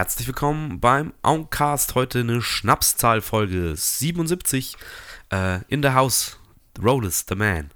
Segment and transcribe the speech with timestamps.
[0.00, 1.94] Herzlich willkommen beim Oncast.
[1.94, 4.78] Heute eine Schnapszahlfolge 77.
[5.30, 6.38] Äh, in the house,
[6.82, 7.70] Rollis, the man.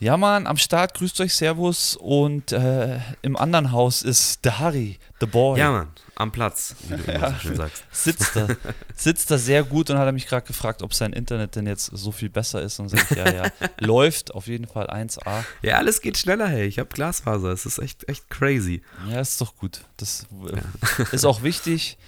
[0.00, 1.96] Ja, Mann, am Start, grüßt euch, Servus.
[1.96, 5.58] Und äh, im anderen Haus ist der Harry, the boy.
[5.58, 7.84] Ja, Mann, am Platz, wie du immer so schön sagst.
[7.92, 8.48] Sitzt da,
[8.96, 11.86] sitzt da sehr gut und hat er mich gerade gefragt, ob sein Internet denn jetzt
[11.86, 12.80] so viel besser ist.
[12.80, 13.44] Und sagt, ja, ja,
[13.78, 15.44] läuft auf jeden Fall 1A.
[15.62, 16.66] Ja, alles geht schneller, hey.
[16.66, 17.50] Ich habe Glasfaser.
[17.50, 18.82] Es ist echt, echt crazy.
[19.08, 19.80] Ja, ist doch gut.
[19.96, 21.98] Das äh, ist auch wichtig,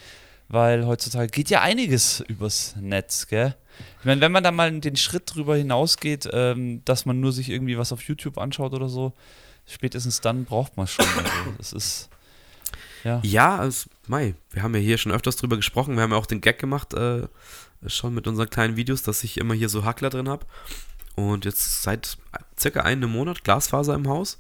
[0.49, 3.55] weil heutzutage geht ja einiges übers Netz, gell?
[4.01, 7.51] Ich meine, wenn man da mal den Schritt drüber hinausgeht, ähm, dass man nur sich
[7.51, 9.13] irgendwie was auf YouTube anschaut oder so,
[9.67, 11.07] spätestens dann braucht man schon.
[11.07, 12.09] Also, das ist.
[13.05, 15.97] Ja, Ja, es, Mai, wir haben ja hier schon öfters drüber gesprochen.
[15.97, 17.29] Wir haben ja auch den Gag gemacht, äh,
[17.87, 20.47] schon mit unseren kleinen Videos, dass ich immer hier so Hackler drin habe.
[21.15, 22.19] Und jetzt seit
[22.59, 24.39] circa einem Monat Glasfaser im Haus.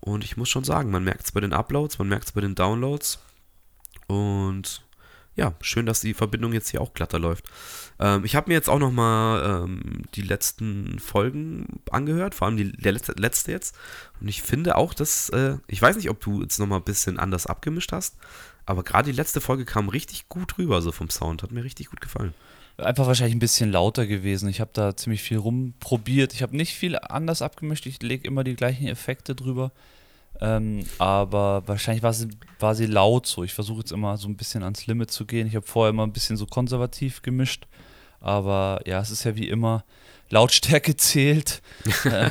[0.00, 2.42] Und ich muss schon sagen, man merkt es bei den Uploads, man merkt es bei
[2.42, 3.20] den Downloads.
[4.06, 4.83] Und
[5.36, 7.44] ja, schön, dass die Verbindung jetzt hier auch glatter läuft.
[7.98, 12.72] Ähm, ich habe mir jetzt auch nochmal ähm, die letzten Folgen angehört, vor allem die,
[12.72, 13.76] der letzte, letzte jetzt.
[14.20, 17.18] Und ich finde auch, dass, äh, ich weiß nicht, ob du jetzt nochmal ein bisschen
[17.18, 18.16] anders abgemischt hast,
[18.64, 21.42] aber gerade die letzte Folge kam richtig gut rüber, so vom Sound.
[21.42, 22.32] Hat mir richtig gut gefallen.
[22.78, 24.48] einfach wahrscheinlich ein bisschen lauter gewesen.
[24.48, 26.32] Ich habe da ziemlich viel rumprobiert.
[26.32, 27.86] Ich habe nicht viel anders abgemischt.
[27.86, 29.72] Ich lege immer die gleichen Effekte drüber.
[30.40, 33.44] Ähm, aber wahrscheinlich war sie, war sie laut so.
[33.44, 35.46] Ich versuche jetzt immer so ein bisschen ans Limit zu gehen.
[35.46, 37.66] Ich habe vorher immer ein bisschen so konservativ gemischt.
[38.20, 39.84] Aber ja, es ist ja wie immer,
[40.30, 41.62] Lautstärke zählt.
[42.04, 42.30] Äh,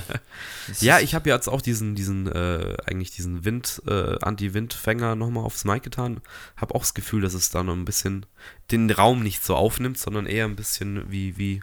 [0.80, 5.66] Ja, ich habe jetzt auch diesen, diesen, äh, eigentlich diesen Wind, äh, Anti-Wind-Fänger nochmal aufs
[5.66, 6.22] Mic getan.
[6.58, 8.26] Habe auch das Gefühl, dass es da noch ein bisschen
[8.72, 11.62] den Raum nicht so aufnimmt, sondern eher ein bisschen wie, wie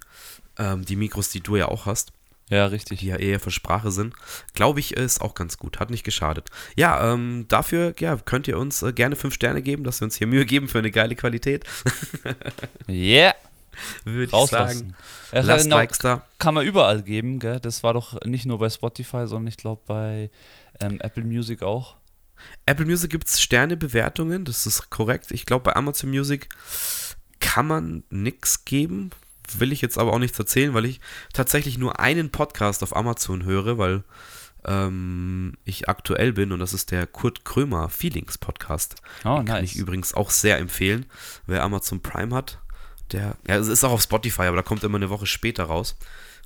[0.59, 2.13] ähm, die Mikros, die du ja auch hast,
[2.51, 2.99] Ja, richtig.
[2.99, 4.15] die ja eher für Sprache sind.
[4.55, 5.79] Glaube ich, ist auch ganz gut.
[5.79, 6.51] Hat nicht geschadet.
[6.77, 10.17] Ja, ähm, dafür ja, könnt ihr uns äh, gerne fünf Sterne geben, dass wir uns
[10.17, 11.65] hier Mühe geben für eine geile Qualität.
[12.89, 13.35] Yeah,
[14.05, 14.95] Würde ich sagen.
[15.33, 16.27] Ja, Lasst genau, Likes da.
[16.39, 17.61] kann man überall geben, gell?
[17.61, 20.31] Das war doch nicht nur bei Spotify, sondern ich glaube bei
[20.81, 21.97] ähm, Apple Music auch.
[22.67, 25.31] Apple Music gibt es Sternebewertungen, das ist korrekt.
[25.31, 26.49] Ich glaube, bei Amazon Music
[27.39, 29.11] kann man nichts geben.
[29.59, 31.01] Will ich jetzt aber auch nichts erzählen, weil ich
[31.33, 34.05] tatsächlich nur einen Podcast auf Amazon höre, weil
[34.65, 38.97] ähm, ich aktuell bin und das ist der Kurt Krömer Feelings Podcast.
[39.25, 39.83] Oh, Den kann ich nice.
[39.83, 41.07] übrigens auch sehr empfehlen.
[41.47, 42.61] Wer Amazon Prime hat,
[43.13, 45.97] der, ja, es ist auch auf Spotify, aber da kommt immer eine Woche später raus.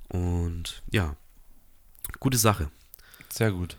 [0.09, 1.16] Und ja,
[2.21, 2.71] gute Sache.
[3.28, 3.76] Sehr gut.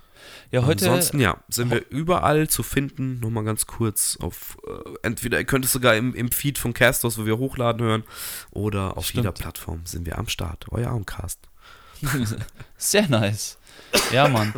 [0.52, 0.86] Ja, heute.
[0.86, 3.20] Ansonsten, ja, sind wir überall zu finden.
[3.20, 7.18] Nochmal ganz kurz auf, äh, entweder ihr könnt es sogar im, im Feed von Castos,
[7.18, 8.04] wo wir hochladen hören,
[8.52, 9.24] oder auf Stimmt.
[9.26, 10.66] jeder Plattform sind wir am Start.
[10.72, 11.40] Euer Armcast.
[12.78, 13.58] Sehr nice.
[14.12, 14.54] Ja, Mann.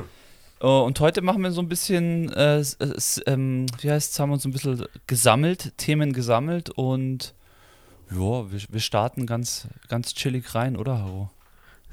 [0.60, 4.20] Oh, und heute machen wir so ein bisschen, äh, s- s- ähm, wie heißt es,
[4.20, 7.36] haben wir uns ein bisschen gesammelt, Themen gesammelt und
[8.10, 11.30] ja, wir, wir starten ganz, ganz chillig rein, oder, Haro?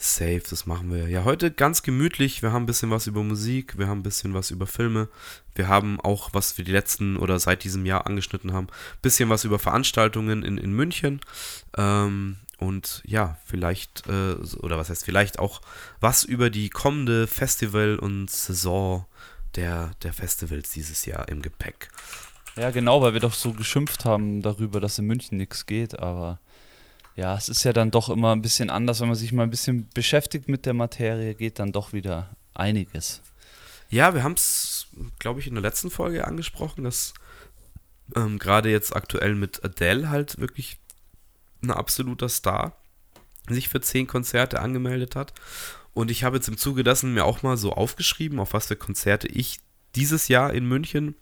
[0.05, 1.09] Safe, das machen wir.
[1.09, 2.43] Ja, heute ganz gemütlich.
[2.43, 5.09] Wir haben ein bisschen was über Musik, wir haben ein bisschen was über Filme.
[5.55, 9.31] Wir haben auch, was wir die letzten oder seit diesem Jahr angeschnitten haben, ein bisschen
[9.31, 11.21] was über Veranstaltungen in, in München.
[11.77, 15.63] Ähm, und ja, vielleicht, äh, oder was heißt vielleicht auch
[16.01, 19.07] was über die kommende Festival- und Saison
[19.57, 21.89] der, der Festivals dieses Jahr im Gepäck.
[22.57, 26.41] Ja, genau, weil wir doch so geschimpft haben darüber, dass in München nichts geht, aber
[27.17, 29.51] ja, es ist ja dann doch immer ein bisschen anders, wenn man sich mal ein
[29.51, 33.23] bisschen beschäftigt mit der Materie, geht dann doch wieder einiges.
[33.89, 34.89] Ja, wir haben es,
[35.19, 37.15] glaube ich, in der letzten Folge angesprochen, dass
[38.17, 40.79] ähm, gerade jetzt aktuell mit Adele halt wirklich
[41.63, 42.77] ein absoluter Star
[43.49, 45.33] sich für zehn Konzerte angemeldet hat.
[45.93, 48.77] Und ich habe jetzt im Zuge dessen mir auch mal so aufgeschrieben, auf was für
[48.77, 49.61] Konzerte ich
[49.95, 51.15] dieses Jahr in München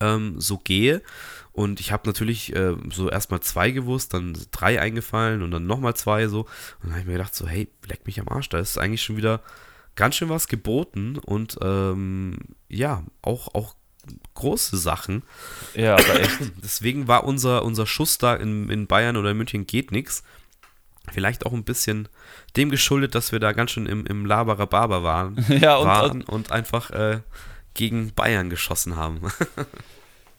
[0.00, 1.02] ähm, so gehe.
[1.52, 5.94] Und ich habe natürlich äh, so erstmal zwei gewusst, dann drei eingefallen und dann nochmal
[5.94, 6.40] zwei so.
[6.40, 6.48] Und
[6.84, 9.16] dann habe ich mir gedacht, so, hey, leck mich am Arsch, da ist eigentlich schon
[9.18, 9.42] wieder
[9.94, 12.38] ganz schön was geboten und ähm,
[12.68, 13.74] ja, auch, auch
[14.34, 15.22] große Sachen.
[15.74, 16.38] Ja, aber echt.
[16.62, 20.22] Deswegen war unser, unser Schuss da in, in Bayern oder in München geht nix.
[21.10, 22.08] Vielleicht auch ein bisschen
[22.56, 26.52] dem geschuldet, dass wir da ganz schön im, im Laberababa waren, ja, und, waren und
[26.52, 27.20] einfach äh,
[27.74, 29.20] gegen Bayern geschossen haben.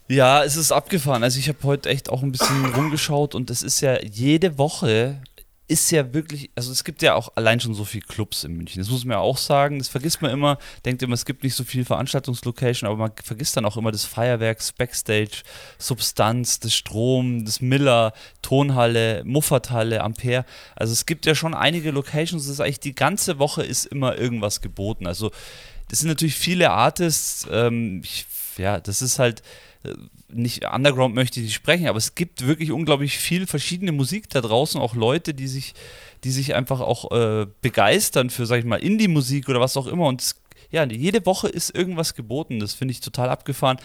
[0.07, 1.23] Ja, es ist abgefahren.
[1.23, 5.21] Also ich habe heute echt auch ein bisschen rumgeschaut und es ist ja jede Woche
[5.67, 8.81] ist ja wirklich, also es gibt ja auch allein schon so viele Clubs in München.
[8.81, 9.79] Das muss man ja auch sagen.
[9.79, 10.57] Das vergisst man immer.
[10.85, 14.03] Denkt immer, es gibt nicht so viel Veranstaltungslocation, aber man vergisst dann auch immer das
[14.03, 15.41] Feuerwerks, Backstage,
[15.77, 20.45] Substanz, das Strom, das Miller, Tonhalle, Muffathalle, Ampere.
[20.75, 22.43] Also es gibt ja schon einige Locations.
[22.43, 25.07] Das ist eigentlich die ganze Woche ist immer irgendwas geboten.
[25.07, 25.31] Also
[25.87, 27.47] das sind natürlich viele Artists.
[27.49, 28.25] Ähm, ich,
[28.57, 29.41] ja, das ist halt
[30.29, 34.41] nicht Underground möchte ich nicht sprechen, aber es gibt wirklich unglaublich viel verschiedene Musik da
[34.41, 35.73] draußen, auch Leute, die sich,
[36.23, 40.07] die sich einfach auch äh, begeistern für, sag ich mal, Indie-Musik oder was auch immer.
[40.07, 40.41] Und es,
[40.71, 42.59] ja, jede Woche ist irgendwas geboten.
[42.59, 43.77] Das finde ich total abgefahren.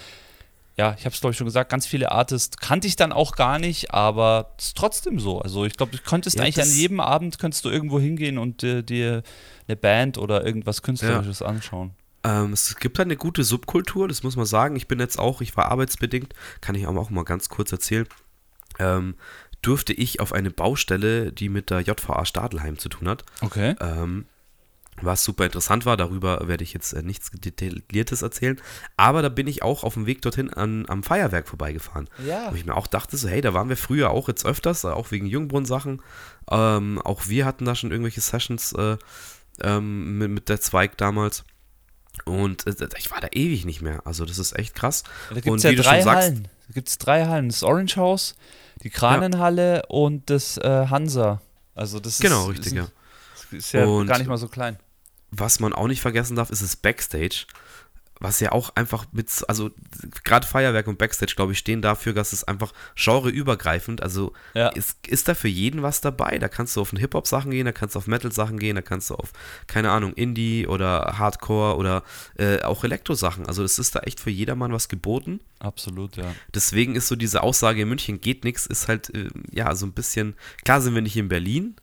[0.79, 3.35] Ja, ich habe es glaube ich schon gesagt, ganz viele Artists kannte ich dann auch
[3.35, 5.41] gar nicht, aber es ist trotzdem so.
[5.41, 8.63] Also ich glaube, du könntest Ja, eigentlich an jedem Abend könntest du irgendwo hingehen und
[8.63, 9.25] äh, dir
[9.67, 11.91] eine Band oder irgendwas Künstlerisches anschauen.
[12.29, 14.77] Ähm, es gibt halt eine gute Subkultur, das muss man sagen.
[14.77, 18.07] Ich bin jetzt auch, ich war arbeitsbedingt, kann ich aber auch mal ganz kurz erzählen,
[18.79, 19.15] ähm,
[19.63, 23.75] durfte ich auf eine Baustelle, die mit der JVA Stadelheim zu tun hat, Okay.
[23.81, 24.27] ähm,
[25.01, 25.97] was super interessant war.
[25.97, 28.61] Darüber werde ich jetzt äh, nichts Detailliertes erzählen.
[28.97, 32.09] Aber da bin ich auch auf dem Weg dorthin an, am Feuerwerk vorbeigefahren.
[32.27, 32.51] Ja.
[32.51, 34.89] Wo ich mir auch dachte, so, hey, da waren wir früher auch jetzt öfters, äh,
[34.89, 36.03] auch wegen Jungbrunnen-Sachen.
[36.51, 38.97] Ähm, auch wir hatten da schon irgendwelche Sessions äh,
[39.63, 41.45] ähm, mit, mit der Zweig damals.
[42.25, 44.01] Und äh, ich war da ewig nicht mehr.
[44.07, 45.03] Also, das ist echt krass.
[45.31, 46.49] Da Und gibt es ja wie du drei schon sagst- Hallen.
[46.69, 47.49] Da gibt es drei Hallen.
[47.49, 48.35] Das Orange House,
[48.83, 51.41] die Kranenhalle und das äh, Hansa.
[51.75, 52.89] Also das Genau, ist, richtig, ist, ja.
[53.59, 54.79] Ist ja Und- gar nicht mal so klein.
[55.31, 57.45] Was man auch nicht vergessen darf, ist das Backstage.
[58.21, 59.71] Was ja auch einfach mit, also
[60.25, 64.69] gerade Feuerwerk und Backstage, glaube ich, stehen dafür, dass es einfach genreübergreifend, also Ja.
[64.69, 66.39] ist, ist da für jeden was dabei.
[66.39, 69.15] Da kannst du auf Hip-Hop-Sachen gehen, da kannst du auf Metal-Sachen gehen, da kannst du
[69.15, 69.33] auf,
[69.67, 72.03] keine Ahnung, Indie oder Hardcore oder
[72.39, 73.47] äh, auch Elektro-Sachen.
[73.47, 75.41] Also es ist da echt für jedermann was geboten.
[75.61, 76.35] Absolut, ja.
[76.55, 79.93] Deswegen ist so diese Aussage, in München geht nichts, ist halt, äh, ja, so ein
[79.93, 80.35] bisschen,
[80.65, 81.77] klar sind wir nicht in Berlin,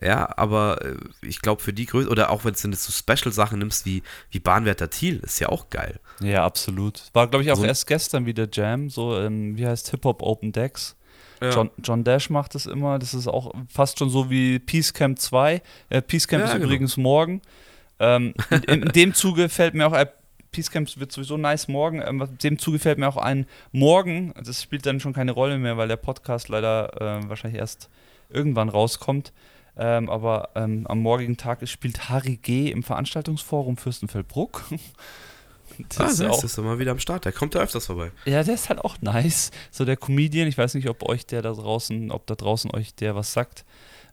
[0.00, 3.84] ja, aber äh, ich glaube für die Größe, oder auch wenn du so Special-Sachen nimmst
[3.86, 5.98] wie, wie Bahnwärter Thiel, ist ja auch geil.
[6.20, 7.02] Ja, absolut.
[7.12, 10.52] War, glaube ich, auch So- erst gestern wieder Jam, so, ähm, wie heißt Hip-Hop Open
[10.52, 10.94] Decks.
[11.40, 11.50] Ja.
[11.50, 12.98] John, John Dash macht das immer.
[12.98, 15.62] Das ist auch fast schon so wie Peace Camp 2.
[15.88, 16.64] Äh, Peace Camp Ja, ist genau.
[16.66, 17.42] übrigens morgen.
[18.00, 20.08] Ähm, in, in, in dem Zuge fällt mir auch ein.
[20.50, 22.02] Peace Camp wird sowieso nice morgen.
[22.04, 25.58] Ähm, in dem Zuge fällt mir auch ein, morgen, das spielt dann schon keine Rolle
[25.58, 27.88] mehr, weil der Podcast leider äh, wahrscheinlich erst
[28.30, 29.32] irgendwann rauskommt.
[29.78, 32.70] Ähm, aber ähm, am morgigen Tag spielt Harry G.
[32.70, 34.64] im Veranstaltungsforum Fürstenfeldbruck.
[35.90, 37.24] Das Ah, ist nice, auch ist mal wieder am Start.
[37.24, 38.10] Der kommt ja öfters vorbei.
[38.24, 39.52] ja, der ist halt auch nice.
[39.70, 42.96] So der Comedian, ich weiß nicht, ob euch der da draußen, ob da draußen euch
[42.96, 43.64] der was sagt.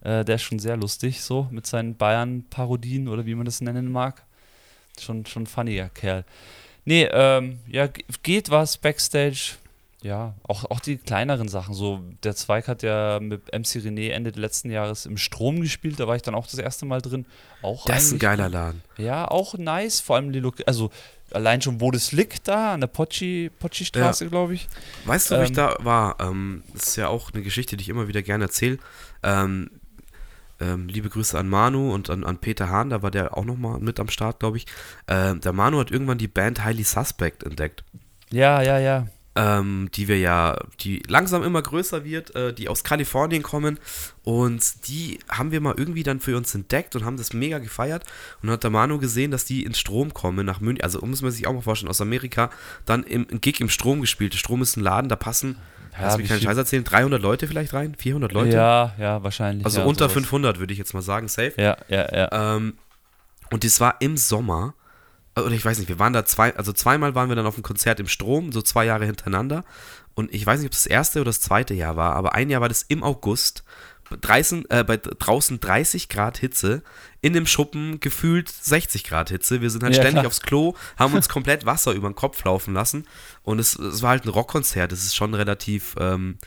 [0.01, 3.91] Äh, der ist schon sehr lustig, so mit seinen Bayern-Parodien oder wie man das nennen
[3.91, 4.23] mag.
[4.99, 6.23] Schon, schon funniger Kerl.
[6.83, 7.87] Nee, ähm, ja,
[8.21, 9.53] geht was Backstage.
[10.05, 11.73] Ja, auch, auch die kleineren Sachen.
[11.73, 15.99] So, der Zweig hat ja mit MC René Ende letzten Jahres im Strom gespielt.
[15.99, 17.25] Da war ich dann auch das erste Mal drin.
[17.63, 18.83] Auch Das ist ein geiler Laden.
[18.97, 20.01] ja, auch nice.
[20.01, 20.91] Vor allem die Lok also
[21.31, 24.67] allein schon, wo das liegt, da an der Potschi- Potschi-Straße, glaube ich.
[25.05, 25.55] Weißt du, wo ich Ähm.
[25.55, 26.17] da war?
[26.19, 28.77] Ähm, das ist ja auch eine Geschichte, die ich immer wieder gerne erzähle.
[29.23, 29.71] Ähm,
[30.59, 33.79] ähm, liebe Grüße an Manu und an, an Peter Hahn, da war der auch nochmal
[33.79, 34.67] mit am Start, glaube ich.
[35.07, 37.83] Ähm, der Manu hat irgendwann die Band Highly Suspect entdeckt.
[38.29, 39.07] Ja, ja, ja.
[39.35, 43.79] Ähm, die wir ja, die langsam immer größer wird, äh, die aus Kalifornien kommen
[44.23, 48.05] und die haben wir mal irgendwie dann für uns entdeckt und haben das mega gefeiert
[48.41, 51.31] und hat der Manu gesehen, dass die ins Strom kommen nach München, also muss man
[51.31, 52.49] sich auch mal vorstellen, aus Amerika,
[52.85, 54.33] dann im ein Gig im Strom gespielt.
[54.33, 55.57] Der Strom ist ein Laden, da passen,
[55.93, 59.65] Ja, lass mich keinen Scheiß erzählen, 300 Leute vielleicht rein, 400 Leute, Ja, ja, wahrscheinlich.
[59.65, 60.13] also ja, unter sowas.
[60.13, 61.53] 500 würde ich jetzt mal sagen, safe.
[61.57, 62.55] Ja, ja, ja.
[62.55, 62.75] Ähm,
[63.51, 64.73] und das war im Sommer.
[65.37, 67.63] Oder ich weiß nicht, wir waren da zwei, also zweimal waren wir dann auf einem
[67.63, 69.65] Konzert im Strom, so zwei Jahre hintereinander.
[70.13, 72.61] Und ich weiß nicht, ob das erste oder das zweite Jahr war, aber ein Jahr
[72.61, 73.63] war das im August.
[74.21, 76.83] 30, äh, bei draußen 30 Grad Hitze,
[77.21, 79.61] in dem Schuppen gefühlt 60 Grad Hitze.
[79.61, 80.27] Wir sind halt Ja, ständig klar.
[80.27, 83.05] aufs Klo, haben uns komplett Wasser über den Kopf laufen lassen.
[83.41, 84.91] Und es, es war halt ein Rockkonzert.
[84.91, 86.37] Es ist schon relativ, ähm,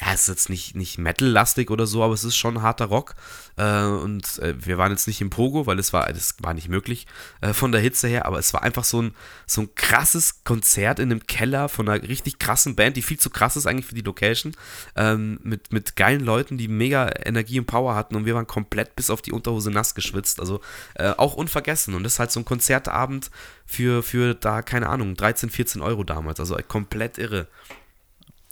[0.00, 3.14] ja, es ist jetzt nicht, nicht Metal-lastig oder so, aber es ist schon harter Rock.
[3.56, 6.68] Äh, und äh, wir waren jetzt nicht im Pogo, weil es war, das war nicht
[6.68, 7.06] möglich
[7.42, 9.14] äh, von der Hitze her, aber es war einfach so ein,
[9.46, 13.28] so ein krasses Konzert in einem Keller von einer richtig krassen Band, die viel zu
[13.28, 14.56] krass ist eigentlich für die Location,
[14.96, 18.96] ähm, mit, mit geilen Leuten, die mega Energie und Power hatten und wir waren komplett
[18.96, 20.40] bis auf die Unterhose nass geschwitzt.
[20.40, 20.60] Also
[20.94, 21.94] äh, auch unvergessen.
[21.94, 23.30] Und das ist halt so ein Konzertabend
[23.66, 26.40] für, für da, keine Ahnung, 13, 14 Euro damals.
[26.40, 27.48] Also komplett irre.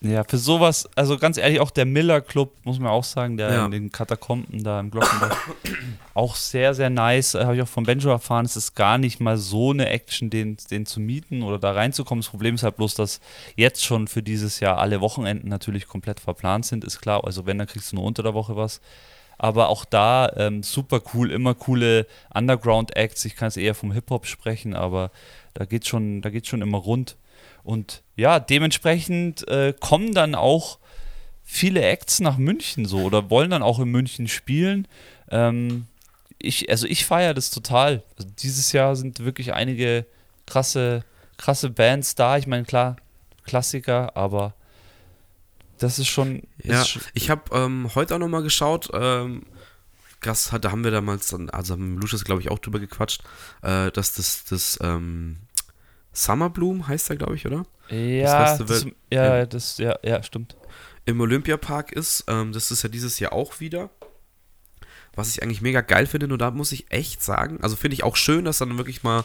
[0.00, 3.52] Ja, für sowas, also ganz ehrlich, auch der Miller Club, muss man auch sagen, der
[3.52, 3.64] Ja.
[3.64, 5.36] in den Katakomben da im Glockenbach,
[6.14, 7.34] auch sehr, sehr nice.
[7.34, 10.30] Äh, Habe ich auch von Benjo erfahren, es ist gar nicht mal so eine Action,
[10.30, 12.22] den, den zu mieten oder da reinzukommen.
[12.22, 13.18] Das Problem ist halt bloß, dass
[13.56, 17.24] jetzt schon für dieses Jahr alle Wochenenden natürlich komplett verplant sind, ist klar.
[17.24, 18.80] Also wenn, dann kriegst du nur unter der Woche was.
[19.36, 23.24] Aber auch da ähm, super cool, immer coole Underground-Acts.
[23.24, 25.10] Ich kann es eher vom Hip-Hop sprechen, aber
[25.54, 27.16] da geht schon, da schon immer rund.
[27.68, 30.78] Und ja, dementsprechend äh, kommen dann auch
[31.44, 34.88] viele Acts nach München so oder wollen dann auch in München spielen.
[35.30, 35.87] Ähm,
[36.38, 38.02] ich, also ich feiere das total.
[38.16, 40.06] Also dieses Jahr sind wirklich einige
[40.46, 41.04] krasse,
[41.37, 42.38] krasse Bands da.
[42.38, 42.96] Ich meine, klar,
[43.44, 44.54] Klassiker, aber
[45.76, 46.44] das ist schon.
[46.62, 48.88] Ja, ist schon, ich habe ähm, heute auch nochmal geschaut.
[48.94, 49.44] Ähm,
[50.20, 53.22] Krass, da haben wir damals, dann, also haben Lucius, glaube ich, auch drüber gequatscht,
[53.62, 55.37] äh, dass das, das ähm,
[56.18, 57.64] Summer Bloom heißt er, glaube ich, oder?
[57.90, 60.56] ja, das das, ja, das, ja, ja, stimmt.
[61.04, 62.25] Im Olympiapark ist.
[62.26, 63.90] Ähm, das ist ja dieses Jahr auch wieder.
[65.14, 68.04] Was ich eigentlich mega geil finde, nur da muss ich echt sagen, also finde ich
[68.04, 69.25] auch schön, dass dann wirklich mal,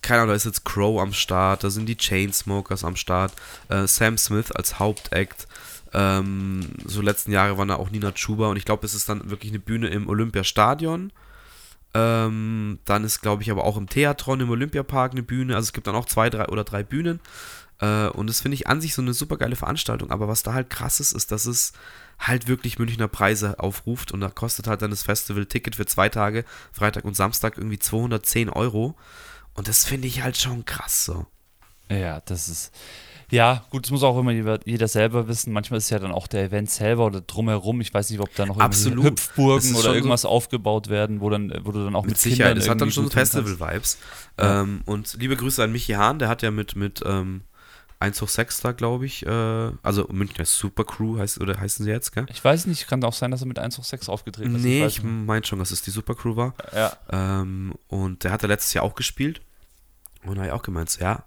[0.00, 3.32] keine Ahnung, da ist jetzt Crow am Start, da sind die Chainsmokers am Start,
[3.68, 5.46] äh, Sam Smith als Hauptact.
[5.92, 9.30] Ähm, so letzten Jahre waren da auch Nina Chuba und ich glaube, es ist dann
[9.30, 11.10] wirklich eine Bühne im Olympiastadion.
[11.94, 15.54] Ähm, dann ist, glaube ich, aber auch im Theatron, im Olympiapark eine Bühne.
[15.54, 17.20] Also es gibt dann auch zwei, drei oder drei Bühnen.
[17.80, 20.10] Äh, und das finde ich an sich so eine super geile Veranstaltung.
[20.10, 21.72] Aber was da halt krass ist, ist, dass es
[22.18, 24.12] halt wirklich Münchner Preise aufruft.
[24.12, 28.50] Und da kostet halt dann das Festival-Ticket für zwei Tage, Freitag und Samstag, irgendwie 210
[28.50, 28.96] Euro.
[29.54, 31.26] Und das finde ich halt schon krass so.
[31.88, 32.72] Ja, das ist.
[33.30, 34.32] Ja, gut, das muss auch immer
[34.64, 35.52] jeder selber wissen.
[35.52, 37.80] Manchmal ist ja dann auch der Event selber oder drumherum.
[37.80, 39.04] Ich weiß nicht, ob da noch Absolut.
[39.04, 42.56] Hüpfburgen oder irgendwas so aufgebaut werden, wo, dann, wo du dann auch mit, mit Sicherheit.
[42.56, 43.98] Es hat dann schon Festival-Vibes.
[44.38, 44.62] Ja.
[44.62, 47.42] Ähm, und liebe Grüße an Michi Hahn, der hat ja mit, mit ähm,
[48.00, 49.24] 1 hoch 6 da, glaube ich.
[49.24, 52.26] Äh, also Münchner Super Crew heißt, oder heißen sie jetzt, gell?
[52.30, 54.62] Ich weiß nicht, kann auch sein, dass er mit 1 hoch 6 aufgetreten ist.
[54.62, 56.54] Nee, ich, ich meine schon, dass es die Super Crew war.
[56.74, 56.92] Ja.
[57.10, 59.40] Ähm, und der hat ja letztes Jahr auch gespielt.
[60.24, 61.24] Und da habe ich auch gemeint, so, ja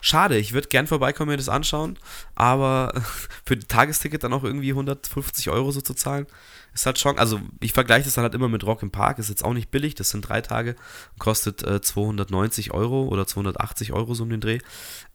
[0.00, 1.98] Schade, ich würde gern vorbeikommen, mir das anschauen,
[2.34, 2.92] aber
[3.44, 6.26] für die Tagesticket dann auch irgendwie 150 Euro so zu zahlen,
[6.72, 9.28] ist halt schon, also ich vergleiche das dann halt immer mit Rock im Park, ist
[9.28, 10.76] jetzt auch nicht billig, das sind drei Tage,
[11.18, 14.58] kostet äh, 290 Euro oder 280 Euro so um den Dreh,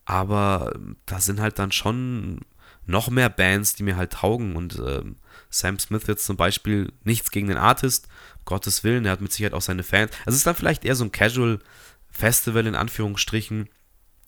[0.05, 2.41] aber ähm, da sind halt dann schon
[2.85, 5.15] noch mehr Bands, die mir halt taugen und ähm,
[5.49, 8.07] Sam Smith jetzt zum Beispiel nichts gegen den Artist,
[8.43, 10.95] Gottes Willen, er hat mit Sicherheit auch seine Fans, also es ist dann vielleicht eher
[10.95, 11.59] so ein Casual
[12.11, 13.67] Festival in Anführungsstrichen,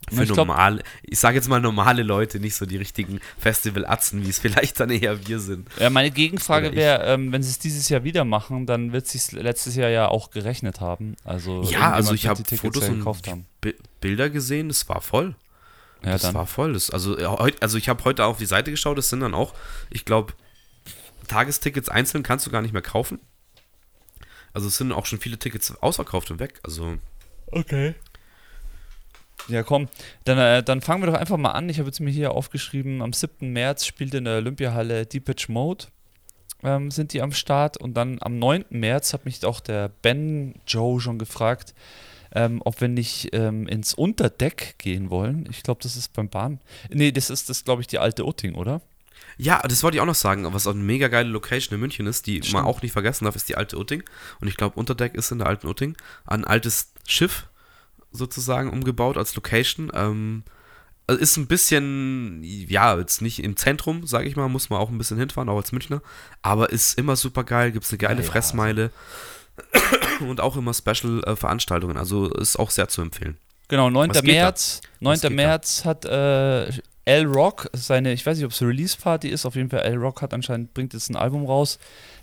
[0.09, 4.29] für ich normale, ich sage jetzt mal normale Leute, nicht so die richtigen Festival-Atzen, wie
[4.29, 5.67] es vielleicht dann eher wir sind.
[5.79, 9.11] Ja, meine Gegenfrage wäre, ähm, wenn sie es dieses Jahr wieder machen, dann wird es
[9.11, 11.15] sich letztes Jahr ja auch gerechnet haben.
[11.23, 13.05] Also ja, also ich habe Fotos und
[13.99, 15.35] Bilder gesehen, es war voll.
[16.03, 16.35] Ja, das dann.
[16.35, 16.73] war voll.
[16.73, 19.53] Das, also, also ich habe heute auf die Seite geschaut, das sind dann auch,
[19.89, 20.33] ich glaube,
[21.27, 23.19] Tagestickets einzeln kannst du gar nicht mehr kaufen.
[24.53, 26.59] Also es sind auch schon viele Tickets ausverkauft und weg.
[26.63, 26.97] Also.
[27.47, 27.95] Okay.
[29.47, 29.87] Ja, komm,
[30.25, 31.69] dann, äh, dann fangen wir doch einfach mal an.
[31.69, 33.51] Ich habe jetzt mir hier aufgeschrieben, am 7.
[33.51, 35.85] März spielt in der Olympiahalle Deepage Mode.
[36.63, 38.65] Ähm, sind die am Start und dann am 9.
[38.69, 41.75] März hat mich auch der Ben Joe schon gefragt,
[42.33, 45.47] ähm, ob wir nicht ähm, ins Unterdeck gehen wollen.
[45.51, 46.59] Ich glaube, das ist beim Bahn.
[46.89, 48.81] Nee, das ist das, glaube ich, die alte Utting, oder?
[49.37, 52.07] Ja, das wollte ich auch noch sagen, was auch eine mega geile Location in München
[52.07, 52.53] ist, die Stimmt.
[52.53, 54.03] man auch nicht vergessen darf, ist die alte Utting.
[54.41, 57.47] Und ich glaube, Unterdeck ist in der alten Utting ein altes Schiff,
[58.11, 59.91] sozusagen umgebaut als Location.
[59.93, 60.43] Ähm,
[61.07, 64.89] also ist ein bisschen, ja, jetzt nicht im Zentrum, sage ich mal, muss man auch
[64.89, 66.01] ein bisschen hinfahren, auch als Münchner.
[66.41, 68.91] Aber ist immer super geil, gibt es eine geile ja, Fressmeile
[69.73, 70.25] also.
[70.29, 71.95] und auch immer Special-Veranstaltungen.
[71.95, 73.37] Äh, also ist auch sehr zu empfehlen.
[73.69, 74.11] Genau, 9.
[74.23, 75.33] März, 9.
[75.33, 76.67] März hat äh,
[77.05, 79.95] L Rock seine, ich weiß nicht, ob es eine Release-Party ist, auf jeden Fall L
[79.95, 81.79] Rock hat anscheinend, bringt jetzt ein Album raus.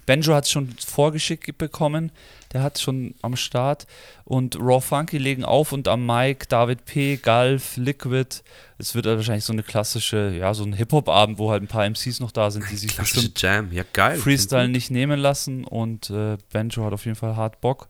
[0.07, 2.13] Benjo hat es schon vorgeschickt bekommen,
[2.53, 3.87] der hat schon am Start.
[4.25, 8.43] Und Raw Funky legen auf und am Mic David P., Galf, Liquid.
[8.79, 12.21] Es wird wahrscheinlich so eine klassische, ja, so ein Hip-Hop-Abend, wo halt ein paar MCs
[12.21, 14.19] noch da sind, die sich Klassische Jam, ja geil.
[14.19, 15.65] Freestyle nicht nehmen lassen.
[15.65, 17.89] Und äh, Benjo hat auf jeden Fall hart Bock.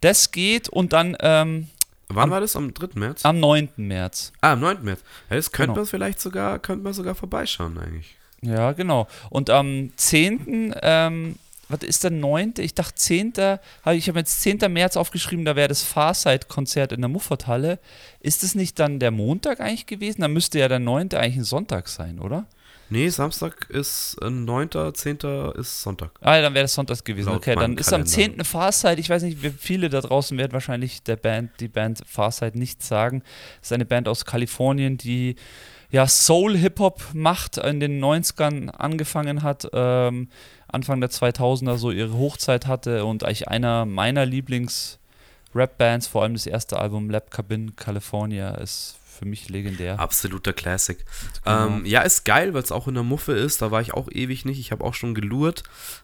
[0.00, 1.16] Das geht und dann.
[1.20, 1.68] Ähm,
[2.08, 2.56] Wann am, war das?
[2.56, 2.88] Am 3.
[2.98, 3.24] März?
[3.24, 3.68] Am 9.
[3.76, 4.32] März.
[4.40, 4.82] Ah, am 9.
[4.82, 5.00] März.
[5.30, 5.76] Ja, das könnte genau.
[5.76, 8.16] man vielleicht sogar, könnte man sogar vorbeischauen eigentlich.
[8.42, 9.06] Ja, genau.
[9.30, 10.74] Und am 10.
[10.82, 11.36] Ähm,
[11.68, 12.54] was ist der 9.?
[12.58, 13.32] Ich dachte 10.
[13.92, 14.58] Ich habe jetzt 10.
[14.68, 17.78] März aufgeschrieben, da wäre das Farsight-Konzert in der Mufferthalle.
[18.20, 20.20] Ist es nicht dann der Montag eigentlich gewesen?
[20.20, 21.12] Dann müsste ja der 9.
[21.12, 22.46] eigentlich ein Sonntag sein, oder?
[22.90, 25.18] Nee, Samstag ist äh, 9., 10.
[25.54, 26.10] ist Sonntag.
[26.20, 27.28] Ah, dann wäre das Sonntag gewesen.
[27.28, 28.04] Laut okay, dann ist Kalender.
[28.04, 28.44] am 10.
[28.44, 32.54] Farsight, ich weiß nicht, wie viele da draußen werden wahrscheinlich der Band, die Band Farsight
[32.54, 33.22] nicht sagen.
[33.60, 35.36] Das ist eine Band aus Kalifornien, die
[35.92, 40.28] ja, Soul-Hip-Hop macht, in den 90ern angefangen hat, ähm,
[40.66, 46.46] Anfang der 2000er so ihre Hochzeit hatte und eigentlich einer meiner Lieblings-Rap-Bands, vor allem das
[46.46, 50.00] erste Album Lab Cabin California, ist für mich legendär.
[50.00, 50.98] Absoluter Classic.
[51.44, 51.66] Genau.
[51.66, 53.60] Ähm, ja, ist geil, weil es auch in der Muffe ist.
[53.60, 54.58] Da war ich auch ewig nicht.
[54.58, 55.62] Ich habe auch schon gelurrt.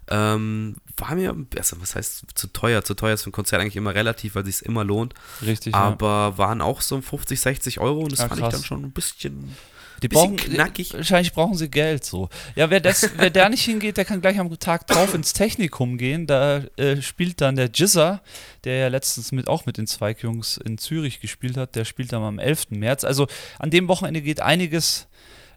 [0.09, 2.85] Ähm, war mir, also was heißt zu teuer?
[2.85, 5.15] Zu teuer ist für ein Konzert eigentlich immer relativ, weil es sich immer lohnt.
[5.41, 5.75] Richtig.
[5.75, 6.39] Aber ja.
[6.39, 8.53] waren auch so 50, 60 Euro und das ja, fand krass.
[8.53, 9.57] ich dann schon ein bisschen
[10.03, 10.95] die brauchen, knackig.
[10.95, 12.29] Wahrscheinlich brauchen sie Geld so.
[12.55, 15.99] Ja, wer, das, wer da nicht hingeht, der kann gleich am Tag drauf ins Technikum
[15.99, 16.27] gehen.
[16.27, 18.23] Da äh, spielt dann der Jizzer,
[18.65, 21.75] der ja letztens mit, auch mit den Zweig-Jungs in Zürich gespielt hat.
[21.77, 22.71] Der spielt dann am 11.
[22.71, 23.05] März.
[23.05, 23.27] Also
[23.59, 25.07] an dem Wochenende geht einiges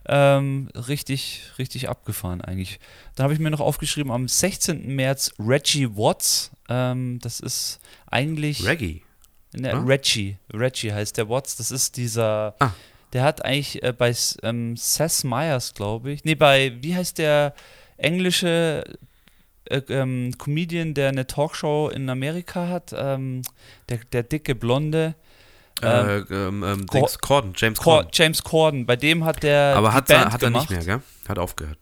[0.04, 2.80] Ähm, richtig, richtig abgefahren eigentlich.
[3.14, 4.96] Dann habe ich mir noch aufgeschrieben, am 16.
[4.96, 6.50] März Reggie Watts.
[6.68, 7.78] Ähm, das ist
[8.10, 8.66] eigentlich.
[8.66, 9.02] Reggae.
[9.54, 9.86] Ne, Hm?
[9.86, 10.38] Reggie.
[10.52, 11.54] Reggie heißt der Watts.
[11.54, 12.56] Das ist dieser.
[12.58, 12.70] Ah.
[13.12, 16.24] Der hat eigentlich äh, bei ähm, Seth Meyers, glaube ich.
[16.24, 17.54] Nee, bei, wie heißt der
[17.98, 18.84] englische
[19.64, 22.94] äh, ähm, Comedian, der eine Talkshow in Amerika hat?
[22.96, 23.42] Ähm,
[23.88, 25.14] der, der dicke Blonde.
[25.82, 25.88] Ähm,
[26.30, 28.10] äh, ähm, ähm, Cor- Dings, Corden, James Cor Corden.
[28.12, 28.86] James Corden.
[28.86, 29.74] Bei dem hat der.
[29.76, 30.86] Aber hat, Band er, hat er nicht gemacht.
[30.86, 31.02] mehr, gell?
[31.28, 31.78] Hat aufgehört.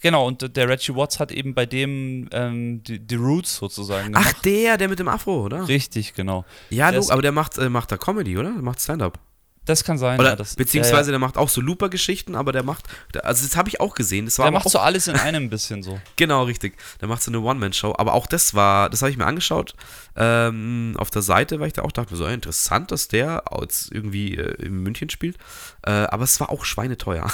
[0.00, 4.20] Genau, und der Reggie Watts hat eben bei dem ähm, die, die Roots sozusagen Ach,
[4.28, 4.44] gemacht.
[4.44, 5.66] der, der mit dem Afro, oder?
[5.66, 6.44] Richtig, genau.
[6.70, 8.52] Ja, der ist- aber der macht, äh, macht da Comedy, oder?
[8.52, 9.18] Der macht Stand-up.
[9.68, 10.18] Das kann sein.
[10.18, 12.86] Oder ja, das, beziehungsweise ja, der macht auch so Looper-Geschichten, aber der macht,
[13.22, 14.24] also das habe ich auch gesehen.
[14.24, 14.44] Das ja.
[14.44, 16.00] war Der macht auch, so alles in einem ein bisschen so.
[16.16, 16.78] Genau, richtig.
[17.02, 17.94] Der macht so eine One-Man-Show.
[17.98, 19.74] Aber auch das war, das habe ich mir angeschaut
[20.16, 23.92] ähm, auf der Seite, weil ich da auch dachte, so ja, interessant, dass der jetzt
[23.92, 25.36] irgendwie äh, in München spielt.
[25.84, 27.30] Äh, aber es war auch schweineteuer.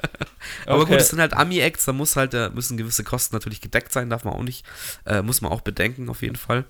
[0.66, 0.92] aber Okay.
[0.92, 4.08] gut, es sind halt Ami-Acts, da muss halt, da müssen gewisse Kosten natürlich gedeckt sein,
[4.08, 4.64] darf man auch nicht,
[5.04, 6.64] äh, muss man auch bedenken, auf jeden Fall.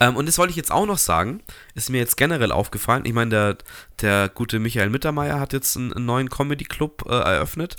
[0.00, 1.40] Ähm, und das wollte ich jetzt auch noch sagen,
[1.74, 3.04] ist mir jetzt generell aufgefallen.
[3.06, 3.56] Ich meine, der,
[4.00, 7.76] der gute Michael Mittermeier hat jetzt einen, einen neuen Comedy-Club äh, eröffnet.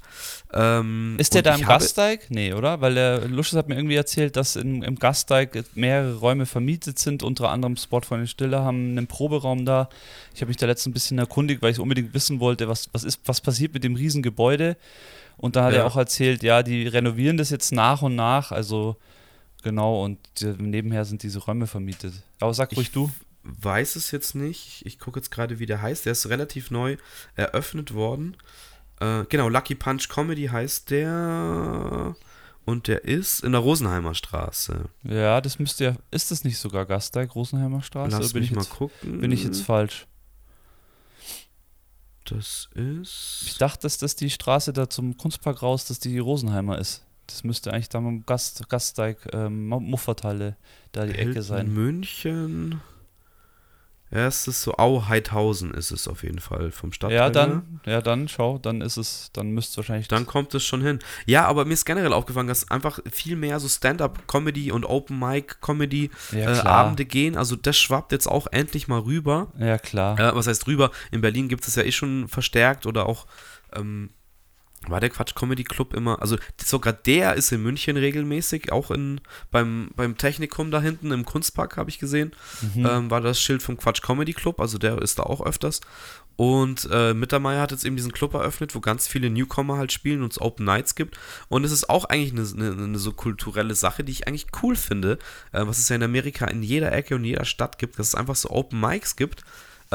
[0.54, 2.28] Ähm, Ist der da im Gasteig?
[2.30, 2.80] Nee, oder?
[2.82, 7.24] Weil der Lusches hat mir irgendwie erzählt, dass in, im Gasteig mehrere Räume vermietet sind,
[7.24, 9.90] unter anderem Spot von den Stille haben einen Proberaum da.
[10.34, 13.04] Ich habe mich da letztens ein bisschen erkundigt, weil ich unbedingt wissen wollte, was, was,
[13.04, 14.78] ist, was passiert mit dem Riesengebäude.
[15.38, 15.80] Und da hat Ja.
[15.80, 18.96] er auch erzählt, ja, die renovieren das jetzt nach und nach, also
[19.66, 20.18] genau, und
[20.60, 22.14] nebenher sind diese Räume vermietet.
[22.40, 23.12] Aber sag ruhig Ich du.
[23.44, 24.86] weiß es jetzt nicht.
[24.86, 26.06] Ich gucke jetzt gerade, wie der heißt.
[26.06, 26.96] Der ist relativ neu
[27.36, 28.38] eröffnet worden.
[29.02, 32.16] Äh, genau, Lucky Punch Comedy heißt der.
[32.64, 34.86] Und der ist in der Rosenheimer Straße.
[35.04, 38.18] Ja, das müsste ja, ist das nicht sogar Gasteig, Rosenheimer Straße?
[38.18, 39.20] Lass mich ich mal jetzt, gucken.
[39.20, 40.08] bin ich jetzt falsch?
[42.24, 42.82] Das Ich
[43.52, 43.62] ist.
[43.62, 47.04] dachte, dass das die Straße da zum Kunstpark raus, dass die Rosenheimer ist.
[47.28, 50.56] Das müsste eigentlich da am Gast, Gasteig, ähm, Muffertalle,
[50.92, 51.74] da die Ecke Hilton sein.
[51.74, 52.82] München.
[54.12, 57.18] Ja, es ist so Au-Heidhausen ist es auf jeden Fall vom Stadtteil.
[57.18, 60.08] Ja, dann, ja, dann, schau, dann ist es, dann müsste wahrscheinlich.
[60.08, 61.00] Dann kommt es schon hin.
[61.26, 66.54] Ja, aber mir ist generell aufgefallen, dass einfach viel mehr so Stand-up-Comedy und Open-Mic-Comedy ja,
[66.54, 66.60] äh.
[66.60, 67.36] Abende gehen.
[67.36, 69.52] Also das schwappt jetzt auch endlich mal rüber.
[69.58, 70.20] Ja, klar.
[70.20, 70.92] Äh, was heißt rüber?
[71.12, 73.26] In Berlin gibt es ja eh schon verstärkt oder auch
[73.74, 74.12] ähm,
[74.88, 79.22] war der Quatsch Comedy Club immer, also sogar der ist in München regelmäßig, auch in,
[79.52, 82.32] beim, beim Technikum da hinten im Kunstpark habe ich gesehen,
[82.76, 82.86] Mhm.
[82.86, 85.82] ähm, war das Schild vom Quatsch Comedy Club, also der ist da auch öfters.
[86.38, 90.22] Und äh, Mittermeier hat jetzt eben diesen Club eröffnet, wo ganz viele Newcomer halt spielen
[90.22, 91.18] und es Open Nights gibt.
[91.48, 94.76] Und es ist auch eigentlich eine, eine, eine so kulturelle Sache, die ich eigentlich cool
[94.76, 95.18] finde,
[95.54, 98.16] äh, was es ja in Amerika in jeder Ecke und jeder Stadt gibt, dass es
[98.16, 99.44] einfach so Open Mics gibt.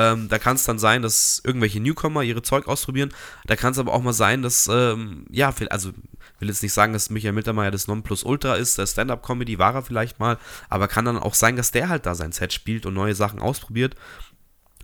[0.01, 3.11] Ähm, da kann es dann sein, dass irgendwelche Newcomer ihre Zeug ausprobieren.
[3.45, 5.93] Da kann es aber auch mal sein, dass, ähm, ja, also
[6.41, 10.19] will jetzt nicht sagen, dass Michael Mittermeier das Nonplusultra ist, der Stand-Up-Comedy war er vielleicht
[10.19, 13.15] mal, aber kann dann auch sein, dass der halt da sein Set spielt und neue
[13.15, 13.95] Sachen ausprobiert.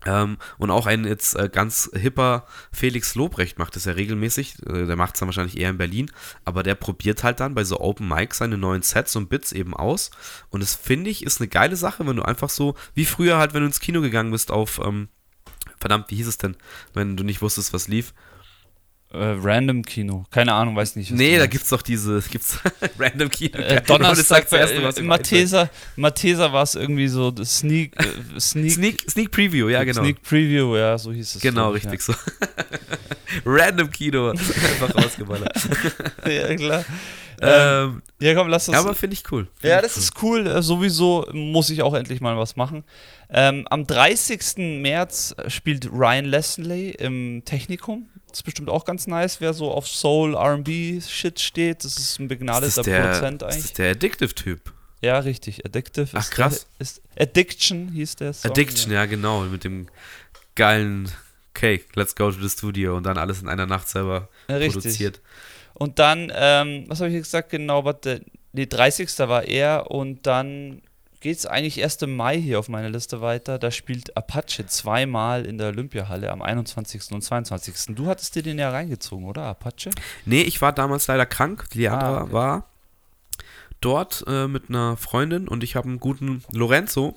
[0.07, 4.57] Ähm, und auch ein jetzt äh, ganz hipper Felix Lobrecht macht das ja regelmäßig.
[4.67, 6.11] Äh, der macht es dann wahrscheinlich eher in Berlin.
[6.45, 9.75] Aber der probiert halt dann bei so Open Mics seine neuen Sets und Bits eben
[9.75, 10.11] aus.
[10.51, 13.53] Und das finde ich ist eine geile Sache, wenn du einfach so, wie früher halt,
[13.53, 15.09] wenn du ins Kino gegangen bist auf, ähm,
[15.79, 16.57] verdammt, wie hieß es denn,
[16.95, 18.15] wenn du nicht wusstest, was lief?
[19.13, 20.25] Äh, Random Kino.
[20.31, 21.13] Keine Ahnung, weiß nicht.
[21.13, 22.59] nee, da gibt's doch diese, gibt's
[22.99, 23.59] Random Kino.
[23.59, 28.05] Äh, Donnerstag sagt bei äh, mir Mathesa, Mathesa war es irgendwie so das Sneak, äh.
[28.41, 30.03] Sneak, Sneak, Sneak Preview, ja genau.
[30.03, 31.41] Sneak Preview, ja, so hieß es.
[31.43, 32.13] Genau, richtig so.
[33.45, 34.31] Random Kino.
[34.31, 35.53] Einfach rausgeballert.
[36.25, 36.85] Ja, ja klar.
[37.41, 38.75] Ähm, ähm, ja, komm, lass das.
[38.75, 39.47] ja, aber finde ich cool.
[39.57, 40.47] Find Ja, ich das ist cool.
[40.47, 42.85] Äh, Sowieso muss ich auch endlich mal was machen.
[43.31, 44.81] Ähm, am 30.
[44.81, 48.09] März äh, spielt Ryan Leslie im Technikum.
[48.37, 51.85] Ist bestimmt auch ganz nice, wer so auf Soul, RB-Shit steht.
[51.85, 53.63] Das ist ein Ist begnadeter das der, Produzent ist eigentlich.
[53.63, 54.73] das der Addictive-Typ?
[55.01, 55.65] Ja, richtig.
[55.65, 56.67] Addictive Ach, ist, krass.
[56.79, 58.51] Der, ist Addiction hieß der Song.
[58.51, 59.07] Addiction, ja.
[59.07, 59.41] genau.
[59.45, 59.89] Mit dem
[60.55, 61.11] geilen
[61.57, 65.23] Okay, let's go to the studio und dann alles in einer Nacht selber Ja, produziert.
[65.73, 67.49] Und dann, ähm, was habe ich gesagt?
[67.49, 68.21] Genau, warte.
[68.53, 69.19] Nee, 30.
[69.21, 70.83] war er und dann
[71.21, 73.59] geht es eigentlich erst im Mai hier auf meiner Liste weiter.
[73.59, 77.11] Da spielt Apache zweimal in der Olympiahalle am 21.
[77.13, 77.95] und 22.
[77.97, 79.43] Du hattest dir den ja reingezogen, oder?
[79.43, 79.91] Apache?
[80.25, 81.67] Nee, ich war damals leider krank.
[81.75, 82.33] Leandra Ah, okay.
[82.33, 82.65] war
[83.81, 87.17] dort äh, mit einer Freundin und ich habe einen guten Lorenzo,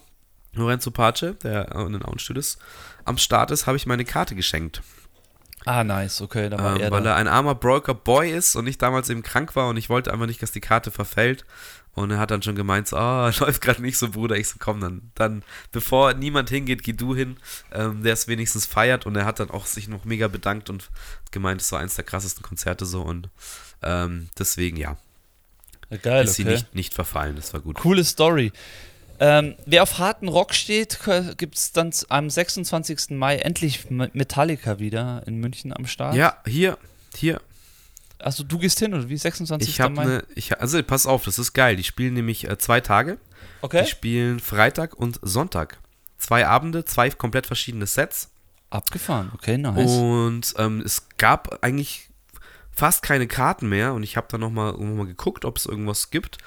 [0.53, 2.57] Lorenzo Pace, der in den Auenstudios
[3.05, 4.81] am Start ist, habe ich meine Karte geschenkt.
[5.65, 7.11] Ah, nice, okay, da war Ähm, er weil da.
[7.11, 10.11] er ein armer Broker Boy ist und ich damals eben krank war und ich wollte
[10.11, 11.45] einfach nicht, dass die Karte verfällt.
[11.95, 14.37] Und er hat dann schon gemeint, so, ah, läuft gerade nicht so, Bruder.
[14.37, 17.37] Ich so, komm, dann, dann, bevor niemand hingeht, geh du hin,
[17.73, 19.05] ähm, der es wenigstens feiert.
[19.05, 20.89] Und er hat dann auch sich noch mega bedankt und
[21.31, 23.01] gemeint, es war eins der krassesten Konzerte so.
[23.01, 23.29] Und
[23.81, 24.97] ähm, deswegen, ja,
[25.89, 26.51] Ja, Geil, ist sie okay.
[26.53, 27.35] nicht, nicht verfallen.
[27.35, 27.77] Das war gut.
[27.77, 28.51] Coole Story.
[29.21, 30.99] Ähm, wer auf harten Rock steht,
[31.37, 33.09] gibt es dann am 26.
[33.17, 36.15] Mai endlich Me- Metallica wieder in München am Start.
[36.15, 36.77] Ja, hier,
[37.15, 37.41] hier.
[38.19, 39.17] Also du gehst hin oder wie?
[39.17, 39.67] 26.
[39.67, 41.75] Ich habe eine, ich, also pass auf, das ist geil.
[41.75, 43.17] Die spielen nämlich äh, zwei Tage.
[43.61, 43.83] Okay.
[43.83, 45.79] Die spielen Freitag und Sonntag.
[46.17, 48.31] Zwei Abende, zwei komplett verschiedene Sets.
[48.69, 49.31] Abgefahren.
[49.33, 49.91] Okay, nice.
[49.91, 52.09] Und ähm, es gab eigentlich
[52.71, 53.93] fast keine Karten mehr.
[53.93, 56.37] Und ich habe dann nochmal noch mal geguckt, ob es irgendwas gibt.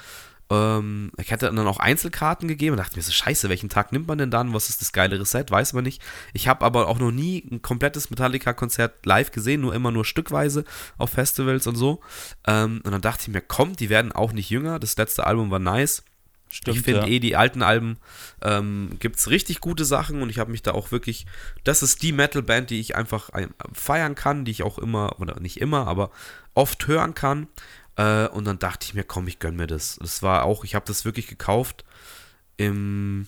[0.53, 4.07] Ähm, ich hatte dann auch Einzelkarten gegeben und dachte mir so, scheiße, welchen Tag nimmt
[4.07, 4.53] man denn dann?
[4.53, 5.51] Was ist das geilere Set?
[5.51, 6.03] Weiß man nicht.
[6.35, 10.65] Ich habe aber auch noch nie ein komplettes Metallica-Konzert live gesehen, nur immer nur stückweise
[10.99, 12.01] auf Festivals und so.
[12.47, 14.79] Ähm, und dann dachte ich mir, komm, die werden auch nicht jünger.
[14.79, 16.03] Das letzte Album war nice.
[16.51, 17.07] Stimmt, ich finde ja.
[17.07, 17.97] eh, die alten Alben
[18.43, 21.25] ähm, gibt es richtig gute Sachen und ich habe mich da auch wirklich,
[21.65, 25.41] das ist die Metal-Band, die ich einfach ein, feiern kann, die ich auch immer, oder
[25.41, 26.11] nicht immer, aber
[26.53, 27.49] oft hören kann.
[27.97, 29.97] Äh, und dann dachte ich mir, komm, ich gönn mir das.
[30.01, 31.85] Das war auch, ich habe das wirklich gekauft
[32.57, 33.27] im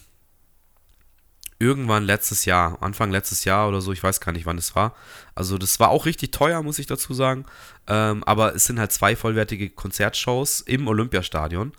[1.59, 4.95] irgendwann letztes Jahr, Anfang letztes Jahr oder so, ich weiß gar nicht, wann es war.
[5.35, 7.47] Also das war auch richtig teuer, muss ich dazu sagen.
[7.87, 11.73] Ähm, aber es sind halt zwei vollwertige Konzertshows im Olympiastadion.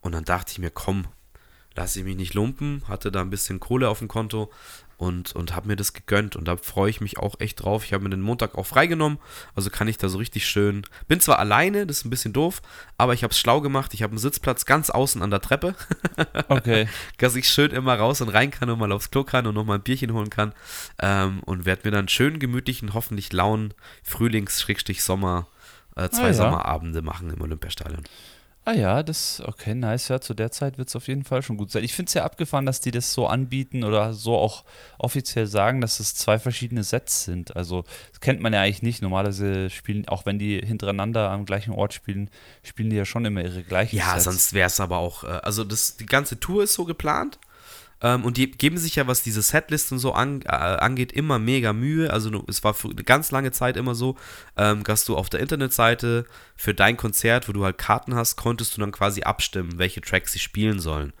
[0.00, 1.06] Und dann dachte ich mir, komm,
[1.74, 4.52] lass ich mich nicht lumpen, hatte da ein bisschen Kohle auf dem Konto
[4.96, 6.36] und, und habe mir das gegönnt.
[6.36, 7.84] Und da freue ich mich auch echt drauf.
[7.84, 9.18] Ich habe mir den Montag auch freigenommen,
[9.54, 10.84] also kann ich da so richtig schön.
[11.08, 12.62] Bin zwar alleine, das ist ein bisschen doof,
[12.98, 13.94] aber ich habe es schlau gemacht.
[13.94, 15.74] Ich habe einen Sitzplatz ganz außen an der Treppe,
[16.48, 16.88] Okay.
[17.18, 19.78] dass ich schön immer raus und rein kann und mal aufs Klo kann und nochmal
[19.78, 20.52] ein Bierchen holen kann.
[21.00, 25.46] Ähm, und werde mir dann schön gemütlichen, hoffentlich lauen Frühlings-Sommer.
[25.96, 26.32] Äh, zwei Ah, ja.
[26.34, 28.02] Sommerabende machen im Olympiastadion.
[28.64, 30.06] Ah ja, das, okay, nice.
[30.06, 31.82] Ja, zu der Zeit wird es auf jeden Fall schon gut sein.
[31.82, 34.62] Ich finde es ja abgefahren, dass die das so anbieten oder so auch
[34.98, 37.56] offiziell sagen, dass es zwei verschiedene Sets sind.
[37.56, 39.02] Also, das kennt man ja eigentlich nicht.
[39.02, 42.30] Normalerweise spielen, auch wenn die hintereinander am gleichen Ort spielen,
[42.62, 44.24] spielen die ja schon immer ihre gleichen Ja, Sets.
[44.24, 47.40] sonst wäre es aber auch, äh, also das, die ganze Tour ist so geplant.
[48.02, 51.38] Ähm, und die geben sich ja, was diese Setlist und so an, äh, angeht, immer
[51.38, 52.12] mega Mühe.
[52.12, 54.16] Also es war für eine ganz lange Zeit immer so,
[54.56, 58.76] ähm, dass du auf der Internetseite für dein Konzert, wo du halt Karten hast, konntest
[58.76, 61.12] du dann quasi abstimmen, welche Tracks sie spielen sollen.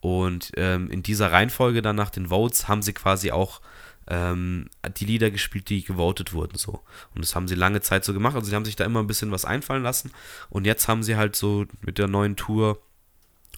[0.00, 3.60] Und ähm, in dieser Reihenfolge dann nach den Votes haben sie quasi auch
[4.08, 6.80] ähm, die Lieder gespielt, die gewotet wurden so.
[7.14, 8.34] Und das haben sie lange Zeit so gemacht.
[8.34, 10.10] Also sie haben sich da immer ein bisschen was einfallen lassen.
[10.50, 12.82] Und jetzt haben sie halt so mit der neuen Tour,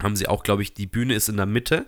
[0.03, 1.87] haben sie auch, glaube ich, die Bühne ist in der Mitte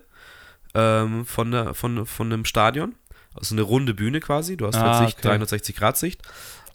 [0.77, 2.95] ähm, von, der, von, von einem Stadion.
[3.35, 4.57] Also eine runde Bühne quasi.
[4.57, 5.29] Du hast Ah, halt Sicht, okay.
[5.29, 6.23] 360 Grad Sicht.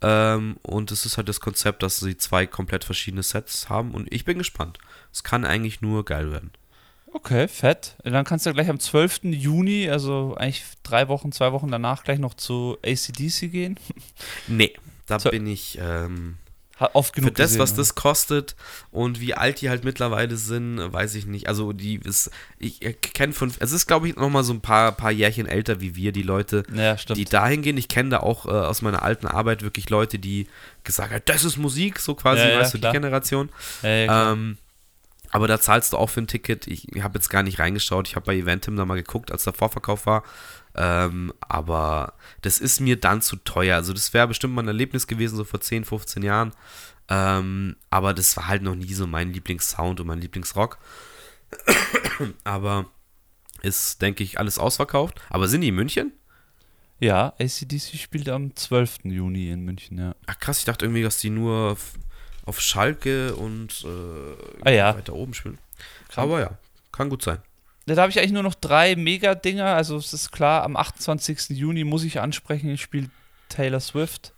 [0.04, 3.92] Ähm, und es ist halt das Konzept, dass sie zwei komplett verschiedene Sets haben.
[3.92, 4.78] Und ich bin gespannt.
[5.14, 6.52] Es kann eigentlich nur geil werden.
[7.14, 7.96] Okay, fett.
[8.04, 9.22] Dann kannst du gleich am 12.
[9.24, 13.78] Juni, also eigentlich drei Wochen, zwei Wochen danach, gleich noch zu ACDC gehen.
[14.48, 14.74] Nee,
[15.08, 16.38] da So- bin ich ähm,
[16.94, 17.78] oft genug für das, gesehen, was oder?
[17.78, 18.56] das kostet
[18.92, 21.48] und wie alt die halt mittlerweile sind, weiß ich nicht.
[21.48, 22.80] Also die ist, ich
[23.14, 25.96] kenne von, es ist glaube ich noch mal so ein paar, paar Jährchen älter wie
[25.96, 27.78] wir, die Leute, Ja, die dahin gehen.
[27.78, 30.48] Ich kenne da auch äh, aus meiner alten Arbeit wirklich Leute, die
[30.84, 32.92] gesagt haben, das ist Musik, so quasi, Ja, ja, weißt du, klar.
[32.92, 33.50] die Generation.
[33.84, 34.32] ja, ja.
[34.34, 34.58] Ähm,
[35.34, 36.68] aber da zahlst du auch für ein Ticket.
[36.68, 38.06] Ich habe jetzt gar nicht reingeschaut.
[38.08, 40.24] Ich habe bei Eventim da mal geguckt, als der Vorverkauf war.
[40.76, 43.76] Ähm, aber das ist mir dann zu teuer.
[43.76, 46.54] Also das wäre bestimmt mal ein Erlebnis gewesen, so vor 10, 15 Jahren.
[47.10, 50.78] Ähm, aber das war halt noch nie so mein Lieblingssound und mein Lieblingsrock.
[52.44, 52.86] aber
[53.62, 55.22] ist, denke ich, alles ausverkauft.
[55.30, 56.14] Aber sind die in München?
[57.00, 59.00] ja, ACDC spielt am 12.
[59.06, 60.14] Juni in München, ja.
[60.28, 61.94] Ach krass, ich dachte irgendwie, dass die nur auf,
[62.46, 64.96] auf Schalke und äh, Ah ja.
[64.96, 65.58] weiter oben spielen.
[66.10, 66.52] Kann- Aber ja,
[66.92, 67.40] kann gut sein.
[67.86, 69.66] Da habe ich eigentlich nur noch drei Mega-Dinger.
[69.66, 71.50] Also es ist klar, am 28.
[71.50, 73.10] Juni muss ich ansprechen, spielt
[73.50, 74.34] Taylor Swift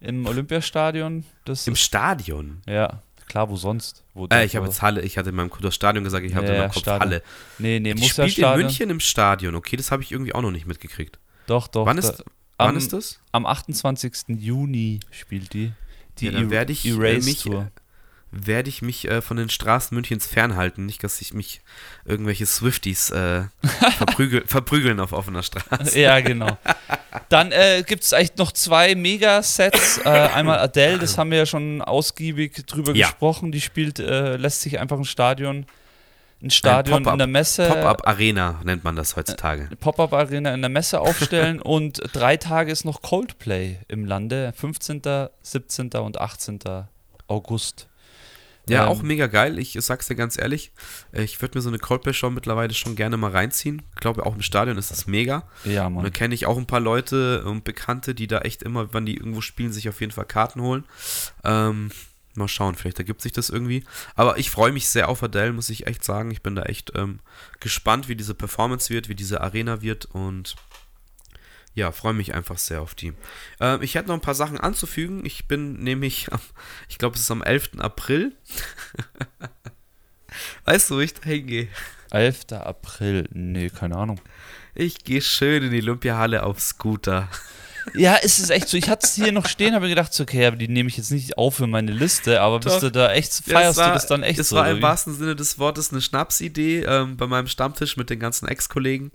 [0.00, 1.24] im Olympiastadion.
[1.44, 2.62] Das Im ist, Stadion.
[2.66, 4.02] ja, klar, wo sonst?
[4.14, 6.34] Wo Äh, ich habe jetzt Halle, ich hatte in meinem Kopf das Stadion gesagt, ich
[6.34, 7.00] hatte Ja, in meinem ja, Kopf Stadion.
[7.00, 7.22] Halle.
[7.58, 8.66] Nee, nee, Die muss ja spielt in Stadion.
[8.66, 11.18] München im Stadion, okay, das habe ich irgendwie auch noch nicht mitgekriegt.
[11.46, 11.86] Doch, doch.
[11.86, 12.24] wann da- ist,
[12.58, 13.20] wann am, ist das?
[13.32, 14.12] Am 28.
[14.38, 15.72] Juni spielt die.
[16.18, 17.70] Die Ja, dann Er- werde ich, äh, mich, Tour.
[18.32, 21.60] Werde ich mich äh, von den Straßen Münchens fernhalten, nicht, dass sich mich
[22.04, 23.42] irgendwelche Swifties äh,
[23.98, 25.98] verprügel, verprügeln auf offener Straße.
[25.98, 26.56] Ja, genau.
[27.28, 29.98] Dann äh, gibt es eigentlich noch zwei Mega-Sets.
[30.04, 33.08] Äh, einmal Adele, das haben wir ja schon ausgiebig drüber Ja.
[33.08, 33.50] gesprochen.
[33.50, 35.66] Die spielt, äh, lässt sich einfach ein Stadion,
[36.40, 39.66] ein Stadion Pop-up- in der Messe, Pop-up Arena nennt man das heutzutage.
[39.66, 44.52] eine Pop-Up-Arena in der Messe aufstellen und drei Tage ist noch Coldplay im Lande.
[44.56, 45.02] 15.,
[45.42, 45.90] 17.
[45.94, 46.60] und 18.
[47.26, 47.88] August.
[48.68, 49.58] Ja, Ähm, auch mega geil.
[49.58, 50.70] Ich sag's dir ganz ehrlich.
[51.12, 53.82] äh, Ich würde mir so eine Coldplay-Show mittlerweile schon gerne mal reinziehen.
[53.94, 55.48] Ich glaube, auch im Stadion ist das mega.
[55.64, 56.12] Ja, Und da Mann.
[56.12, 59.40] kenne ich auch ein paar Leute und Bekannte, die da echt immer, wenn die irgendwo
[59.40, 60.84] spielen, sich auf jeden Fall Karten holen.
[61.44, 61.90] Ähm,
[62.34, 63.84] mal schauen, vielleicht ergibt sich das irgendwie.
[64.14, 66.30] Aber ich freue mich sehr auf Adele, muss ich echt sagen.
[66.30, 67.18] Ich bin da echt ähm,
[67.58, 70.54] gespannt, wie diese Performance wird, wie diese Arena wird und
[71.80, 73.14] ja, freue mich einfach sehr auf die.
[73.58, 75.24] Ähm, ich hätte noch ein paar Sachen anzufügen.
[75.24, 76.40] Ich bin nämlich, am,
[76.90, 77.70] ich glaube, es ist am 11.
[77.78, 78.36] April.
[80.66, 81.68] weißt du, wo ich da hingehe?
[82.10, 82.52] 11.
[82.52, 83.28] April.
[83.32, 84.20] Nee, keine Ahnung.
[84.74, 87.28] Ich gehe schön in die Olympiahalle auf Scooter.
[87.94, 88.76] Ja, es ist echt so.
[88.76, 91.10] Ich hatte es hier noch stehen, habe gedacht, so, okay, aber die nehme ich jetzt
[91.10, 92.80] nicht auf für meine Liste, aber bist Doch.
[92.80, 94.56] du da echt, feierst war, du das dann echt Das so?
[94.56, 98.20] war oder im wahrsten Sinne des Wortes eine Schnapsidee ähm, bei meinem Stammtisch mit den
[98.20, 99.12] ganzen Ex-Kollegen.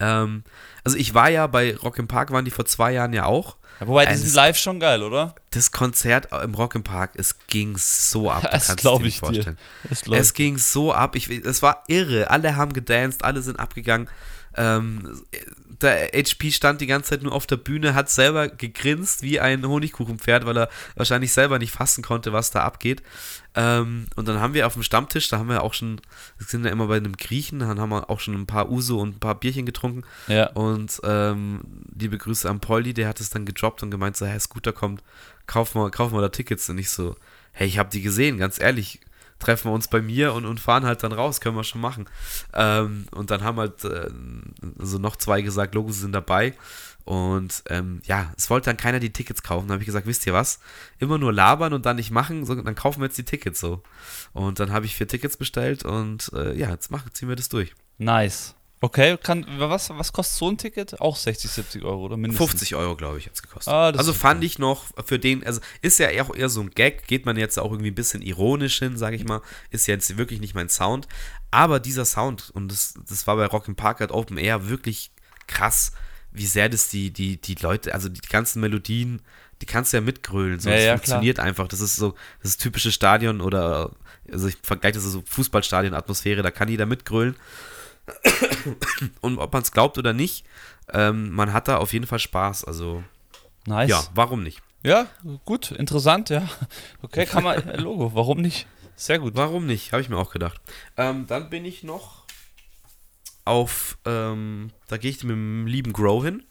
[0.00, 0.44] Ähm,
[0.84, 3.56] also ich war ja bei Rock im Park, waren die vor zwei Jahren ja auch.
[3.80, 5.34] Ja, wobei, die Also sind live schon geil, oder?
[5.50, 8.42] Das Konzert im Rock im Park, es ging so ab.
[8.52, 9.26] Das kannst glaub dir nicht ich dir.
[9.26, 9.58] vorstellen.
[9.88, 10.20] Das läuft.
[10.22, 11.14] Es ging so ab.
[11.14, 12.30] Ich, es war irre.
[12.30, 14.08] Alle haben gedanced, alle sind abgegangen.
[14.56, 15.22] Ähm,
[15.80, 19.66] der HP stand die ganze Zeit nur auf der Bühne, hat selber gegrinst wie ein
[19.66, 23.02] Honigkuchenpferd, weil er wahrscheinlich selber nicht fassen konnte, was da abgeht.
[23.54, 26.00] Ähm, und dann haben wir auf dem Stammtisch, da haben wir auch schon,
[26.36, 29.00] wir sind ja immer bei einem Griechen, dann haben wir auch schon ein paar Uso
[29.00, 30.04] und ein paar Bierchen getrunken.
[30.26, 30.50] ja.
[30.50, 31.60] Und ähm,
[31.96, 35.02] liebe Grüße an Polly, der hat es dann gedroppt und gemeint, so, hey, Scooter kommt,
[35.46, 36.68] kauf mal, kauf mal da Tickets.
[36.68, 37.16] Und ich so,
[37.52, 39.00] hey, ich habe die gesehen, ganz ehrlich,
[39.38, 42.08] treffen wir uns bei mir und, und fahren halt dann raus, können wir schon machen.
[42.54, 44.10] Ähm, und dann haben halt äh,
[44.78, 46.54] so noch zwei gesagt, Logos sind dabei.
[47.04, 49.66] Und ähm, ja, es wollte dann keiner die Tickets kaufen.
[49.66, 50.60] Dann habe ich gesagt, wisst ihr was?
[50.98, 53.82] Immer nur labern und dann nicht machen, so, dann kaufen wir jetzt die Tickets so.
[54.34, 57.48] Und dann habe ich vier Tickets bestellt und äh, ja, jetzt machen, ziehen wir das
[57.48, 57.74] durch.
[57.96, 58.54] Nice.
[58.80, 61.00] Okay, kann, was, was kostet so ein Ticket?
[61.00, 62.50] Auch 60, 70 Euro oder mindestens?
[62.50, 63.72] 50 Euro, glaube ich, hat es gekostet.
[63.72, 64.46] Ah, also fand okay.
[64.46, 67.58] ich noch für den, also ist ja auch eher so ein Gag, geht man jetzt
[67.58, 70.68] auch irgendwie ein bisschen ironisch hin, sage ich mal, ist ja jetzt wirklich nicht mein
[70.68, 71.08] Sound.
[71.50, 75.10] Aber dieser Sound, und das, das war bei Rock im Park halt Open Air wirklich
[75.48, 75.92] krass,
[76.30, 79.22] wie sehr das die, die, die Leute, also die ganzen Melodien,
[79.60, 80.60] die kannst du ja mitgrölen.
[80.60, 81.66] So, Ja, das ja, funktioniert einfach.
[81.66, 83.90] Das ist so, das ist typische Stadion oder,
[84.30, 87.34] also ich vergleiche das so Fußballstadion-Atmosphäre, da kann jeder mitgrölen.
[89.20, 90.44] Und ob man es glaubt oder nicht,
[90.92, 92.64] ähm, man hat da auf jeden Fall Spaß.
[92.64, 93.02] Also,
[93.66, 93.90] Nice.
[93.90, 94.62] ja, warum nicht?
[94.84, 95.06] Ja,
[95.44, 96.48] gut, interessant, ja.
[97.02, 98.66] Okay, kann man, äh, Logo, warum nicht?
[98.96, 99.34] Sehr gut.
[99.36, 99.92] Warum nicht?
[99.92, 100.60] Habe ich mir auch gedacht.
[100.96, 102.24] Ähm, dann bin ich noch
[103.44, 106.42] auf, ähm, da gehe ich mit dem lieben Grow hin.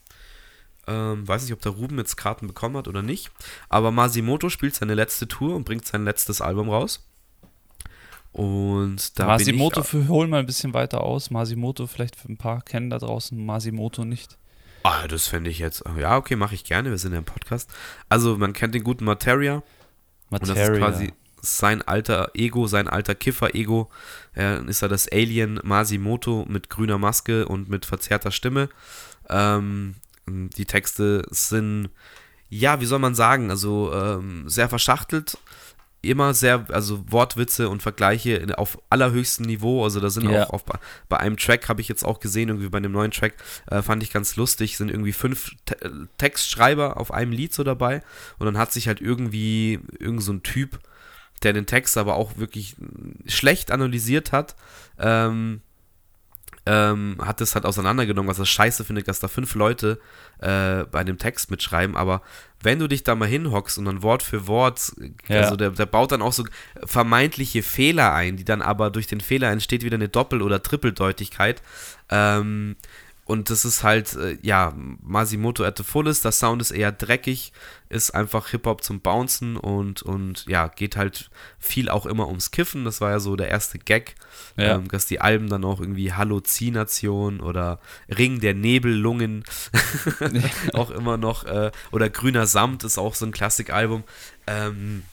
[0.88, 3.32] Ähm, weiß nicht, ob der Ruben jetzt Karten bekommen hat oder nicht.
[3.68, 7.07] Aber Masimoto spielt seine letzte Tour und bringt sein letztes Album raus.
[8.38, 11.32] Und da Masimoto, bin ich, für, hol mal ein bisschen weiter aus.
[11.32, 14.38] Masimoto, vielleicht für ein paar kennen da draußen Masimoto nicht.
[14.84, 15.84] Ah, das fände ich jetzt.
[16.00, 16.92] Ja, okay, mache ich gerne.
[16.92, 17.70] Wir sind ja im Podcast.
[18.10, 19.64] Also, man kennt den guten Materia.
[20.30, 20.78] Und das ist Materia.
[20.78, 23.90] quasi sein alter Ego, sein alter Kiffer-Ego.
[24.34, 28.70] Er ist er das Alien Masimoto mit grüner Maske und mit verzerrter Stimme.
[29.30, 29.96] Ähm,
[30.28, 31.90] die Texte sind,
[32.50, 35.38] ja, wie soll man sagen, also ähm, sehr verschachtelt.
[36.02, 39.84] Immer sehr, also Wortwitze und Vergleiche auf allerhöchstem Niveau.
[39.84, 40.44] Also da sind Ja.
[40.46, 40.64] auch auf,
[41.10, 43.34] bei einem Track habe ich jetzt auch gesehen, irgendwie bei dem neuen Track,
[43.70, 47.64] äh, fand ich ganz lustig, sind irgendwie fünf Te äh, Textschreiber auf einem Lied so
[47.64, 48.02] dabei.
[48.38, 50.80] Und dann hat sich halt irgendwie irgend so ein Typ,
[51.44, 52.76] der den Text aber auch wirklich
[53.28, 54.56] schlecht analysiert hat,
[55.00, 55.62] ähm,
[56.68, 60.00] ähm, hat es halt auseinandergenommen, was er scheiße findet, dass da fünf Leute
[60.40, 62.22] äh, bei dem Text mitschreiben, aber
[62.62, 64.92] wenn du dich da mal hinhockst und dann Wort für Wort,
[65.28, 65.42] Ja.
[65.42, 66.44] also der, der baut dann auch so
[66.86, 71.62] vermeintliche Fehler ein, die dann aber durch den Fehler entsteht wieder eine Doppel- oder Trippeldeutigkeit.
[72.10, 72.76] Ähm,
[73.28, 77.52] und das ist halt, äh, ja, Masimoto at the fullest, der Sound ist eher dreckig,
[77.90, 82.86] ist einfach Hip-Hop zum Bouncen und, und ja, geht halt viel auch immer ums Kiffen.
[82.86, 84.16] Das war ja so der erste Gag,
[84.56, 84.76] Ja.
[84.76, 89.44] ähm, dass die Alben dann auch irgendwie Halluzination oder Ring der Nebellungen
[90.74, 94.04] auch immer noch, äh, oder Grüner Samt ist auch so ein Klassikalbum.
[94.48, 95.04] Ähm,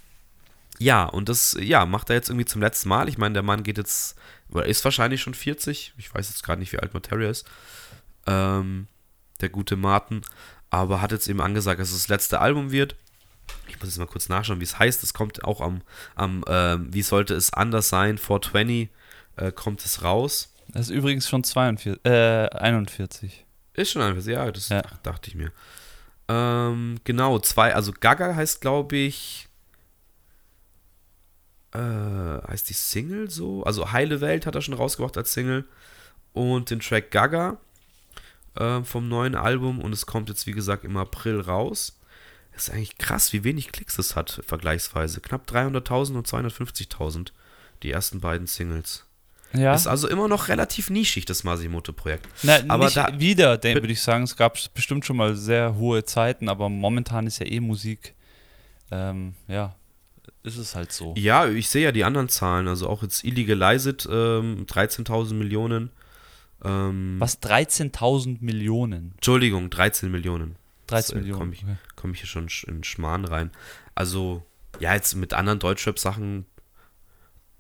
[0.79, 3.09] ja, und das, ja, macht er jetzt irgendwie zum letzten Mal.
[3.09, 4.16] Ich meine, der Mann geht jetzt,
[4.50, 5.94] oder ist wahrscheinlich schon 40.
[5.98, 7.46] Ich weiß jetzt gerade nicht, wie alt Materia ist.
[8.27, 8.87] Ähm,
[9.41, 10.23] der gute Martin.
[10.71, 12.97] Aber hat jetzt eben angesagt, dass es das letzte Album wird.
[13.69, 15.03] Ich muss jetzt mal kurz nachschauen, wie es heißt.
[15.03, 15.83] Es kommt auch am,
[16.15, 18.89] am ähm, wie sollte es anders sein, 420
[19.37, 20.53] äh, kommt es raus.
[20.69, 23.45] Das ist übrigens schon 42, äh, 41.
[23.75, 24.83] Ist schon einfach, ja, das Ja.
[25.03, 25.53] dachte ich mir.
[26.29, 29.47] Ähm, genau, zwei, also Gaga heißt, glaube ich,
[31.73, 33.63] äh, heißt die Single so?
[33.65, 35.65] Also Heile Welt hat er schon rausgebracht als Single.
[36.33, 37.59] Und den Track Gaga
[38.57, 39.81] äh, vom neuen Album.
[39.81, 41.99] Und es kommt jetzt, wie gesagt, im April raus.
[42.57, 45.21] ist eigentlich krass, wie wenig Klicks es hat, vergleichsweise.
[45.21, 47.29] Knapp 300.000 und 250.000,
[47.83, 49.07] die ersten beiden Singles.
[49.53, 49.73] Ja.
[49.75, 52.27] Ist also immer noch relativ nischig, das Masimoto-Projekt.
[52.67, 54.25] Aber da- wieder, würde ich sagen.
[54.25, 58.14] Es gab bestimmt schon mal sehr hohe Zeiten, aber momentan ist ja eh Musik.
[58.90, 59.77] Ähm, ja,
[60.43, 61.14] ist es halt so.
[61.17, 62.67] Ja, ich sehe ja die anderen Zahlen.
[62.67, 65.90] Also auch jetzt Illegalized, ähm, 13.000 Millionen.
[66.64, 67.40] Ähm, Was?
[67.42, 69.12] 13.000 Millionen.
[69.16, 70.57] Entschuldigung, 13 Millionen.
[70.87, 71.38] 13 äh, Millionen.
[71.40, 71.77] komm ich- okay.
[71.96, 73.50] Komme ich hier schon sch- in Schmarrn rein.
[73.94, 74.42] Also,
[74.81, 76.46] ja, jetzt mit anderen Deutschrap-Sachen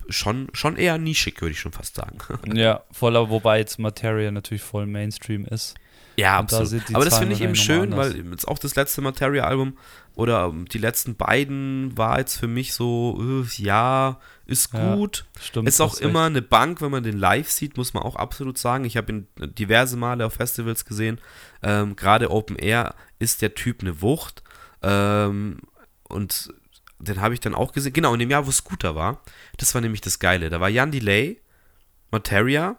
[0.08, 2.18] schon, schon eher nischig, würde ich schon fast sagen.
[2.54, 5.74] Ja, voller, wobei jetzt Materia natürlich voll Mainstream ist.
[6.16, 6.88] Ja, Und da absolut.
[6.88, 9.76] die Aber das finde ich eben schön, nochmal weil jetzt auch das letzte Materia-Album
[10.14, 15.24] oder ähm, die letzten beiden war jetzt für mich so, äh, ja, ist Ja, gut.
[15.40, 15.68] Stimmt.
[15.68, 16.30] Ist auch immer recht.
[16.30, 18.84] eine Bank, wenn man den live sieht, muss man auch absolut sagen.
[18.84, 21.20] Ich habe ihn diverse Male auf Festivals gesehen.
[21.62, 24.42] Ähm, Gerade Open Air ist der Typ eine Wucht.
[24.82, 25.58] Ähm,
[26.08, 26.52] und
[27.00, 27.92] den habe ich dann auch gesehen.
[27.92, 29.22] Genau, in dem Jahr, wo Scooter war.
[29.56, 30.48] Das war nämlich das Geile.
[30.50, 31.40] Da war Jan Delay,
[32.12, 32.76] Materia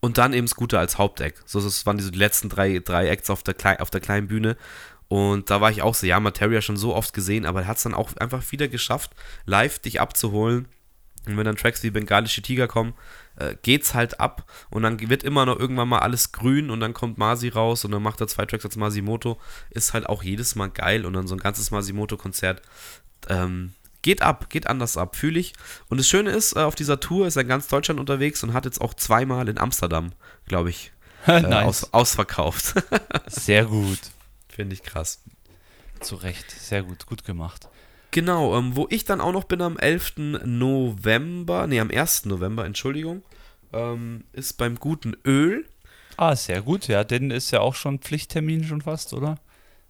[0.00, 1.42] und dann eben Scooter als Haupteck.
[1.44, 4.56] So, das waren diese letzten drei, drei Acts auf der, Klei auf der kleinen Bühne.
[5.08, 7.78] Und da war ich auch so, ja, Materia schon so oft gesehen, aber er hat
[7.78, 9.12] es dann auch einfach wieder geschafft,
[9.46, 10.68] live dich abzuholen.
[11.26, 12.94] Und wenn dann Tracks wie Bengalische Tiger kommen,
[13.36, 16.94] äh, geht's halt ab und dann wird immer noch irgendwann mal alles grün und dann
[16.94, 19.38] kommt Masi raus und dann macht er zwei Tracks als Masimoto.
[19.70, 22.62] Ist halt auch jedes Mal geil und dann so ein ganzes Masimoto-Konzert
[23.28, 23.74] ähm,
[24.08, 25.52] geht ab, geht anders ab, fühle ich.
[25.90, 28.54] Und das Schöne ist, äh, auf dieser Tour ist er in ganz Deutschland unterwegs und
[28.54, 30.12] hat jetzt auch zweimal in Amsterdam,
[30.46, 30.92] glaube ich,
[31.26, 31.66] äh, nice.
[31.66, 32.72] aus, ausverkauft.
[33.26, 33.98] Sehr gut.
[34.48, 35.22] Finde ich krass.
[36.00, 36.50] Zu Recht.
[36.50, 37.04] Sehr gut.
[37.04, 37.68] Gut gemacht.
[38.10, 40.40] Genau, ähm, wo ich dann auch noch bin am 11.
[40.46, 42.24] November, nee, am 1.
[42.24, 43.22] November, Entschuldigung,
[43.74, 45.66] ähm, ist beim guten Öl.
[46.16, 46.88] Ah, sehr gut.
[46.88, 49.38] Ja, denn ist ja auch schon Pflichttermin schon fast, oder?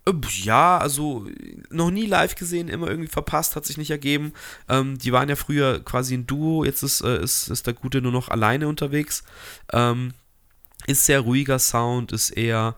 [0.09, 1.27] Äh, Ja, also
[1.71, 4.33] noch nie live gesehen, immer irgendwie verpasst, hat sich nicht ergeben.
[4.68, 8.01] Ähm, die waren ja früher quasi ein Duo, jetzt ist, äh, ist, ist der Gute
[8.01, 9.25] nur noch alleine unterwegs.
[9.73, 10.14] Ähm,
[10.87, 12.75] ist sehr ruhiger Sound, ist eher,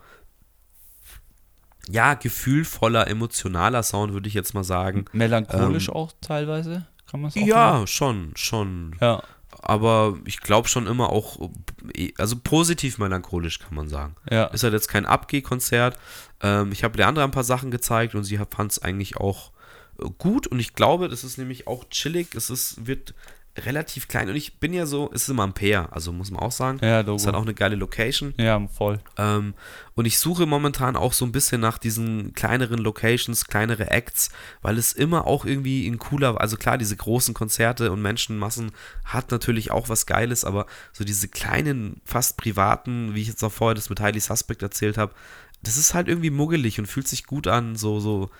[1.88, 5.04] ja, gefühlvoller, emotionaler Sound, würde ich jetzt mal sagen.
[5.12, 7.86] Melancholisch auch teilweise, kann man auch Ja, nennen?
[7.86, 8.96] schon, schon.
[9.00, 9.22] Ja.
[9.62, 11.50] Aber ich glaube schon immer auch,
[11.94, 14.16] äh, also positiv melancholisch kann man sagen.
[14.30, 14.44] Ja.
[14.46, 15.98] Ist halt jetzt kein Abgehkonzert.
[16.42, 19.52] Ähm, ich habe Leandra ein paar Sachen gezeigt und sie fand es eigentlich auch
[19.98, 22.34] äh, gut und ich glaube, das ist nämlich auch chillig.
[22.34, 23.14] Es ist, wird
[23.58, 26.52] relativ klein und ich bin ja so, es ist im Ampere, also muss man auch
[26.52, 26.78] sagen.
[26.82, 27.16] Ja, Logo.
[27.16, 28.32] ist halt auch eine geile Location.
[28.38, 29.00] ja, voll.
[29.18, 29.54] Ähm,
[29.94, 34.30] und ich suche momentan auch so ein bisschen nach diesen kleineren Locations, kleinere Acts,
[34.62, 38.72] weil es immer auch irgendwie ein cooler, also klar, diese großen Konzerte und Menschenmassen
[39.04, 43.52] hat natürlich auch was Geiles, aber so diese kleinen, fast privaten, wie ich jetzt auch
[43.52, 45.12] vorher das mit Highly Suspect erzählt habe,
[45.62, 48.30] das ist halt irgendwie muggelig und fühlt sich gut an, so, so,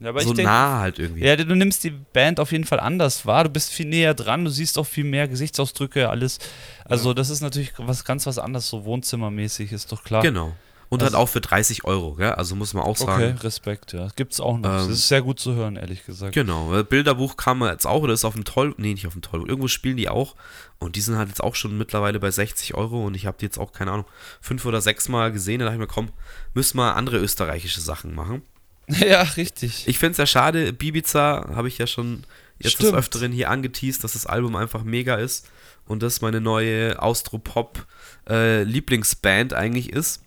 [0.00, 1.24] Ja, aber so ich denk, nah halt irgendwie.
[1.24, 3.44] Ja, du nimmst die Band auf jeden Fall anders wahr.
[3.44, 6.38] Du bist viel näher dran, du siehst auch viel mehr Gesichtsausdrücke, alles.
[6.84, 10.22] Also, das ist natürlich was ganz was anderes, so wohnzimmermäßig, ist doch klar.
[10.22, 10.54] Genau.
[10.90, 12.32] Und Also- halt auch für 30 Euro, gell?
[12.32, 13.22] also muss man auch sagen.
[13.34, 14.08] Okay, Respekt, ja.
[14.16, 14.70] Gibt's auch noch.
[14.70, 16.32] Ähm, das ist sehr gut zu hören, ehrlich gesagt.
[16.32, 19.46] Genau, Bilderbuch kam jetzt auch, oder ist auf dem Toll, nee, nicht auf dem Toll,
[19.46, 20.34] irgendwo spielen die auch
[20.78, 23.44] und die sind halt jetzt auch schon mittlerweile bei 60 Euro und ich habe die
[23.44, 24.06] jetzt auch, keine Ahnung,
[24.40, 26.08] fünf oder sechs Mal gesehen, da dachte ich mir, komm,
[26.54, 28.40] müssen wir andere österreichische Sachen machen.
[29.00, 29.86] ja, richtig.
[29.86, 32.24] Ich finde es ja schade, Bibiza habe ich ja schon
[32.58, 32.92] jetzt Stimmt.
[32.92, 35.48] des Öfteren hier angeteased, dass das Album einfach mega ist
[35.86, 40.22] und das meine neue Austropop-Lieblingsband eigentlich ist.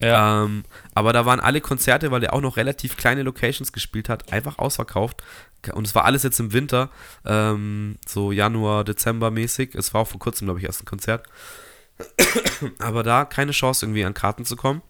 [0.00, 0.44] ja.
[0.44, 0.62] Ähm,
[0.94, 4.58] aber da waren alle Konzerte, weil er auch noch relativ kleine Locations gespielt hat, einfach
[4.58, 5.22] ausverkauft.
[5.72, 6.90] Und es war alles jetzt im Winter,
[7.24, 9.74] ähm, so Januar, Dezember mäßig.
[9.74, 11.26] Es war auch vor kurzem, glaube ich, erst ein Konzert.
[12.78, 14.82] Aber da keine Chance, irgendwie an Karten zu kommen.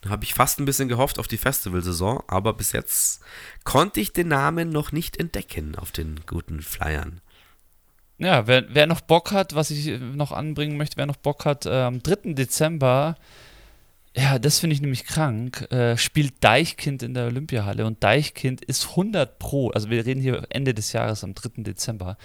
[0.00, 3.22] Da habe ich fast ein bisschen gehofft auf die Festivalsaison, aber bis jetzt
[3.64, 7.20] konnte ich den Namen noch nicht entdecken auf den guten Flyern.
[8.18, 11.66] Ja, wer, wer noch Bock hat, was ich noch anbringen möchte, wer noch Bock hat,
[11.66, 12.32] äh, am 3.
[12.32, 13.16] Dezember,
[14.16, 18.90] ja, das finde ich nämlich krank, äh, spielt Deichkind in der Olympiahalle und Deichkind ist
[18.90, 21.62] 100 Pro, also wir reden hier Ende des Jahres am 3.
[21.62, 22.16] Dezember.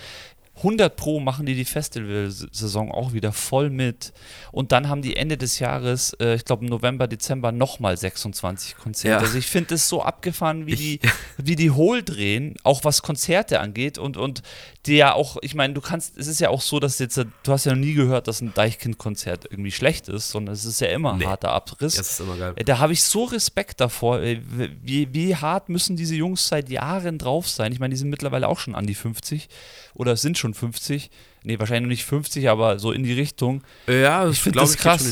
[0.64, 4.14] 100 Pro machen die die Festivalsaison auch wieder voll mit.
[4.51, 9.09] Und dann haben die Ende des Jahres, äh, ich glaube November, Dezember, nochmal 26 Konzerte.
[9.24, 9.28] Ja.
[9.28, 10.99] Also ich finde es so abgefahren, wie Ich- die,
[11.38, 13.97] wie die hohl drehen, auch was Konzerte angeht.
[13.97, 14.41] Und, und
[14.88, 17.51] die ja auch, ich meine, du kannst, es ist ja auch so, dass jetzt, du
[17.51, 20.88] hast ja noch nie gehört, dass ein Deichkind-Konzert irgendwie schlecht ist, sondern es ist ja
[20.88, 21.25] immer ein Nee.
[21.27, 21.95] harter Abriss.
[21.95, 22.53] Das ist immer geil.
[22.55, 24.21] Äh, Da habe ich so Respekt davor.
[24.21, 24.41] äh,
[24.82, 27.71] Wie, wie hart müssen diese Jungs seit Jahren drauf sein?
[27.71, 29.49] Ich meine, die sind mittlerweile auch schon an die 50
[29.93, 31.11] oder sind schon 50.
[31.43, 33.63] Nee, wahrscheinlich noch nicht 50, aber so in die Richtung.
[33.88, 35.03] Ja, Ich find glaub das krass.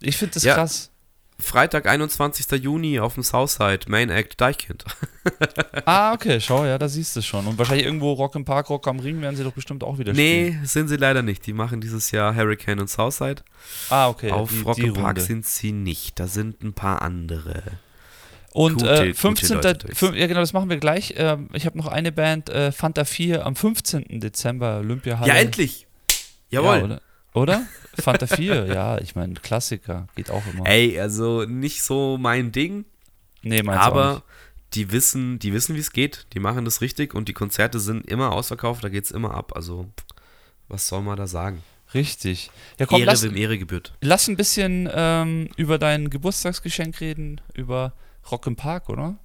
[0.00, 0.54] Ich finde das Ja.
[0.54, 0.89] krass.
[1.40, 2.62] Freitag, 21.
[2.62, 4.84] Juni auf dem Southside, Main Act Deichkind.
[5.84, 7.46] ah, okay, schau, ja, da siehst du schon.
[7.46, 10.14] Und wahrscheinlich irgendwo Rock im Park, Rock am Ring werden sie doch bestimmt auch wieder
[10.14, 10.58] spielen.
[10.60, 11.46] Nee, sind sie leider nicht.
[11.46, 13.42] Die machen dieses Jahr Hurricane und Southside.
[13.88, 14.30] Ah, okay.
[14.30, 15.20] Auf die, Rock im Park Runde.
[15.20, 16.18] sind sie nicht.
[16.20, 17.62] Da sind ein paar andere.
[18.52, 19.60] Und gute, äh, 15.
[19.94, 21.14] Fünf, ja, genau, das machen wir gleich.
[21.16, 24.20] Ähm, ich habe noch eine Band, äh, Fanta 4, am 15.
[24.20, 25.28] Dezember, Olympiahalle.
[25.28, 25.86] Ja, endlich!
[26.50, 26.90] Jawohl.
[26.90, 27.00] Ja,
[27.34, 27.66] oder?
[27.94, 30.66] Fanta 4, ja, ich meine, Klassiker, geht auch immer.
[30.66, 32.84] Ey, also nicht so mein Ding.
[33.42, 34.22] Nee, meins Aber
[34.74, 36.26] die wissen, die wissen, wie es geht.
[36.32, 39.52] Die machen das richtig und die Konzerte sind immer ausverkauft, da geht es immer ab.
[39.54, 39.88] Also,
[40.68, 41.62] was soll man da sagen?
[41.94, 42.50] Richtig.
[42.78, 43.94] Ja, komm, Ehre, lass, wem Ehre gebührt.
[44.00, 47.94] Lass ein bisschen ähm, über dein Geburtstagsgeschenk reden, über
[48.30, 49.16] Rock im Park, oder?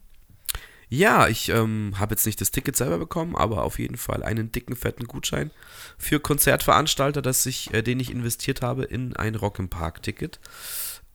[0.90, 4.52] Ja, ich ähm, habe jetzt nicht das Ticket selber bekommen, aber auf jeden Fall einen
[4.52, 5.52] dicken, fetten Gutschein
[5.98, 10.40] für Konzertveranstalter, dass ich, äh, den ich investiert habe in ein Rock im Park-Ticket.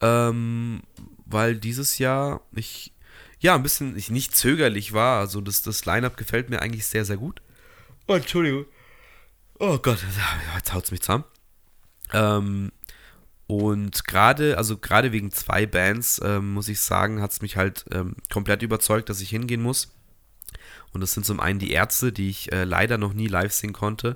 [0.01, 0.81] Ähm,
[1.25, 2.93] weil dieses Jahr ich
[3.39, 5.19] ja ein bisschen ich nicht zögerlich war.
[5.19, 7.41] Also das, das Line-Up gefällt mir eigentlich sehr, sehr gut.
[8.07, 8.65] Oh, Entschuldigung.
[9.59, 9.99] Oh Gott,
[10.55, 11.23] jetzt haut es mich zusammen.
[12.13, 12.71] Ähm,
[13.51, 17.83] und gerade, also gerade wegen zwei Bands, ähm, muss ich sagen, hat es mich halt
[17.91, 19.93] ähm, komplett überzeugt, dass ich hingehen muss.
[20.93, 23.73] Und das sind zum einen die Ärzte, die ich äh, leider noch nie live sehen
[23.73, 24.15] konnte.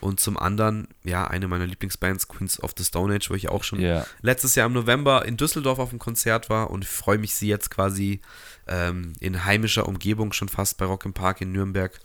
[0.00, 3.64] Und zum anderen, ja, eine meiner Lieblingsbands, Queens of the Stone Age, wo ich auch
[3.64, 4.06] schon yeah.
[4.22, 7.70] letztes Jahr im November in Düsseldorf auf dem Konzert war und freue mich, sie jetzt
[7.70, 8.22] quasi
[8.66, 12.00] ähm, in heimischer Umgebung, schon fast bei Rock im Park in Nürnberg,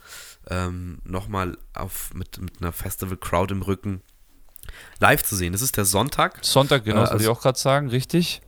[0.50, 1.58] ähm, nochmal
[2.14, 4.02] mit, mit einer Festival-Crowd im Rücken
[5.00, 5.54] live zu sehen.
[5.54, 6.40] Das ist der Sonntag.
[6.42, 8.42] Sonntag, genau, äh, das wollte ich also auch gerade sagen, richtig.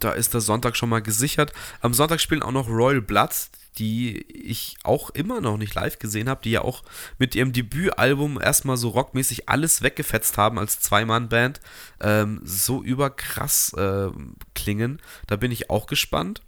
[0.00, 1.52] Da ist der Sonntag schon mal gesichert.
[1.80, 6.28] Am Sonntag spielen auch noch Royal Bloods, die ich auch immer noch nicht live gesehen
[6.28, 6.82] habe, die ja auch
[7.18, 11.60] mit ihrem Debütalbum erstmal so rockmäßig alles weggefetzt haben als Zwei-Mann-Band.
[12.00, 14.08] Ähm, so überkrass äh,
[14.54, 15.00] klingen.
[15.26, 16.42] Da bin ich auch gespannt.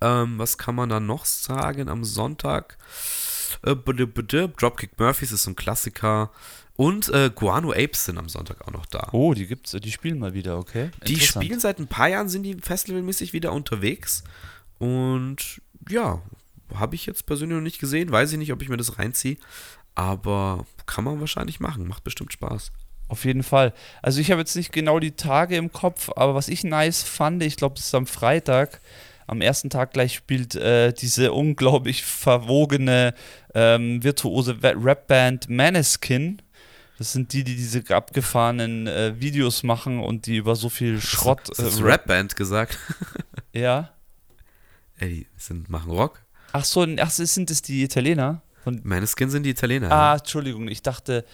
[0.00, 2.76] Ähm, was kann man da noch sagen am Sonntag?
[3.62, 6.30] Äh, Dropkick Murphys ist so ein Klassiker.
[6.78, 9.08] Und äh, Guano Apes sind am Sonntag auch noch da.
[9.10, 10.90] Oh, die gibt's, die spielen mal wieder, okay.
[11.08, 14.22] Die spielen seit ein paar Jahren, sind die festivalmäßig wieder unterwegs.
[14.78, 16.22] Und ja,
[16.72, 18.12] habe ich jetzt persönlich noch nicht gesehen.
[18.12, 19.38] Weiß ich nicht, ob ich mir das reinziehe.
[19.96, 21.88] Aber kann man wahrscheinlich machen.
[21.88, 22.70] Macht bestimmt Spaß.
[23.08, 23.74] Auf jeden Fall.
[24.00, 27.42] Also ich habe jetzt nicht genau die Tage im Kopf, aber was ich nice fand,
[27.42, 28.80] ich glaube, das ist am Freitag,
[29.26, 33.14] am ersten Tag gleich spielt äh, diese unglaublich verwogene
[33.52, 36.40] ähm, virtuose Rapband Maneskin
[36.98, 41.48] das sind die, die diese abgefahrenen äh, Videos machen und die über so viel Schrott.
[41.48, 42.76] Das ist äh, Rapband gesagt.
[43.52, 43.90] ja.
[44.98, 46.20] Ey, die sind, machen Rock.
[46.52, 48.42] Ach so, ach, sind das die Italiener?
[48.64, 49.92] Von Meine Skin sind die Italiener.
[49.92, 50.16] Ah, ja.
[50.16, 51.24] Entschuldigung, ich dachte,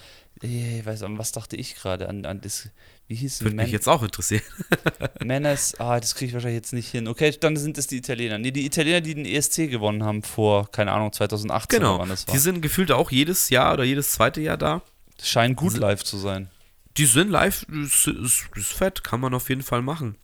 [0.43, 2.11] ich weiß, an was dachte ich gerade?
[2.11, 2.69] An, an das,
[3.07, 3.43] wie hieß es?
[3.43, 4.43] Würde mich jetzt auch interessieren.
[5.25, 7.09] Menace, ah, das kriege ich wahrscheinlich jetzt nicht hin.
[7.09, 8.37] Okay, dann sind es die Italiener.
[8.37, 12.01] Nee, die Italiener, die den ESC gewonnen haben vor, keine Ahnung, 2018 genau.
[12.01, 12.35] wann das war.
[12.35, 14.83] Die sind gefühlt auch jedes Jahr oder jedes zweite Jahr da.
[15.17, 16.51] Das scheint gut live zu sein.
[16.97, 20.17] Die sind live, ist, ist, ist fett, kann man auf jeden Fall machen.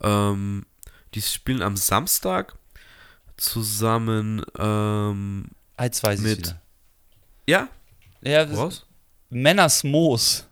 [0.00, 0.66] Ähm,
[1.14, 2.54] die spielen am Samstag
[3.36, 6.32] zusammen ähm, Als weiß mit.
[6.32, 6.62] Ich wieder.
[7.46, 7.68] Ja?
[8.22, 8.84] Ja, Was?
[9.30, 10.46] Männers Moos.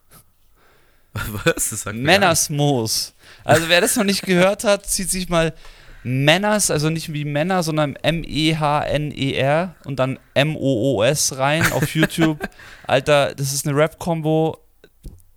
[1.12, 1.70] Was?
[1.70, 3.12] Das Männers Moos.
[3.44, 5.54] Also wer das noch nicht gehört hat, zieht sich mal
[6.02, 12.48] Männers, also nicht wie Männer, sondern M-E-H-N-E-R und dann M-O-O-S rein auf YouTube.
[12.86, 14.58] Alter, das ist eine Rap-Kombo.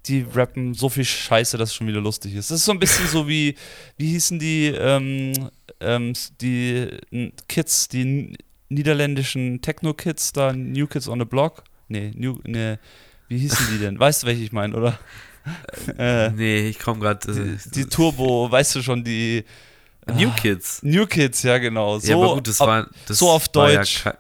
[0.05, 2.51] Die rappen so viel Scheiße, dass es schon wieder lustig ist.
[2.51, 3.55] Das ist so ein bisschen so wie,
[3.97, 5.49] wie hießen die, ähm,
[5.80, 6.89] ähm, die
[7.47, 8.36] Kids, die
[8.68, 11.64] niederländischen Techno-Kids da, New Kids on the Block?
[11.88, 12.78] Nee, New, nee,
[13.30, 13.97] wie hießen die denn?
[13.97, 14.99] Weißt du, welche ich meine, oder?
[15.97, 17.34] äh, nee, ich komme gerade.
[17.34, 19.45] Die, die Turbo, weißt du schon, die
[20.08, 20.82] New ah, Kids.
[20.84, 21.99] New Kids, ja, genau.
[21.99, 24.06] So, ja, aber gut, das war, das so auf Deutsch.
[24.06, 24.18] Ja,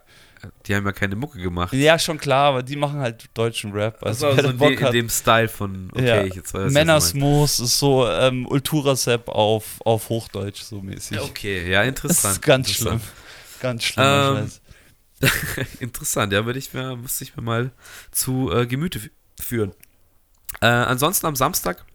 [0.65, 1.73] die haben ja keine Mucke gemacht.
[1.73, 4.03] Ja, schon klar, aber die machen halt deutschen Rap.
[4.03, 6.23] Also, also in, de, in, dem Style von, okay, ja.
[6.23, 11.17] ich jetzt weiß Männers Moos ist so ähm, Ulturasep auf, auf Hochdeutsch, so mäßig.
[11.17, 12.23] Ja, okay, ja, interessant.
[12.25, 13.01] Das ist ganz schlimm.
[13.61, 14.05] Ganz schlimm.
[14.05, 14.51] Ähm,
[15.79, 17.71] interessant, ja, würde ich mir, müsste ich mir mal
[18.11, 18.99] zu äh, Gemüte
[19.39, 19.71] führen.
[20.61, 21.85] Äh, ansonsten am Samstag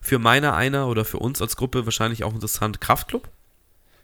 [0.00, 3.28] für meine einer oder für uns als Gruppe wahrscheinlich auch interessant Kraftclub.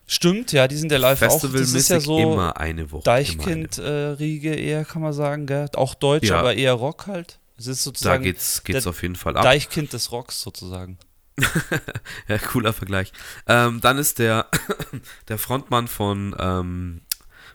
[0.09, 1.41] Stimmt, ja, die sind ja live auch.
[1.41, 3.03] Das ist ja so immer eine Woche.
[3.05, 5.69] Deichkind-Riege äh, eher, kann man sagen, gell?
[5.75, 6.39] Auch deutsch, ja.
[6.39, 7.41] aber eher Rock halt.
[7.59, 8.23] Es ist sozusagen.
[8.23, 9.43] Da geht's, geht's auf jeden Fall ab.
[9.43, 10.99] Deichkind des Rocks sozusagen.
[12.29, 13.13] ja, cooler Vergleich.
[13.49, 14.49] Ähm, dann ist der,
[15.29, 17.01] der Frontmann von, ähm,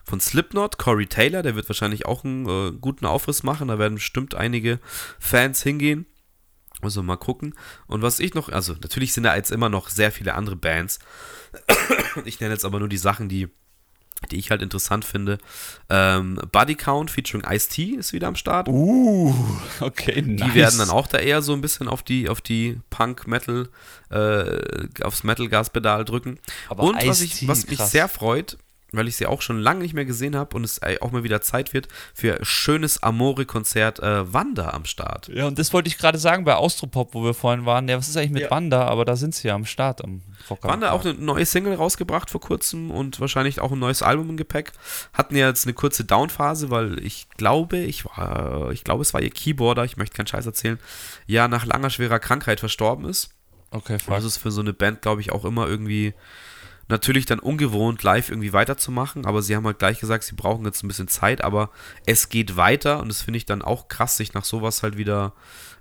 [0.04, 3.68] von Slipknot, Corey Taylor, der wird wahrscheinlich auch einen äh, guten Aufriss machen.
[3.68, 4.78] Da werden bestimmt einige
[5.18, 6.06] Fans hingehen.
[6.82, 7.54] Also mal gucken.
[7.86, 10.98] Und was ich noch, also natürlich sind da jetzt immer noch sehr viele andere Bands.
[12.26, 13.48] Ich nenne jetzt aber nur die Sachen, die,
[14.30, 15.38] die ich halt interessant finde.
[15.88, 18.68] Ähm, Body Count featuring Ice-T ist wieder am Start.
[18.68, 19.34] Uh,
[19.80, 20.46] okay, nice.
[20.46, 23.68] Die werden dann auch da eher so ein bisschen auf die, auf die Punk-Metal,
[24.10, 26.38] äh, aufs Metal-Gaspedal drücken.
[26.68, 28.58] Aber Und was, ich, was mich sehr freut,
[28.96, 31.40] weil ich sie auch schon lange nicht mehr gesehen habe und es auch mal wieder
[31.40, 35.28] Zeit wird für schönes Amore-Konzert äh, Wanda am Start.
[35.28, 37.88] Ja, und das wollte ich gerade sagen bei Austropop, wo wir vorhin waren.
[37.88, 38.50] Ja, was ist eigentlich mit Ja.
[38.50, 38.86] Wanda?
[38.86, 40.68] Aber da sind sie ja am Start am Rocker.
[40.68, 44.36] Wanda auch eine neue Single rausgebracht vor kurzem und wahrscheinlich auch ein neues Album im
[44.36, 44.72] Gepäck.
[45.12, 49.20] Hatten ja jetzt eine kurze Downphase, weil ich glaube, ich war, ich glaube, es war
[49.20, 50.78] ihr Keyboarder, ich möchte keinen Scheiß erzählen,
[51.26, 53.30] ja nach langer schwerer Krankheit verstorben ist.
[53.70, 54.14] Okay, fuck.
[54.14, 56.14] das ist für so eine Band, glaube ich, auch immer irgendwie
[56.92, 59.26] natürlich dann ungewohnt, live irgendwie weiterzumachen.
[59.26, 61.70] Aber sie haben halt gleich gesagt, sie brauchen jetzt ein bisschen Zeit, aber
[62.06, 65.32] es geht weiter und das finde ich dann auch krass, sich nach sowas halt wieder,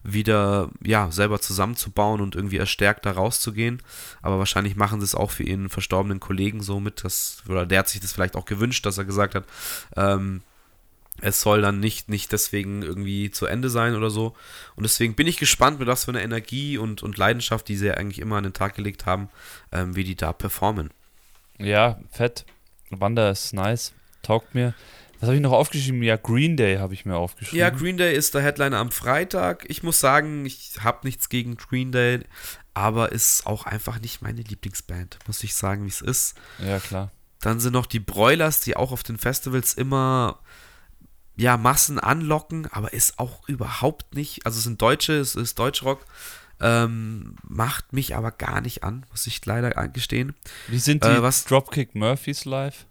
[0.03, 3.83] wieder, ja, selber zusammenzubauen und irgendwie erstärkt da rauszugehen.
[4.23, 7.79] Aber wahrscheinlich machen sie es auch für ihren verstorbenen Kollegen so mit, dass, oder der
[7.79, 9.45] hat sich das vielleicht auch gewünscht, dass er gesagt hat,
[9.95, 10.41] ähm,
[11.19, 14.33] es soll dann nicht, nicht deswegen irgendwie zu Ende sein oder so.
[14.75, 17.87] Und deswegen bin ich gespannt, mit was für einer Energie und, und Leidenschaft, die sie
[17.87, 19.29] ja eigentlich immer an den Tag gelegt haben,
[19.71, 20.89] ähm, wie die da performen.
[21.63, 22.45] Ja, fett.
[22.89, 23.93] Wanda ist nice.
[24.21, 24.73] Taugt mir.
[25.19, 26.01] Was habe ich noch aufgeschrieben?
[26.01, 27.59] Ja, Green Day habe ich mir aufgeschrieben.
[27.59, 29.65] Ja, Green Day ist der Headliner am Freitag.
[29.69, 32.21] Ich muss sagen, ich habe nichts gegen Green Day,
[32.73, 36.35] aber ist auch einfach nicht meine Lieblingsband, muss ich sagen, wie es ist.
[36.59, 37.11] ja, klar.
[37.39, 40.39] Dann sind noch die Broilers, die auch auf den Festivals immer
[41.35, 46.05] ja, Massen anlocken, aber ist auch überhaupt nicht, also es sind Deutsche, es ist Deutschrock,
[46.61, 50.35] ähm, macht mich aber gar nicht an, muss ich leider eingestehen.
[50.67, 52.85] Wie sind die Äh, was- Dropkick Murphys live?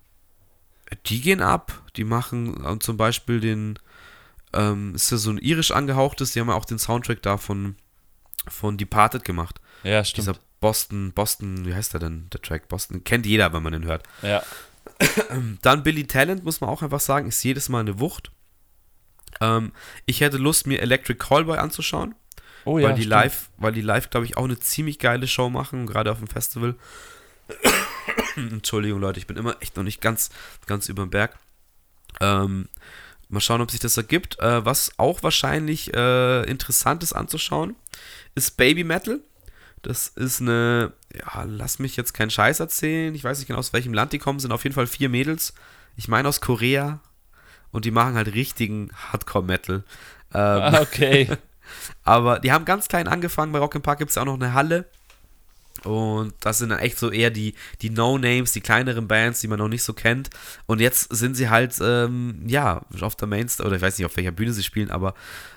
[1.06, 3.78] Die gehen ab, die machen äh, zum Beispiel den,
[4.52, 7.76] ähm, ist ja so ein irisch angehauchtes, die haben ja auch den Soundtrack da von,
[8.48, 9.60] von Departed gemacht.
[9.84, 10.26] Ja, stimmt.
[10.28, 12.68] Dieser Boston, Boston, wie heißt der denn, der Track?
[12.68, 14.02] Boston, kennt jeder, wenn man den hört.
[14.22, 14.42] ja.
[15.62, 18.30] Dann Billy Talent, muss man auch einfach sagen, ist jedes Mal eine Wucht.
[19.40, 19.72] Ähm,
[20.06, 22.14] ich hätte Lust, mir Electric Callboy anzuschauen,
[22.64, 23.10] Oh ja, weil, die stimmt.
[23.10, 26.28] live, weil die live, glaube ich, auch eine ziemlich geile Show machen, gerade auf dem
[26.28, 26.74] Festival.
[28.36, 30.30] Entschuldigung, Leute, ich bin immer echt noch nicht ganz,
[30.66, 31.38] ganz über den Berg.
[32.20, 32.68] Ähm,
[33.28, 34.38] mal schauen, ob sich das ergibt.
[34.40, 37.76] Äh, was auch wahrscheinlich äh, interessant ist anzuschauen,
[38.34, 39.20] ist Baby Metal.
[39.82, 43.14] Das ist eine, ja, lass mich jetzt keinen Scheiß erzählen.
[43.14, 44.38] Ich weiß nicht genau, aus welchem Land die kommen.
[44.38, 45.54] Sind auf jeden Fall vier Mädels.
[45.96, 47.00] Ich meine aus Korea.
[47.72, 49.76] Und die machen halt richtigen Hardcore-Metal.
[49.76, 49.84] Ähm,
[50.34, 51.28] Ah, okay.
[52.04, 53.52] aber die haben ganz klein angefangen.
[53.52, 54.86] Bei Rock Park gibt es auch noch eine Halle.
[55.84, 59.58] Und das sind dann echt so eher die, die No-Names, die kleineren Bands, die man
[59.58, 60.28] noch nicht so kennt.
[60.66, 64.16] Und jetzt sind sie halt, ähm, ja, auf der Mainstage, oder ich weiß nicht, auf
[64.16, 65.14] welcher Bühne sie spielen, aber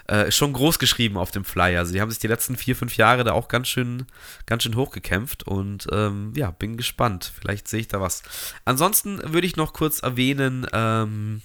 [0.07, 1.79] äh, schon groß geschrieben auf dem Flyer.
[1.79, 4.05] Also die haben sich die letzten vier, fünf Jahre da auch ganz schön,
[4.45, 5.43] ganz schön hochgekämpft.
[5.43, 7.31] Und ähm, ja, bin gespannt.
[7.39, 8.23] Vielleicht sehe ich da was.
[8.63, 11.41] Ansonsten würde ich noch kurz erwähnen, ähm,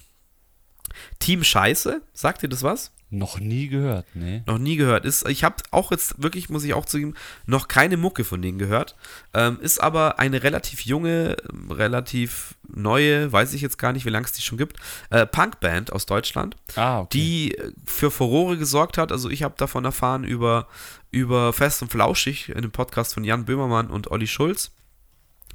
[1.19, 2.01] Team Scheiße.
[2.13, 2.91] Sagt ihr das was?
[3.11, 4.43] Noch nie gehört, nee.
[4.45, 5.03] Noch nie gehört.
[5.03, 7.15] Ist, ich habe auch jetzt wirklich, muss ich auch zugeben,
[7.47, 8.95] noch keine Mucke von denen gehört.
[9.33, 11.35] Ähm, ist aber eine relativ junge,
[11.71, 14.77] relativ neue, weiß ich jetzt gar nicht, wie lange es die schon gibt,
[15.09, 17.09] äh, Punkband aus Deutschland, Ah, okay.
[17.17, 19.11] die äh, für Furore gesorgt hat.
[19.11, 20.67] Also ich habe davon erfahren über,
[21.09, 24.71] über Fest und Flauschig in dem Podcast von Jan Böhmermann und Olli Schulz.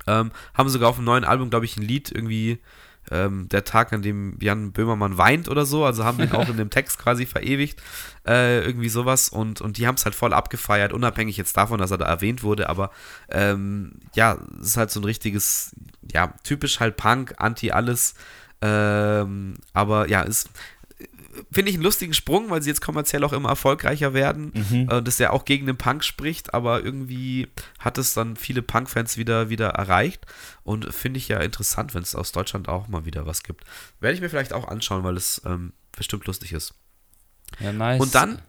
[0.08, 2.58] Ähm, haben sogar auf dem neuen Album, glaube ich, ein Lied irgendwie
[3.10, 5.84] ähm, der Tag, an dem Jan Böhmermann weint oder so.
[5.84, 7.82] Also haben den auch in dem Text quasi verewigt.
[8.26, 9.28] Äh, irgendwie sowas.
[9.28, 12.42] Und, und die haben es halt voll abgefeiert, unabhängig jetzt davon, dass er da erwähnt
[12.42, 12.68] wurde.
[12.68, 12.90] Aber
[13.30, 15.74] ähm, ja, es ist halt so ein richtiges,
[16.12, 18.14] ja, typisch halt Punk, Anti-Alles.
[18.62, 20.50] Ähm, aber ja, ist.
[21.54, 24.52] Finde ich einen lustigen Sprung, weil sie jetzt kommerziell auch immer erfolgreicher werden.
[24.52, 24.88] Mhm.
[24.90, 27.48] Äh, das ja auch gegen den Punk spricht, aber irgendwie
[27.78, 30.26] hat es dann viele Punk-Fans wieder, wieder erreicht.
[30.64, 33.64] Und finde ich ja interessant, wenn es aus Deutschland auch mal wieder was gibt.
[34.00, 36.74] Werde ich mir vielleicht auch anschauen, weil es ähm, bestimmt lustig ist.
[37.60, 38.00] Ja, nice.
[38.00, 38.42] Und dann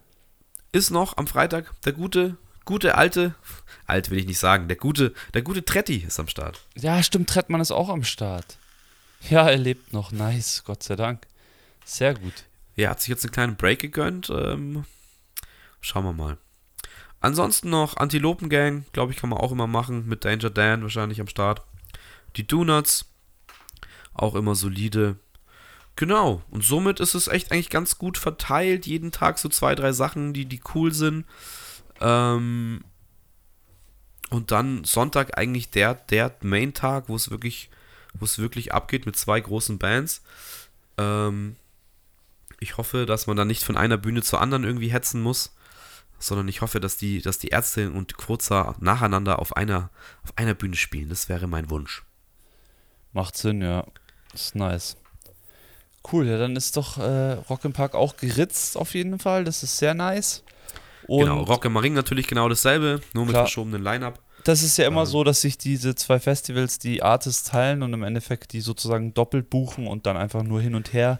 [0.71, 3.35] ist noch am Freitag der gute, gute alte,
[3.85, 6.59] alt will ich nicht sagen, der gute, der gute Tretti ist am Start.
[6.75, 8.57] Ja, stimmt, Trettmann ist auch am Start.
[9.29, 10.11] Ja, er lebt noch.
[10.11, 11.25] Nice, Gott sei Dank.
[11.85, 12.45] Sehr gut.
[12.75, 14.29] Er hat sich jetzt einen kleinen Break gegönnt.
[14.29, 14.85] Ähm,
[15.81, 16.37] schauen wir mal.
[17.21, 20.07] Ansonsten noch Antilopen-Gang, glaube ich, kann man auch immer machen.
[20.07, 21.63] Mit Danger Dan wahrscheinlich am Start.
[22.35, 23.05] Die Donuts,
[24.13, 25.17] auch immer solide.
[25.95, 28.85] Genau, und somit ist es echt eigentlich ganz gut verteilt.
[28.85, 31.25] Jeden Tag so zwei, drei Sachen, die, die cool sind.
[32.01, 32.83] Ähm,
[34.29, 37.69] und dann Sonntag eigentlich der, der Main-Tag, wo es wirklich,
[38.13, 40.21] wo es wirklich abgeht mit zwei großen Bands.
[40.97, 41.55] Ähm,
[42.59, 45.55] ich hoffe, dass man dann nicht von einer Bühne zur anderen irgendwie hetzen muss.
[46.17, 49.89] sondern ich hoffe, dass die, dass die Ärzte und Kurzer nacheinander auf einer,
[50.23, 51.09] auf einer Bühne spielen.
[51.09, 52.03] Das wäre mein Wunsch.
[53.11, 53.85] Macht Sinn, ja.
[54.33, 54.97] ist nice.
[56.11, 59.43] Cool, ja, dann ist doch äh, Rock im Park auch geritzt auf jeden Fall.
[59.43, 60.43] Das ist sehr nice.
[61.07, 64.19] Und genau, Rock im Ring natürlich genau dasselbe, nur mit klar, verschobenen Line-Up.
[64.43, 67.93] Das ist ja immer ähm, so, dass sich diese zwei Festivals die Artists teilen und
[67.93, 71.19] im Endeffekt die sozusagen doppelt buchen und dann einfach nur hin und her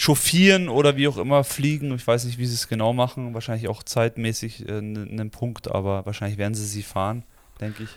[0.00, 1.94] chauffieren oder wie auch immer fliegen.
[1.94, 3.34] Ich weiß nicht, wie sie es genau machen.
[3.34, 7.22] Wahrscheinlich auch zeitmäßig äh, einen Punkt, aber wahrscheinlich werden sie sie fahren,
[7.60, 7.90] denke ich.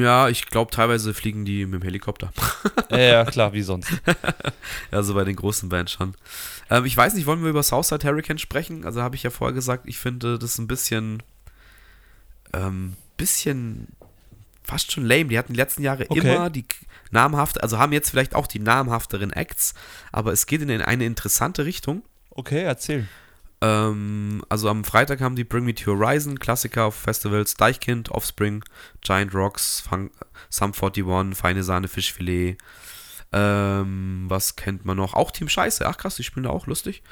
[0.00, 2.32] Ja, ich glaube, teilweise fliegen die mit dem Helikopter.
[2.90, 3.90] ja, ja, klar, wie sonst.
[4.92, 6.14] ja, so bei den großen Bands schon.
[6.70, 8.84] Ähm, ich weiß nicht, wollen wir über Southside Hurricane sprechen?
[8.84, 11.24] Also habe ich ja vorher gesagt, ich finde das ein bisschen,
[12.52, 13.88] ähm, bisschen
[14.62, 15.26] fast schon lame.
[15.26, 16.20] Die hatten die letzten Jahre okay.
[16.20, 16.64] immer die
[17.10, 19.74] namhafte, also haben jetzt vielleicht auch die namhafteren Acts,
[20.12, 22.02] aber es geht in eine interessante Richtung.
[22.30, 23.08] Okay, erzähl.
[23.60, 28.62] Ähm, also am Freitag haben die Bring Me to Horizon, Klassiker auf Festivals, Deichkind, Offspring,
[29.00, 30.10] Giant Rocks, Fun
[30.48, 32.56] Sum 41, Feine Sahne, Fischfilet.
[33.32, 35.14] Ähm, was kennt man noch?
[35.14, 35.86] Auch Team Scheiße.
[35.86, 37.02] Ach krass, die spielen da auch lustig.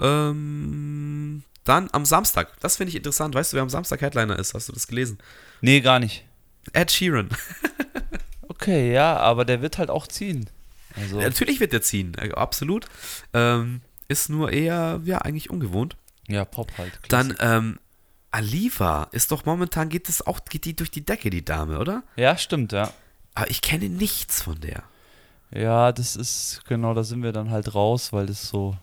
[0.00, 3.34] Ähm, dann am Samstag, das finde ich interessant.
[3.34, 4.54] Weißt du, wer am Samstag Headliner ist?
[4.54, 5.18] Hast du das gelesen?
[5.60, 6.24] Nee, gar nicht.
[6.72, 7.28] Ed Sheeran.
[8.62, 10.48] okay, ja, aber der wird halt auch ziehen.
[10.96, 11.20] Also.
[11.20, 12.86] Natürlich wird der ziehen, äh, absolut.
[13.32, 15.96] Ähm, ist nur eher, ja, eigentlich ungewohnt.
[16.28, 17.02] Ja, Pop halt.
[17.02, 17.38] Klassik.
[17.38, 17.78] Dann, ähm,
[18.30, 22.02] Aliva ist doch momentan, geht es auch, geht die durch die Decke, die Dame, oder?
[22.16, 22.90] Ja, stimmt, ja.
[23.34, 24.82] Aber ich kenne nichts von der.
[25.54, 28.76] Ja, das ist, genau, da sind wir dann halt raus, weil das so.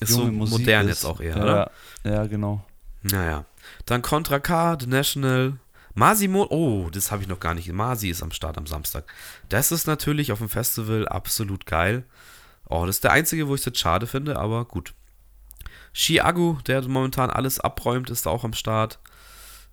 [0.00, 1.02] Ist so Musik modern ist.
[1.02, 1.70] jetzt auch eher, ja, oder?
[2.04, 2.62] Ja, genau.
[3.02, 3.46] Naja.
[3.86, 5.54] Dann Contra K, The National,
[5.96, 7.72] Masimo, oh, das habe ich noch gar nicht.
[7.72, 9.04] Masi ist am Start am Samstag.
[9.48, 12.04] Das ist natürlich auf dem Festival absolut geil.
[12.68, 14.92] Oh, das ist der einzige, wo ich es schade finde, aber gut.
[15.94, 18.98] Chiago, der momentan alles abräumt, ist auch am Start.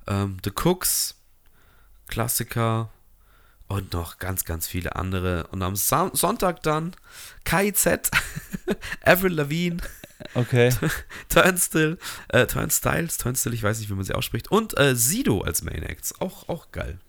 [0.08, 1.16] Ähm, The Cooks,
[2.08, 2.90] Klassiker
[3.68, 5.48] und noch ganz, ganz viele andere.
[5.48, 6.96] Und am Son Sonntag dann
[7.44, 8.12] KIZ,
[9.04, 9.82] Avril Lavigne.
[10.34, 10.70] Okay.
[11.30, 11.98] Turnstile,
[12.30, 14.52] äh, Turnstiles, Turnstile, ich weiß nicht, wie man sie ausspricht.
[14.52, 16.20] Und äh, Sido als Main Acts.
[16.22, 17.00] Auch, auch geil.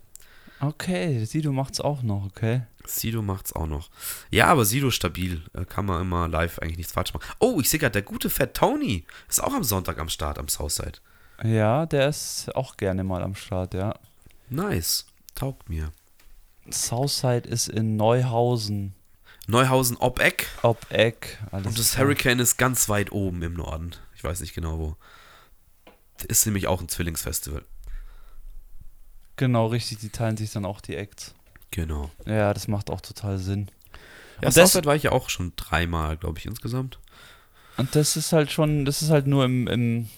[0.59, 2.61] Okay, Sido macht's auch noch, okay.
[2.85, 3.89] Sido macht's auch noch.
[4.31, 5.41] Ja, aber Sido stabil.
[5.53, 7.25] Äh, kann man immer live eigentlich nichts falsch machen.
[7.39, 10.47] Oh, ich sehe gerade, der gute Fat Tony ist auch am Sonntag am Start am
[10.47, 10.99] Southside.
[11.43, 13.95] Ja, der ist auch gerne mal am Start, ja.
[14.49, 15.05] Nice.
[15.33, 15.91] Taugt mir.
[16.69, 18.95] Southside ist in Neuhausen.
[19.47, 20.47] Neuhausen ob Eck.
[20.61, 21.39] Ob Eck.
[21.51, 22.05] Und das klar.
[22.05, 23.91] Hurricane ist ganz weit oben im Norden.
[24.15, 24.95] Ich weiß nicht genau wo.
[26.27, 27.63] Ist nämlich auch ein Zwillingsfestival.
[29.35, 29.99] Genau, richtig.
[29.99, 31.35] Die teilen sich dann auch die Acts.
[31.71, 32.09] Genau.
[32.25, 33.69] Ja, das macht auch total Sinn.
[34.41, 36.99] Ja, und das war ich ja auch schon dreimal, glaube ich, insgesamt.
[37.77, 40.09] Und das ist halt schon, das ist halt nur im, im,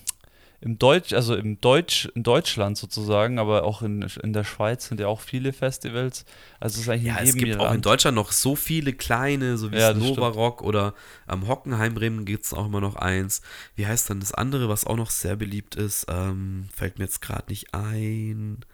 [0.60, 5.00] im Deutsch, also im Deutsch, in Deutschland sozusagen, aber auch in, in der Schweiz sind
[5.00, 6.26] ja auch viele Festivals.
[6.60, 9.72] Also es ist eigentlich ja, es gibt auch in Deutschland noch so viele kleine, so
[9.72, 10.96] wie ja, Nova Rock oder
[11.28, 13.42] am Hockenheimrennen gibt es auch immer noch eins.
[13.76, 16.08] Wie heißt dann das andere, was auch noch sehr beliebt ist?
[16.10, 18.66] Ähm, fällt mir jetzt gerade nicht ein.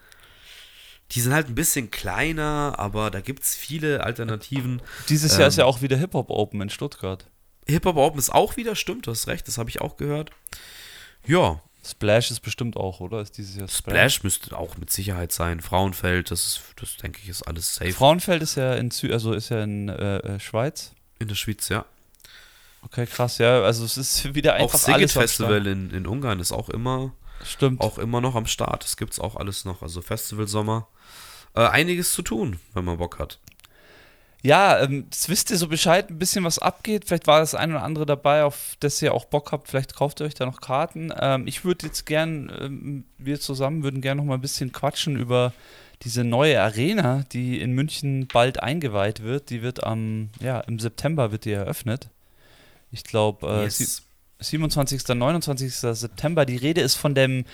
[1.12, 4.82] Die sind halt ein bisschen kleiner, aber da gibt es viele Alternativen.
[5.10, 7.30] Dieses ähm, Jahr ist ja ähm, auch wieder Hip-Hop Open in Stuttgart.
[7.68, 10.32] Hip-Hop Open ist auch wieder, stimmt, du hast recht, das habe ich auch gehört.
[11.26, 11.62] Ja.
[11.86, 13.22] Splash ist bestimmt auch, oder?
[13.22, 13.94] Ist dieses Jahr Splash?
[13.94, 15.60] Splash müsste auch mit Sicherheit sein.
[15.60, 17.92] Frauenfeld, das ist, das denke ich, ist alles safe.
[17.92, 20.94] Frauenfeld ist ja in Zü also ist ja in äh, äh, Schweiz.
[21.20, 21.86] In der Schweiz, ja.
[22.84, 23.62] Okay, krass, ja.
[23.64, 27.14] Also es ist wieder einfach auch alles Festival in, in Ungarn ist auch immer
[27.44, 27.82] Stimmt.
[27.82, 28.84] auch immer noch am Start.
[28.84, 29.82] Das gibt es auch alles noch.
[29.82, 30.88] Also Festival Sommer
[31.54, 33.40] äh, einiges zu tun, wenn man Bock hat.
[34.44, 37.06] Ja, ähm, das wisst ihr so Bescheid, ein bisschen was abgeht.
[37.06, 39.70] Vielleicht war das ein oder andere dabei, auf das ihr auch Bock habt.
[39.70, 41.14] Vielleicht kauft ihr euch da noch Karten.
[41.18, 45.16] Ähm, ich würde jetzt gern, ähm, wir zusammen würden gern noch mal ein bisschen quatschen
[45.16, 45.54] über
[46.04, 49.50] diese neue Arena, die in München bald eingeweiht wird.
[49.50, 52.10] Die wird am, ja, im September wird die eröffnet.
[52.92, 54.04] Ich glaube, äh, yes.
[54.40, 55.08] 27.
[55.08, 55.74] 29.
[55.74, 56.46] September.
[56.46, 57.46] Die Rede ist von dem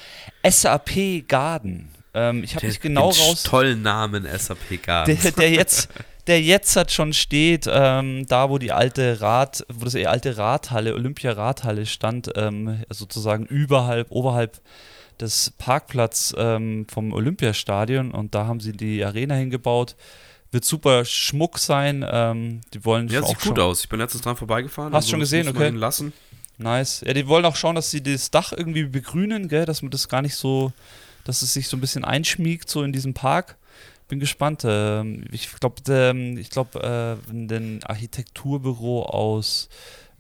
[0.44, 1.90] SAP Garden.
[2.16, 3.44] Ähm, ich habe nicht genau raus.
[3.44, 5.18] Tollen Namen SAP Garden.
[5.22, 5.90] Der, der, jetzt,
[6.30, 10.94] der jetzt hat schon steht, ähm, da wo die alte Rad, wo das alte Radhalle,
[10.96, 14.62] Olympia-Radhalle stand, ähm, sozusagen überhalb, oberhalb
[15.20, 19.96] des Parkplatz ähm, vom Olympiastadion und da haben sie die Arena hingebaut.
[20.52, 22.06] Wird super Schmuck sein.
[22.10, 23.82] Ähm, die wollen ja, sieht gut aus.
[23.82, 24.94] Ich bin letztens dran vorbeigefahren.
[24.94, 25.70] Hast du also schon gesehen, okay?
[25.70, 26.14] Lassen.
[26.58, 27.04] Nice.
[27.06, 30.08] Ja, die wollen auch schauen, dass sie das Dach irgendwie begrünen, gell, dass man das
[30.10, 30.74] gar nicht so
[31.24, 33.58] dass es sich so ein bisschen einschmiegt, so in diesem Park.
[34.10, 34.64] Bin gespannt.
[34.66, 39.70] Ähm, ich glaube, ich glaube, äh, ein Architekturbüro aus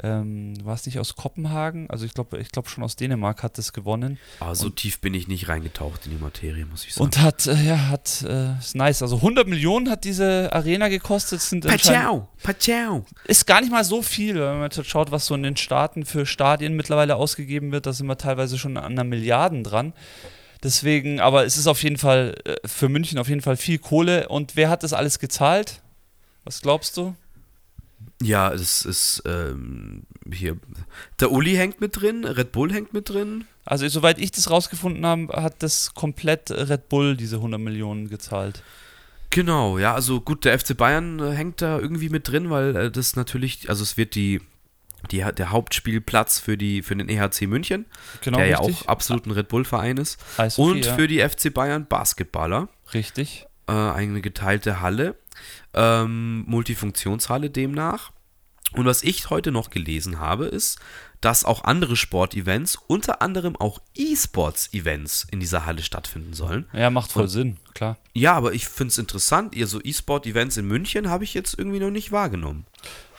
[0.01, 1.89] ähm, war es nicht aus Kopenhagen?
[1.89, 4.17] Also ich glaube, ich glaube schon aus Dänemark hat es gewonnen.
[4.39, 7.03] Aber so Und- tief bin ich nicht reingetaucht in die Materie, muss ich sagen.
[7.03, 9.01] Und hat, äh, ja, hat, äh, ist nice.
[9.01, 11.41] Also 100 Millionen hat diese Arena gekostet.
[11.41, 13.05] Sind Pachau, Pachau.
[13.25, 16.05] ist gar nicht mal so viel, wenn man jetzt schaut, was so in den Staaten
[16.05, 17.85] für Stadien mittlerweile ausgegeben wird.
[17.85, 19.93] Da sind wir teilweise schon an einer Milliarden dran.
[20.63, 24.27] Deswegen, aber es ist auf jeden Fall äh, für München auf jeden Fall viel Kohle.
[24.27, 25.81] Und wer hat das alles gezahlt?
[26.43, 27.15] Was glaubst du?
[28.21, 30.57] Ja, es ist ähm, hier.
[31.19, 33.45] Der Uli hängt mit drin, Red Bull hängt mit drin.
[33.63, 38.61] Also, soweit ich das rausgefunden habe, hat das komplett Red Bull diese 100 Millionen gezahlt.
[39.29, 42.91] Genau, ja, also gut, der FC Bayern äh, hängt da irgendwie mit drin, weil äh,
[42.91, 44.41] das natürlich, also es wird die,
[45.11, 47.85] die, der Hauptspielplatz für, die, für den EHC München,
[48.21, 48.83] Genau, der ja richtig.
[48.83, 50.17] auch absolut ein Red Bull-Verein ist.
[50.37, 50.95] Eishockey, Und ja.
[50.95, 53.45] für die FC Bayern Basketballer, Richtig.
[53.67, 55.15] äh, eine geteilte Halle,
[55.73, 58.11] ähm, Multifunktionshalle demnach.
[58.73, 60.77] Und was ich heute noch gelesen habe, ist,
[61.21, 66.67] dass auch andere Sportevents, unter anderem auch E-Sports-Events in dieser Halle stattfinden sollen.
[66.71, 67.97] Ja, macht voll Und- Sinn, klar.
[68.13, 71.79] Ja, aber ich finde es interessant, ihr so E-Sport-Events in München habe ich jetzt irgendwie
[71.79, 72.65] noch nicht wahrgenommen.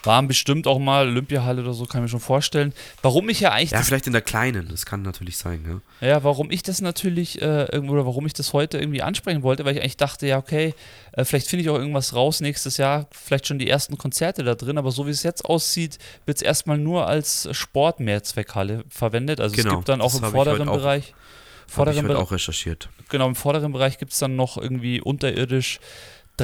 [0.03, 2.73] Waren bestimmt auch mal Olympiahalle oder so, kann ich mir schon vorstellen.
[3.03, 6.07] Warum ich ja eigentlich Ja, vielleicht in der kleinen, das kann natürlich sein, ja.
[6.07, 9.63] Ja, warum ich das natürlich äh, irgendwo oder warum ich das heute irgendwie ansprechen wollte,
[9.63, 10.73] weil ich eigentlich dachte, ja, okay,
[11.11, 14.55] äh, vielleicht finde ich auch irgendwas raus nächstes Jahr, vielleicht schon die ersten Konzerte da
[14.55, 17.47] drin, aber so wie es jetzt aussieht, wird es erstmal nur als
[18.01, 19.39] Sportmehrzweckhalle verwendet.
[19.39, 21.13] Also es Genau, gibt dann auch im vorderen auch- Bereich.
[21.13, 21.15] Habe
[21.67, 22.89] ich Vorderen heute Bereich auch recherchiert.
[23.07, 25.79] genau, im vorderen Bereich gibt es dann noch irgendwie unterirdisch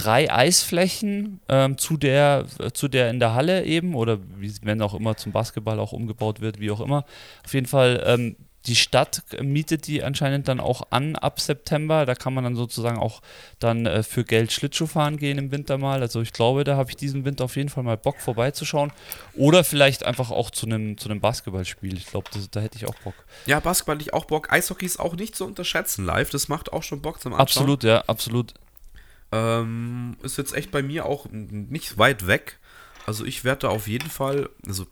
[0.04, 4.82] drei Eisflächen ähm, zu der äh, zu der in der Halle eben oder wie wenn
[4.82, 7.06] auch immer zum Basketball auch umgebaut wird, wie auch immer.
[7.46, 8.36] Auf jeden Fall ähm,
[8.68, 12.06] die Stadt mietet die anscheinend dann auch an ab September.
[12.06, 13.22] Da kann man dann sozusagen auch
[13.60, 16.02] dann äh, für Geld Schlittschuh fahren gehen im Winter mal.
[16.02, 18.92] Also ich glaube, da habe ich diesen Winter auf jeden Fall mal Bock vorbeizuschauen.
[19.36, 21.96] Oder vielleicht einfach auch zu einem zu einem Basketballspiel.
[21.96, 23.16] Ich glaube, da hätte ich auch Bock.
[23.46, 24.52] Ja, Basketball hätte ich auch Bock.
[24.52, 26.30] Eishockey ist auch nicht zu unterschätzen live.
[26.30, 27.42] Das macht auch schon Bock zum Anschauen.
[27.42, 28.54] Absolut, ja, absolut.
[29.32, 32.60] Ähm, ist jetzt echt bei mir auch nicht weit weg.
[33.06, 34.86] Also ich werde da auf jeden Fall, also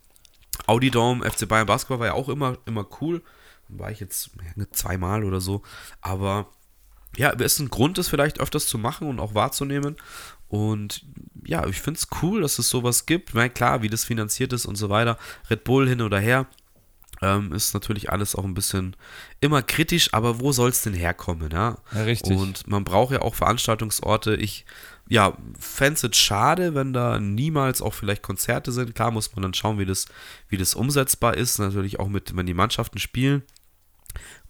[0.66, 3.22] Audi Dome, FC Bayern Basketball war ja auch immer, immer cool.
[3.68, 5.62] War ich jetzt ja, zweimal oder so.
[6.00, 6.50] Aber
[7.16, 9.96] ja, ist ein Grund, das vielleicht öfters zu machen und auch wahrzunehmen.
[10.48, 11.04] Und
[11.44, 13.30] ja, ich finde es cool, dass es sowas gibt.
[13.30, 15.18] Ich meine, klar, wie das finanziert ist und so weiter.
[15.50, 16.46] Red Bull hin oder her.
[17.22, 18.94] Ähm, ist natürlich alles auch ein bisschen
[19.40, 21.78] immer kritisch, aber wo soll es denn herkommen, ja?
[21.92, 22.36] Ja, richtig.
[22.36, 24.36] Und man braucht ja auch Veranstaltungsorte.
[24.36, 24.66] Ich,
[25.08, 28.94] ja, fände es schade, wenn da niemals auch vielleicht Konzerte sind.
[28.94, 30.06] Klar muss man dann schauen, wie das,
[30.48, 31.58] wie das umsetzbar ist.
[31.58, 33.42] Natürlich auch mit, wenn die Mannschaften spielen.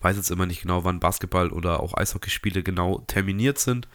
[0.00, 3.86] Weiß jetzt immer nicht genau, wann Basketball oder auch Eishockeyspiele genau terminiert sind.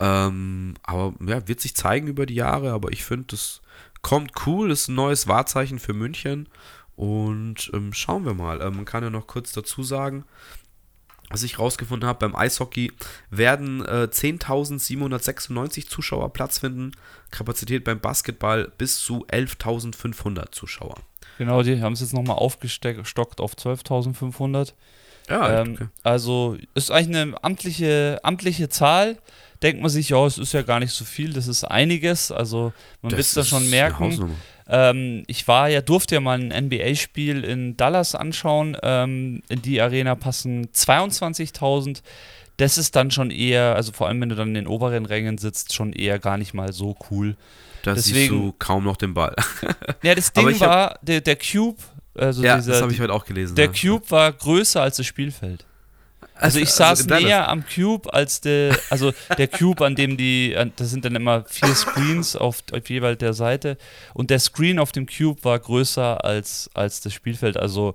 [0.00, 2.72] Ähm, aber ja, wird sich zeigen über die Jahre.
[2.72, 3.60] Aber ich finde, das
[4.02, 4.70] kommt cool.
[4.70, 6.48] ist ein neues Wahrzeichen für München.
[6.96, 8.60] Und ähm, schauen wir mal.
[8.60, 10.24] Ähm, man kann ja noch kurz dazu sagen,
[11.30, 12.92] was ich rausgefunden habe, beim Eishockey
[13.30, 16.92] werden äh, 10.796 Zuschauer Platz finden.
[17.30, 20.96] Kapazität beim Basketball bis zu 11.500 Zuschauer.
[21.38, 24.74] Genau, die haben es jetzt nochmal aufgestockt auf 12.500.
[25.28, 25.88] Ja, ähm, okay.
[26.02, 29.18] Also ist eigentlich eine amtliche, amtliche Zahl.
[29.62, 32.30] Denkt man sich, ja, es ist ja gar nicht so viel, das ist einiges.
[32.30, 34.36] Also man wird es da schon merken.
[34.68, 38.76] Ähm, ich war ja, durfte ja mal ein NBA-Spiel in Dallas anschauen.
[38.82, 42.02] Ähm, in die Arena passen 22.000.
[42.56, 45.38] Das ist dann schon eher, also vor allem wenn du dann in den oberen Rängen
[45.38, 47.36] sitzt, schon eher gar nicht mal so cool.
[47.82, 49.34] Da siehst deswegen- du kaum noch den Ball.
[50.02, 51.78] Ja, das Ding war, der, der Cube,
[52.14, 53.54] also ja, dieser, das habe ich heute auch gelesen.
[53.56, 53.72] der ja.
[53.72, 55.64] Cube war größer als das Spielfeld.
[56.34, 57.24] Also ich saß in Dallas.
[57.24, 61.44] näher am Cube als der, also der Cube, an dem die, das sind dann immer
[61.44, 63.78] vier Screens auf, auf jeweils der Seite
[64.14, 67.56] und der Screen auf dem Cube war größer als, als das Spielfeld.
[67.56, 67.94] Also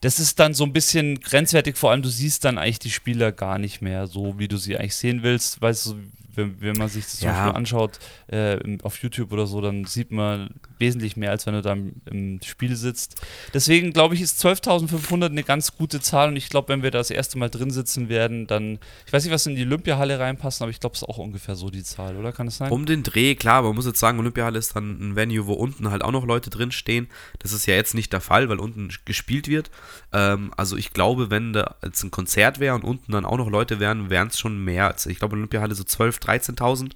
[0.00, 3.32] das ist dann so ein bisschen grenzwertig, vor allem du siehst dann eigentlich die Spieler
[3.32, 5.62] gar nicht mehr so, wie du sie eigentlich sehen willst.
[5.62, 5.94] Weißt du,
[6.36, 7.44] wenn, wenn man sich das zum Ja.
[7.44, 11.62] Beispiel anschaut äh, auf YouTube oder so, dann sieht man wesentlich mehr, als wenn du
[11.62, 13.20] da im, im Spiel sitzt.
[13.52, 16.98] Deswegen glaube ich, ist 12.500 eine ganz gute Zahl und ich glaube, wenn wir da
[16.98, 20.64] das erste Mal drin sitzen werden, dann, ich weiß nicht, was in die Olympiahalle reinpassen,
[20.64, 22.32] aber ich glaube, es ist auch ungefähr so die Zahl, oder?
[22.32, 22.70] Kann es sein?
[22.72, 25.52] Um den Dreh, klar, aber man muss jetzt sagen, Olympiahalle ist dann ein Venue, wo
[25.54, 27.08] unten halt auch noch Leute drin stehen.
[27.38, 29.70] Das ist ja jetzt nicht der Fall, weil unten gespielt wird.
[30.12, 33.48] Ähm, also ich glaube, wenn da jetzt ein Konzert wäre und unten dann auch noch
[33.50, 34.88] Leute wären, wären es schon mehr.
[34.88, 36.92] als- Ich glaube, Olympiahalle so 12.000, 13.000.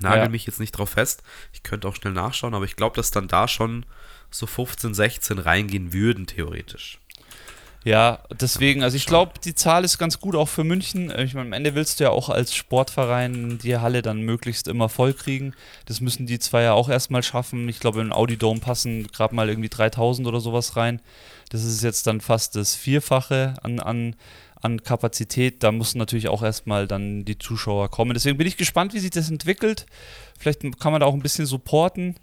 [0.00, 0.28] Nagel Ja.
[0.28, 1.22] mich jetzt nicht drauf fest.
[1.52, 3.84] Ich könnte auch schnell nachschauen, aber ich glaube, dass dann da schon
[4.30, 6.98] so 15, 16 reingehen würden, theoretisch.
[7.84, 11.10] Ja, deswegen, also ich glaube, die Zahl ist ganz gut auch für München.
[11.20, 14.88] Ich meine, am Ende willst du ja auch als Sportverein die Halle dann möglichst immer
[14.88, 15.54] voll kriegen.
[15.86, 17.68] Das müssen die zwei ja auch erstmal schaffen.
[17.68, 21.00] Ich glaube, in den Audi Dome passen gerade mal irgendwie 3000 oder sowas rein.
[21.50, 24.16] Das ist jetzt dann fast das Vierfache an, an,
[24.60, 25.62] an Kapazität.
[25.62, 28.14] Da müssen natürlich auch erstmal dann die Zuschauer kommen.
[28.14, 29.86] Deswegen bin ich gespannt, wie sich das entwickelt.
[30.38, 32.16] Vielleicht kann man da auch ein bisschen supporten.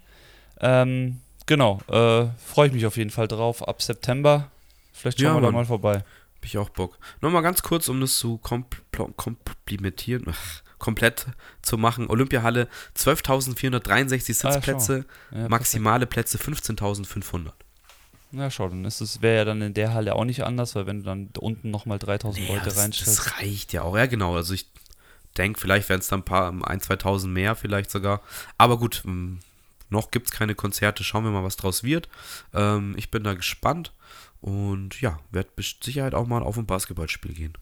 [0.60, 3.66] Ähm, genau, äh, freue ich mich auf jeden Fall drauf.
[3.66, 4.50] Ab September
[4.92, 5.96] Vielleicht schauen Ja, wir da mal vorbei.
[5.98, 6.98] Hab ich auch Bock.
[7.20, 8.78] Nochmal ganz kurz, um das zu kompl
[9.16, 11.26] komplimentieren, ach, komplett
[11.60, 12.08] zu machen.
[12.08, 17.50] Olympiahalle 12.463 Ah, Sitzplätze, Ja, maximale Plätze 15.500.
[18.32, 20.86] Ja, schau, dann ist es, wäre ja dann in der Halle auch nicht anders, weil
[20.86, 23.18] wenn du dann unten nochmal 3000 Ja, Leute das, reinstellst.
[23.18, 23.96] das reicht ja auch.
[23.96, 24.34] Ja, genau.
[24.34, 24.68] Also ich
[25.38, 28.20] denke, vielleicht werden es dann ein paar, ein, 2000 mehr vielleicht sogar.
[28.58, 29.38] Aber gut, m,
[29.90, 31.04] noch gibt es keine Konzerte.
[31.04, 32.08] Schauen wir mal, was draus wird.
[32.52, 33.92] Ähm, ich bin da gespannt.
[34.40, 37.54] Und ja, werde mit Sicherheit auch mal auf ein Basketballspiel gehen.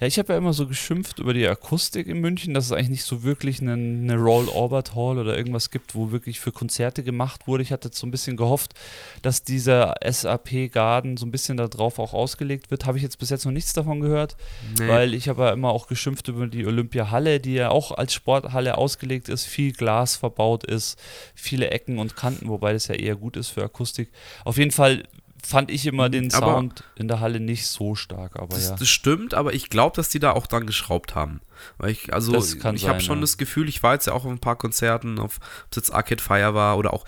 [0.00, 2.88] Ja, ich habe ja immer so geschimpft über die Akustik in München, dass es eigentlich
[2.88, 7.02] nicht so wirklich eine, eine Roll Orbit Hall oder irgendwas gibt, wo wirklich für Konzerte
[7.02, 7.62] gemacht wurde.
[7.62, 8.72] Ich hatte jetzt so ein bisschen gehofft,
[9.20, 12.86] dass dieser SAP Garden so ein bisschen darauf auch ausgelegt wird.
[12.86, 14.36] Habe ich jetzt bis jetzt noch nichts davon gehört,
[14.78, 14.88] Nee.
[14.88, 18.78] weil ich habe ja immer auch geschimpft über die Olympiahalle, die ja auch als Sporthalle
[18.78, 20.98] ausgelegt ist, viel Glas verbaut ist,
[21.34, 24.10] viele Ecken und Kanten, wobei das ja eher gut ist für Akustik.
[24.46, 25.02] Auf jeden Fall
[25.46, 28.76] fand ich immer den Aber- Sound in der Halle nicht so stark, aber Das, ja.
[28.76, 31.40] das stimmt, aber ich glaube, dass die da auch dran geschraubt haben.
[31.78, 33.22] Weil ich, also, Das kann ich habe schon ja.
[33.22, 35.90] das Gefühl, ich war jetzt ja auch auf ein paar Konzerten, auf, ob es jetzt
[35.94, 37.04] Arcade Fire war oder auch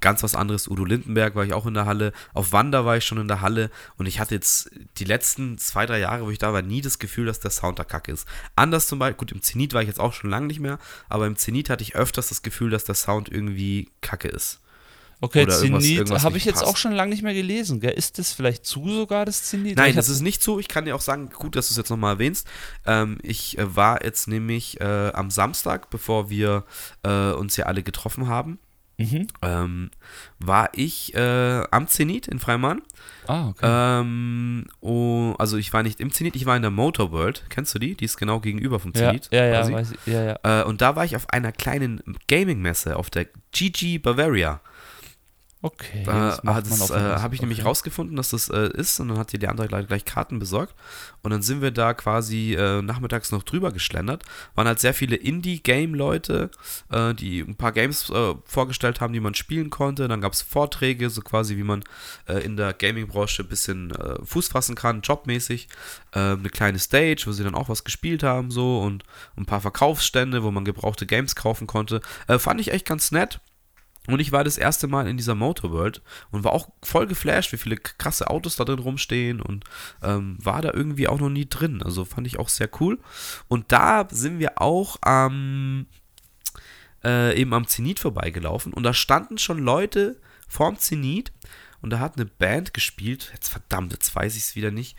[0.00, 0.66] ganz was anderes.
[0.66, 2.12] Udo Lindenberg war ich auch in der Halle.
[2.32, 3.70] Auf Wander war ich schon in der Halle.
[3.98, 6.98] Und ich hatte jetzt die letzten zwei, drei Jahre, wo ich da war, nie das
[6.98, 8.26] Gefühl, dass der Sound da kacke ist.
[8.56, 10.78] Anders zum Beispiel, gut, im Zenit war ich jetzt auch schon lange nicht mehr,
[11.10, 14.60] aber im Zenit hatte ich öfters das Gefühl, dass der Sound irgendwie kacke ist.
[15.24, 16.66] Okay, Zenit habe ich jetzt passt.
[16.66, 17.80] auch schon lange nicht mehr gelesen.
[17.80, 17.92] Gell?
[17.92, 19.76] Ist das vielleicht zu sogar, das Zenit?
[19.76, 20.58] Nein, das ist nicht so.
[20.58, 22.46] Ich kann dir auch sagen, gut, dass du es jetzt nochmal erwähnst.
[22.86, 26.64] Ähm, ich äh, war jetzt nämlich äh, am Samstag, bevor wir
[27.02, 28.58] äh, uns ja alle getroffen haben,
[28.96, 29.26] Mhm.
[29.42, 29.90] ähm,
[30.38, 32.80] war ich äh, am Zenit in Freimann.
[33.26, 33.66] Ah, okay.
[33.68, 37.44] Ähm, oh, also ich war nicht im Zenit, ich war in der Motor World.
[37.48, 37.96] Kennst du die?
[37.96, 39.28] Die ist genau gegenüber vom ja, Zenit.
[39.32, 40.60] ja, ja, ich, ja, ja.
[40.60, 44.60] Äh, und da war ich auf einer kleinen Gaming-Messe, auf der GG Bavaria.
[45.64, 46.06] Okay.
[46.06, 47.68] Auf äh, habe ich nämlich Okay.
[47.68, 50.74] rausgefunden, dass das äh, ist und dann hat dir die andere gleich, gleich Karten besorgt
[51.22, 54.24] und dann sind wir da quasi äh, nachmittags noch drüber geschlendert.
[54.56, 56.50] Waren halt sehr viele Indie-Game-Leute,
[56.92, 60.06] äh, die ein paar Games äh, vorgestellt haben, die man spielen konnte.
[60.06, 61.82] Dann gab es Vorträge, so quasi wie man
[62.28, 65.68] äh, in der Gaming-Branche ein bisschen Fuß fassen kann, jobmäßig.
[66.12, 69.02] Äh, eine kleine Stage, wo sie dann auch was gespielt haben so und
[69.38, 72.02] ein paar Verkaufsstände, wo man gebrauchte Games kaufen konnte.
[72.36, 73.40] Fand ich echt ganz nett.
[74.06, 77.56] Und ich war das erste Mal in dieser Motorworld und war auch voll geflasht, wie
[77.56, 79.64] viele krasse Autos da drin rumstehen und
[80.02, 81.82] ähm, war da irgendwie auch noch nie drin.
[81.82, 82.98] Also fand ich auch sehr cool.
[83.48, 85.86] Und da sind wir auch am
[87.02, 91.32] äh, eben am Zenit vorbeigelaufen und da standen schon Leute vorm Zenit
[91.80, 93.30] und da hat eine Band gespielt.
[93.32, 94.96] Jetzt verdammt, jetzt weiß ich es wieder nicht.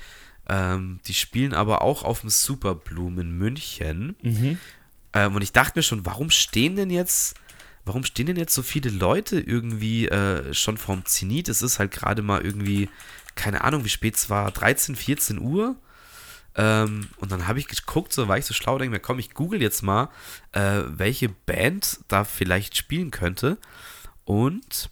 [0.48, 4.16] Ähm, die spielen aber auch auf dem Superbloom in München.
[4.22, 4.60] Mhm.
[5.14, 7.36] Ähm, und ich dachte mir schon, warum stehen denn jetzt,
[7.86, 11.50] warum stehen denn jetzt so viele Leute irgendwie äh, schon vorm Zenit?
[11.50, 12.90] Es ist halt gerade mal irgendwie,
[13.36, 15.76] keine Ahnung, wie spät es war, 13, 14 Uhr.
[16.56, 19.34] Ähm, und dann habe ich geguckt, so war ich so schlau, denke mir, komm, ich
[19.34, 20.10] google jetzt mal,
[20.54, 23.58] äh, welche Band da vielleicht spielen könnte.
[24.24, 24.90] Und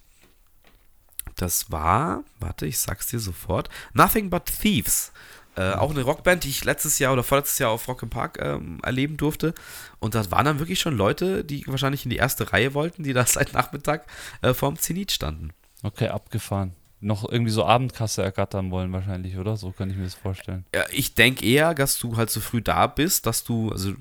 [1.36, 5.12] das war, warte, ich sag's dir sofort, Nothing But Thieves.
[5.56, 8.40] Äh, auch eine Rockband, die ich letztes Jahr oder vorletztes Jahr auf Rock im Park
[8.42, 9.54] ähm, erleben durfte.
[10.00, 13.14] Und das waren dann wirklich schon Leute, die wahrscheinlich in die erste Reihe wollten, die
[13.14, 14.06] da seit Nachmittag
[14.42, 15.52] äh, vorm Zenit standen.
[15.84, 16.74] Okay, abgefahren.
[17.02, 19.58] Noch irgendwie so Abendkasse ergattern wollen wahrscheinlich, oder?
[19.58, 20.66] So kann ich mir das vorstellen.
[20.74, 23.94] Ja, ich denke eher, dass du halt so früh da bist, dass du, also,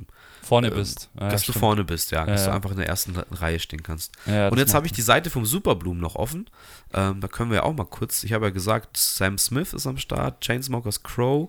[0.42, 1.08] Vorne Ähm, bist.
[1.18, 1.58] Ja, dass du stimmt.
[1.60, 2.56] vorne bist, ja, dass Ja, du ja.
[2.56, 4.12] einfach in der ersten Reihe stehen kannst.
[4.26, 6.50] Ja, Und jetzt habe ich die Seite vom Superbloom noch offen.
[6.92, 8.24] Ähm, da können wir ja auch mal kurz.
[8.24, 11.48] Ich habe ja gesagt, Sam Smith ist am Start, Chainsmokers Crow,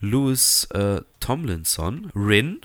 [0.00, 2.60] Louis äh, Tomlinson, Rin.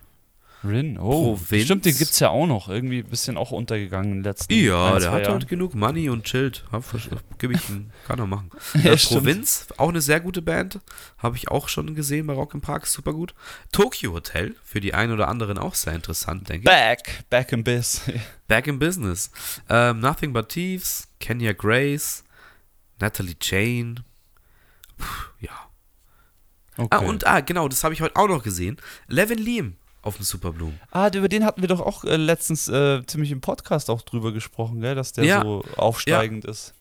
[0.67, 1.35] Rin, oh.
[1.35, 1.63] Provinz.
[1.63, 2.69] Stimmt, den gibt es ja auch noch.
[2.69, 5.33] Irgendwie ein bisschen auch untergegangen in den letzten Ja, ein, der hat Jahren.
[5.33, 6.63] halt genug Money und chillt.
[7.37, 8.49] Gib ich ihm, kann er machen.
[8.83, 8.97] Ja, äh.
[8.97, 10.79] Provinz, auch eine sehr gute Band.
[11.17, 13.33] Habe ich auch schon gesehen bei Rock im Park, super gut.
[13.71, 16.65] Tokyo Hotel, für die einen oder anderen auch sehr interessant, denke ich.
[16.65, 18.01] Back, back in Biss.
[18.47, 19.31] Back in Business.
[19.69, 22.23] Ähm, Nothing But Thieves, Kenya Grace,
[22.99, 23.95] Natalie Jane.
[24.97, 25.05] Puh,
[25.39, 25.51] ja.
[26.77, 26.87] Okay.
[26.91, 28.77] Ah, und ah, genau, das habe ich heute auch noch gesehen.
[29.07, 29.75] Levin Liam
[30.07, 30.79] auf dem Superbloom.
[30.91, 34.31] Ah, über den hatten wir doch auch äh, letztens äh, ziemlich im Podcast auch drüber
[34.31, 34.95] gesprochen, gell?
[34.95, 35.41] dass der Ja.
[35.43, 36.73] so aufsteigend ist.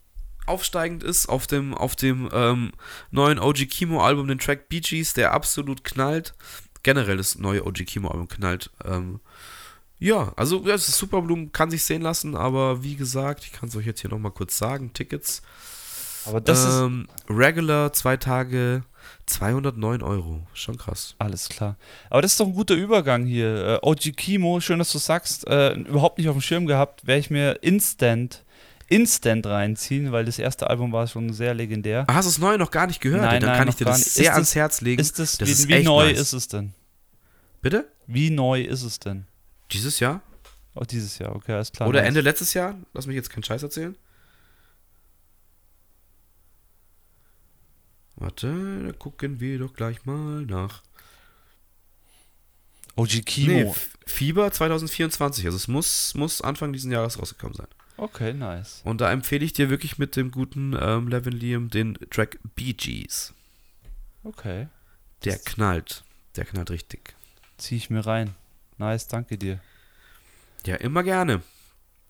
[0.47, 2.73] aufsteigend ist auf dem, auf dem ähm,
[3.11, 6.35] neuen OG Kimo-Album, den Track Bee Gees, der absolut knallt.
[6.83, 8.71] Generell das neue OG Kimo-Album knallt.
[8.85, 9.21] Ähm,
[9.99, 13.77] ja, also ja, das Superblumen kann sich sehen lassen, aber wie gesagt, ich kann es
[13.77, 15.43] euch jetzt hier nochmal kurz sagen, Tickets.
[16.27, 18.83] Aber das ähm, Regular, zwei Tage,
[19.27, 20.47] 209 Euro.
[20.55, 21.15] Schon krass.
[21.19, 21.77] Alles klar.
[22.11, 23.81] Aber das ist doch ein guter Übergang hier.
[23.83, 27.21] Äh, OG Kimo, schön, dass du sagst, äh, überhaupt nicht auf dem Schirm gehabt, werde
[27.21, 28.45] ich mir instant,
[28.89, 32.05] instant reinziehen, weil das erste Album war schon sehr legendär.
[32.09, 33.23] Ah, hast du das neue noch gar nicht gehört?
[33.23, 35.01] Nein, Dann nein, kann ich dir das sehr Ist ans das- Herz legen.
[35.01, 36.21] Ist das, das wie, ist wie neu nice.
[36.21, 36.73] ist es denn?
[37.63, 37.89] Bitte?
[38.07, 39.27] Wie neu ist es denn?
[39.73, 40.21] Dieses Jahr?
[40.75, 41.89] Auch dieses Jahr, okay, alles klar.
[41.89, 42.09] Oder nice.
[42.09, 42.77] Ende letztes Jahr?
[42.93, 43.97] Lass mich jetzt keinen Scheiß erzählen.
[48.17, 50.83] Warte, da gucken wir doch gleich mal nach.
[52.97, 53.53] OG Kimo.
[53.53, 53.75] Nee,
[54.07, 55.45] Fieber 2024.
[55.45, 57.69] Also es muss, muss Anfang dieses Jahres rausgekommen sein.
[57.99, 58.83] Okay, nice.
[58.85, 62.73] Und da empfehle ich dir wirklich mit dem guten ähm, Levin Liam den Track Bee
[62.73, 63.35] Gees.
[64.25, 64.69] Okay.
[65.25, 66.05] Der knallt.
[66.37, 67.15] Der knallt richtig.
[67.59, 68.35] Zieh ich mir rein.
[68.79, 69.61] Nice, danke dir.
[70.67, 71.43] Ja, immer gerne.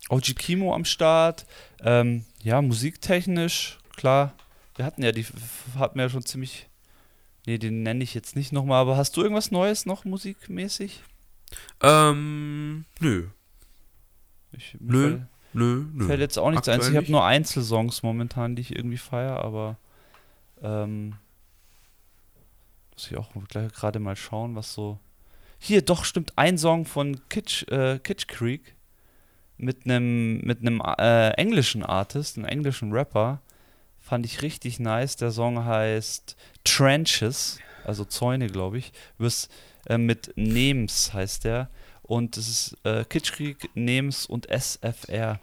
[0.08, 1.46] OG Kimo am Start.
[1.80, 4.34] Ähm, ja, musiktechnisch, klar.
[4.76, 5.26] Wir hatten ja die,
[5.78, 6.68] hatten ja schon ziemlich.
[7.46, 11.02] Nee, den nenne ich jetzt nicht nochmal, aber hast du irgendwas Neues noch musikmäßig?
[11.80, 13.28] Ähm, nö.
[14.52, 15.22] Ich, Nö, Fällt,
[15.52, 16.06] Nö, nö.
[16.06, 16.80] fällt jetzt auch nichts ein.
[16.80, 19.76] Ich habe nur Einzelsongs momentan, die ich irgendwie feiere, aber
[20.62, 21.14] ähm,
[22.92, 24.98] muss ich auch gleich gerade mal schauen, was so.
[25.58, 28.74] Hier, doch, stimmt, ein Song von Kitsch, äh, Kitsch Creek
[29.56, 33.40] mit einem mit einem äh, englischen Artist, einem englischen Rapper.
[34.06, 35.16] Fand ich richtig nice.
[35.16, 38.92] Der Song heißt Trenches, also Zäune, glaube ich.
[39.18, 39.50] Wirst,
[39.86, 41.68] äh, mit Nems heißt der.
[42.04, 45.40] Und es ist äh, Kitsch Creek, Nems und SFR.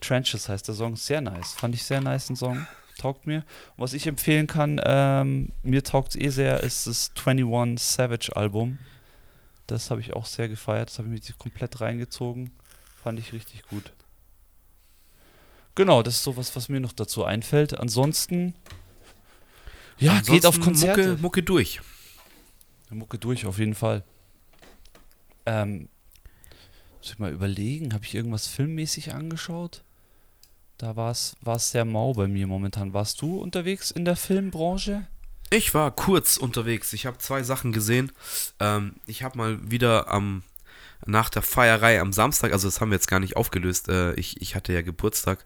[0.00, 0.94] Trenches heißt der Song.
[0.94, 1.54] Sehr nice.
[1.54, 2.64] Fand ich sehr nice, ein Song.
[2.96, 3.38] Taugt mir.
[3.76, 8.36] Und was ich empfehlen kann, ähm, mir taugt es eh sehr, ist das 21 Savage
[8.36, 8.78] Album.
[9.66, 10.90] Das habe ich auch sehr gefeiert.
[10.90, 12.52] Das habe ich mir komplett reingezogen.
[13.02, 13.90] Fand ich richtig gut.
[15.80, 17.72] Genau, das ist sowas, was mir noch dazu einfällt.
[17.72, 18.52] Ansonsten,
[19.98, 21.08] ja, geht auf Ansonsten Konzerte.
[21.08, 21.80] Mucke, Mucke durch.
[22.90, 24.04] Mucke durch, auf jeden Fall.
[25.46, 25.88] Ähm,
[26.98, 29.82] muss ich mal überlegen, habe ich irgendwas filmmäßig angeschaut?
[30.76, 32.92] Da war es sehr mau bei mir momentan.
[32.92, 35.06] Warst du unterwegs in der Filmbranche?
[35.48, 36.92] Ich war kurz unterwegs.
[36.92, 38.12] Ich habe zwei Sachen gesehen.
[38.58, 40.42] Ähm, ich habe mal wieder am
[41.06, 43.88] nach der Feierei am Samstag, also das haben wir jetzt gar nicht aufgelöst.
[43.88, 45.44] Äh, ich, ich hatte ja Geburtstag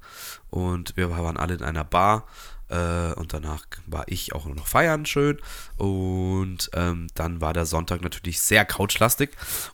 [0.51, 2.27] und wir waren alle in einer Bar.
[2.69, 5.39] Äh, und danach war ich auch noch feiern schön.
[5.77, 9.31] Und ähm, dann war der Sonntag natürlich sehr couchlastig.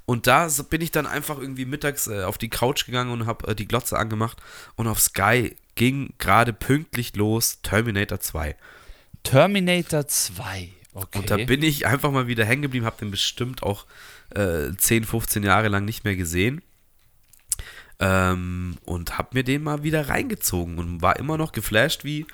[0.07, 3.49] Und da bin ich dann einfach irgendwie mittags äh, auf die Couch gegangen und habe
[3.49, 4.39] äh, die Glotze angemacht.
[4.77, 8.57] Und auf Sky ging gerade pünktlich los Terminator 2.
[9.23, 10.71] Terminator 2.
[10.93, 11.19] Okay.
[11.19, 13.87] Und da bin ich einfach mal wieder hängen geblieben, habe den bestimmt auch
[14.35, 16.63] äh, 10, 15 Jahre lang nicht mehr gesehen.
[17.99, 22.27] Ähm, und habe mir den mal wieder reingezogen und war immer noch geflasht, wie,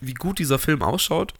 [0.00, 1.34] wie gut dieser Film ausschaut.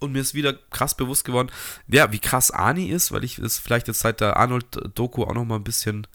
[0.00, 1.50] Und mir ist wieder krass bewusst geworden,
[1.88, 5.44] ja, wie krass Ani ist, weil ich es vielleicht jetzt seit der Arnold-Doku auch noch
[5.44, 6.06] mal ein bisschen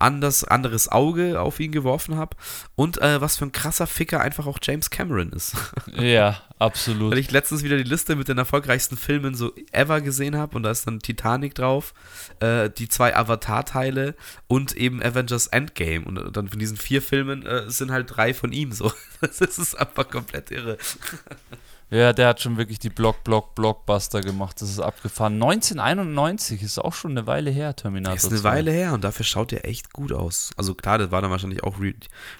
[0.00, 2.36] anders, anderes Auge auf ihn geworfen habe.
[2.74, 5.54] Und äh, was für ein krasser Ficker einfach auch James Cameron ist.
[5.94, 7.12] ja, absolut.
[7.12, 10.62] Weil ich letztens wieder die Liste mit den erfolgreichsten Filmen so ever gesehen habe und
[10.62, 11.94] da ist dann Titanic drauf,
[12.40, 14.14] äh, die zwei Avatar-Teile
[14.48, 16.04] und eben Avengers Endgame.
[16.04, 18.92] Und dann von diesen vier Filmen äh, sind halt drei von ihm so.
[19.20, 20.78] Das ist einfach komplett irre.
[21.90, 24.62] Ja, der hat schon wirklich die Block, Block, Blockbuster gemacht.
[24.62, 25.34] Das ist abgefahren.
[25.34, 28.14] 1991 ist auch schon eine Weile her, Terminator.
[28.14, 28.48] Das ist eine 2.
[28.48, 30.52] Weile her und dafür schaut der echt gut aus.
[30.56, 31.94] Also klar, das war dann wahrscheinlich auch re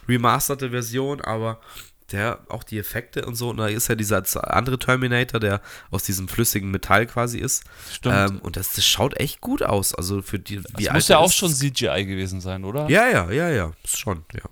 [0.08, 1.60] remasterte Version, aber
[2.12, 3.50] der auch die Effekte und so.
[3.50, 4.22] Und da ist ja dieser
[4.54, 7.64] andere Terminator, der aus diesem flüssigen Metall quasi ist.
[7.92, 8.14] Stimmt.
[8.16, 9.94] Ähm, und das, das schaut echt gut aus.
[9.94, 12.88] Also für die, wie das alt muss ja auch schon CGI gewesen sein, oder?
[12.88, 13.72] Ja, ja, ja, ja.
[13.84, 14.42] Ist schon, ja.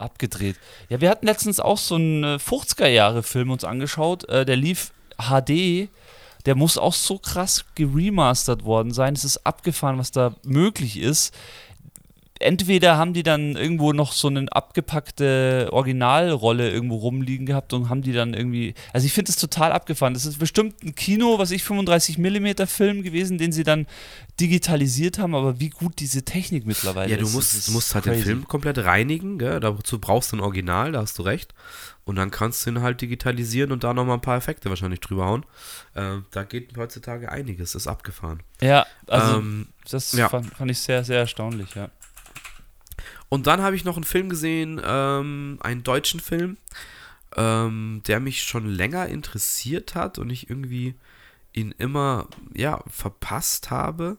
[0.00, 0.56] Abgedreht.
[0.88, 4.28] Ja, wir hatten letztens auch so einen äh, 50er-Jahre-Film uns angeschaut.
[4.28, 5.88] Äh, der lief HD.
[6.46, 9.14] Der muss auch so krass geremastert worden sein.
[9.14, 11.34] Es ist abgefahren, was da möglich ist.
[12.40, 18.00] Entweder haben die dann irgendwo noch so eine abgepackte Originalrolle irgendwo rumliegen gehabt und haben
[18.00, 18.74] die dann irgendwie.
[18.94, 20.14] Also ich finde es total abgefahren.
[20.14, 23.86] Das ist bestimmt ein Kino, was ich 35 mm Film gewesen, den sie dann
[24.40, 27.34] digitalisiert haben, aber wie gut diese Technik mittlerweile Ja, du ist.
[27.34, 28.20] musst, ist du musst halt den.
[28.20, 29.60] Film komplett reinigen, gell?
[29.60, 31.54] Dazu brauchst du ein Original, da hast du recht.
[32.04, 35.26] Und dann kannst du ihn halt digitalisieren und da nochmal ein paar Effekte wahrscheinlich drüber
[35.26, 35.46] hauen.
[35.94, 38.42] Ähm, da geht heutzutage einiges, ist abgefahren.
[38.60, 40.28] Ja, also ähm, das ja.
[40.28, 41.90] fand, fand ich sehr, sehr erstaunlich, ja.
[43.30, 46.58] Und dann habe ich noch einen Film gesehen, ähm, einen deutschen Film.
[47.36, 50.96] ähm, der mich schon länger interessiert hat und ich irgendwie
[51.52, 54.16] ihn immer, ja, verpasst habe.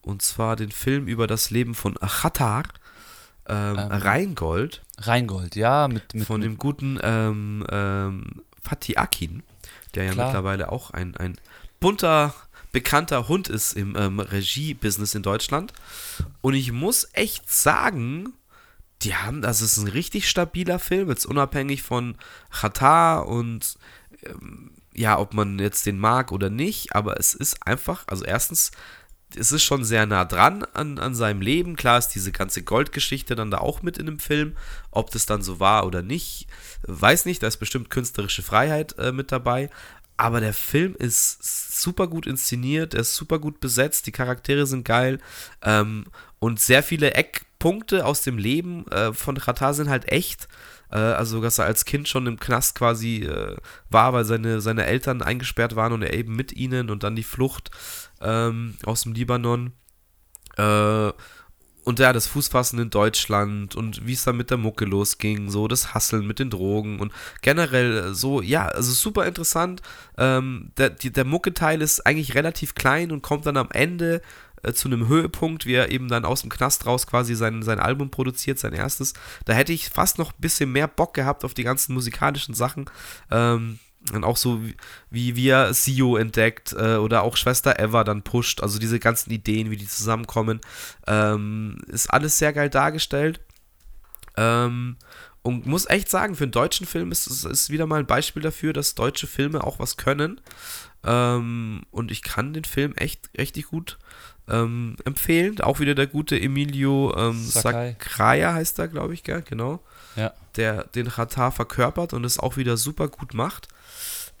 [0.00, 2.64] Und zwar den Film über das Leben von Achatar,
[3.46, 8.24] ähm, Ähm, Rheingold, Rheingold, ja, mit, mit, von dem guten ähm, ähm,
[8.62, 9.42] Fatih Akin,
[9.94, 10.26] der ja Klar.
[10.28, 11.36] mittlerweile auch ein, ein
[11.80, 12.34] bunter,
[12.72, 15.72] bekannter Hund ist im ähm, Regie-Business in Deutschland.
[16.40, 18.32] Und ich muss echt sagen,
[19.02, 22.16] die haben, das ist ein richtig stabiler Film, jetzt unabhängig von
[22.50, 23.78] Qatar und
[24.24, 28.72] ähm, ja, ob man jetzt den mag oder nicht, aber es ist einfach, also erstens,
[29.36, 31.76] es ist schon sehr nah dran an, an seinem Leben.
[31.76, 34.56] Klar ist diese ganze Goldgeschichte dann da auch mit in dem Film.
[34.90, 36.46] Ob das dann so war oder nicht,
[36.86, 37.42] weiß nicht.
[37.42, 39.68] Da ist bestimmt künstlerische Freiheit äh, mit dabei.
[40.18, 44.84] Aber der Film ist super gut inszeniert, er ist super gut besetzt, die Charaktere sind
[44.84, 45.20] geil
[45.62, 46.06] ähm,
[46.40, 50.48] und sehr viele Eckpunkte aus dem Leben äh, von Qatar sind halt echt.
[50.90, 53.56] Äh, also, dass er als Kind schon im Knast quasi äh,
[53.90, 57.22] war, weil seine, seine Eltern eingesperrt waren und er eben mit ihnen und dann die
[57.22, 57.70] Flucht
[58.20, 59.72] ähm, aus dem Libanon.
[60.56, 61.12] Äh,
[61.88, 65.68] und ja, das Fußfassen in Deutschland und wie es dann mit der Mucke losging, so
[65.68, 69.80] das Hasseln mit den Drogen und generell so, ja, also super interessant.
[70.18, 74.20] Ähm, der, der Mucke-Teil ist eigentlich relativ klein und kommt dann am Ende
[74.62, 77.80] äh, zu einem Höhepunkt, wie er eben dann aus dem Knast raus quasi sein, sein
[77.80, 79.14] Album produziert, sein erstes.
[79.46, 82.84] Da hätte ich fast noch ein bisschen mehr Bock gehabt auf die ganzen musikalischen Sachen.
[83.30, 83.78] Ähm,
[84.12, 84.62] und auch so,
[85.10, 88.62] wie- wie, er Sio entdeckt äh, oder auch Schwester Eva dann pusht.
[88.62, 90.60] Also diese ganzen Ideen, wie die zusammenkommen.
[91.06, 93.40] Ähm, ist alles sehr geil dargestellt.
[94.36, 94.96] Ähm,
[95.42, 98.42] und muss echt sagen, für einen deutschen Film ist es ist wieder mal ein Beispiel
[98.42, 100.40] dafür, dass deutsche Filme auch was können.
[101.04, 103.98] Ähm, und ich kann den Film echt richtig gut
[104.48, 105.60] ähm, empfehlen.
[105.60, 107.96] Auch wieder der gute Emilio ähm, Sakai.
[107.98, 109.42] Sakraya heißt er, glaube ich, gell?
[109.42, 109.82] genau
[110.16, 110.32] ja.
[110.56, 113.68] der den Ratar verkörpert und es auch wieder super gut macht.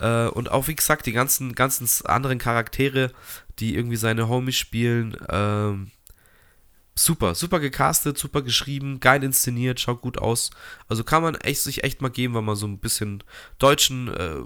[0.00, 3.12] Äh, und auch, wie gesagt, die ganzen, ganzen anderen Charaktere,
[3.58, 5.90] die irgendwie seine Homies spielen, ähm,
[6.98, 10.50] super, super gecastet, super geschrieben, geil inszeniert, schaut gut aus.
[10.88, 13.22] Also kann man echt sich echt mal geben, wenn man so ein bisschen
[13.58, 14.42] deutschen äh,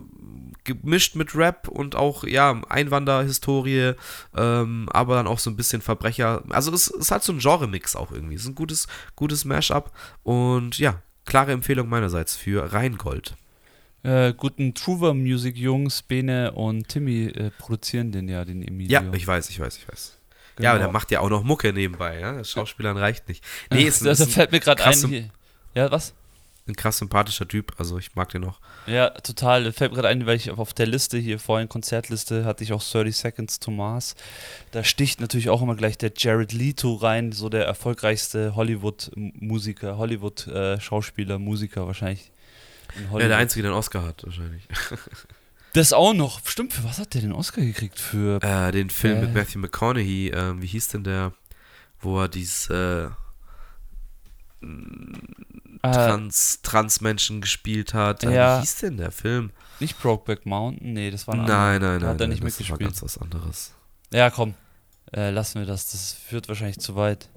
[0.64, 3.94] gemischt mit Rap und auch ja Einwanderhistorie,
[4.36, 6.44] ähm, aber dann auch so ein bisschen Verbrecher.
[6.50, 8.34] Also es ist halt so ein Genre-Mix auch irgendwie.
[8.34, 8.86] Es ist ein gutes,
[9.16, 9.92] gutes Mashup
[10.22, 13.34] und ja, klare Empfehlung meinerseits für Rheingold.
[14.04, 18.90] Äh, guten Truver Music Jungs, Bene und Timmy äh, produzieren den ja, den Emilio.
[19.00, 20.18] Ja, ich weiß, ich weiß, ich weiß.
[20.58, 20.92] Ja, aber der Genau.
[20.98, 22.42] macht ja auch noch Mucke nebenbei, ja.
[22.44, 23.44] Schauspielern reicht nicht.
[23.70, 25.06] Nee, ist, ein- das, ist fällt mir gerade ein.
[25.08, 25.30] Hier.
[25.74, 26.14] Ja, was?
[26.68, 28.60] ein krass sympathischer Typ, also ich mag den auch.
[28.86, 29.64] Ja, total.
[29.64, 32.72] Das Fällt mir gerade ein, weil ich auf der Liste hier vorhin, Konzertliste, hatte ich
[32.72, 34.14] auch 30 Seconds to Mars.
[34.70, 41.38] Da sticht natürlich auch immer gleich der Jared Leto rein, so der erfolgreichste Hollywood-Musiker, Hollywood-Schauspieler,
[41.40, 42.30] Musiker wahrscheinlich.
[42.96, 44.66] In Ja, der Einzige, der einen Oscar hat, wahrscheinlich.
[45.74, 46.46] Das auch noch.
[46.46, 47.98] Stimmt, für was hat der den Oscar gekriegt?
[47.98, 48.42] Für.
[48.42, 49.32] Äh, den Film mit Äh.
[49.32, 51.32] Matthew McConaughey, ähm, wie hieß denn der,
[51.98, 53.04] wo er dieses äh,
[55.84, 58.22] Äh, Trans, Trans-Menschen gespielt hat.
[58.24, 58.56] Äh, Ja.
[58.58, 59.50] Wie hieß denn der Film?
[59.80, 60.92] nicht Brokeback Mountain?
[60.92, 62.08] Nee, das war ein Nein, nein, nein.
[62.10, 62.80] hat er nein, nicht das war mitgespielt.
[62.90, 63.72] ganz was anderes.
[64.12, 64.54] Ja, komm.
[65.12, 65.90] Äh, lassen wir das.
[65.90, 67.28] Das führt wahrscheinlich zu weit.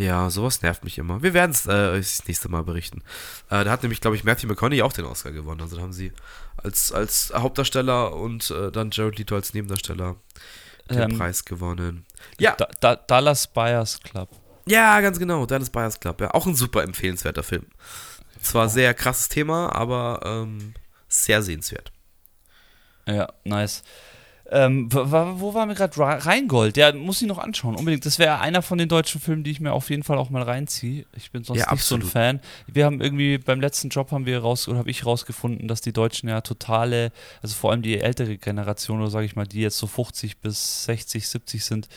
[0.00, 1.22] Ja, sowas nervt mich immer.
[1.22, 3.02] Wir werden es äh, euch das nächste Mal berichten.
[3.50, 5.60] Äh, da hat nämlich, glaube ich, Matthew McConaughey auch den Oscar gewonnen.
[5.60, 6.10] Also da haben sie
[6.56, 10.16] als, als Hauptdarsteller und äh, dann Jared Leto als Nebendarsteller
[10.88, 12.06] den Ähm, Preis gewonnen.
[12.38, 14.30] Ja, Da, da, Dallas Buyers Club.
[14.64, 15.44] ja, ganz genau.
[15.44, 16.18] Dallas Buyers Club.
[16.22, 17.66] Ja, auch ein super empfehlenswerter Film.
[18.40, 20.72] Zwar sehr krasses Thema, aber ähm,
[21.08, 21.92] sehr sehenswert.
[23.06, 23.82] Ja, nice.
[24.52, 25.96] Ähm, wo waren wir gerade?
[25.96, 28.04] Ra- Rheingold, ja, muss ich noch anschauen, unbedingt.
[28.04, 30.42] Das wäre einer von den deutschen Filmen, die ich mir auf jeden Fall auch mal
[30.42, 31.04] reinziehe.
[31.16, 32.12] Ich bin sonst Ja, nicht so ein absolut.
[32.12, 32.40] Fan.
[32.66, 35.92] Wir haben irgendwie beim letzten Job haben wir raus oder habe ich rausgefunden, dass die
[35.92, 37.12] Deutschen ja totale,
[37.42, 40.84] also vor allem die ältere Generation oder sage ich mal, die jetzt so 50 bis
[40.84, 41.88] 60, 70 sind,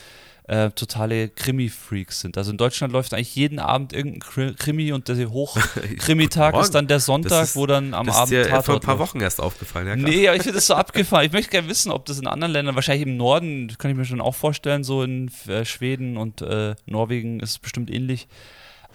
[0.47, 2.37] äh, totale Krimi-Freaks sind.
[2.37, 6.87] Also in Deutschland läuft eigentlich jeden Abend irgendein Kri- Krimi und der Hochkrimi-Tag ist dann
[6.87, 8.99] der Sonntag, ist- wo dann am das ist Abend dir äh, vor ein paar.
[8.99, 9.95] Wochen erst aufgefallen, ja?
[9.95, 10.03] krass.
[10.05, 11.25] Nee, aber ich finde das so abgefahren.
[11.25, 14.05] Ich möchte gerne wissen, ob das in anderen Ländern, wahrscheinlich im Norden, kann ich mir
[14.05, 18.27] schon auch vorstellen, so in äh, Schweden und äh, Norwegen ist es bestimmt ähnlich.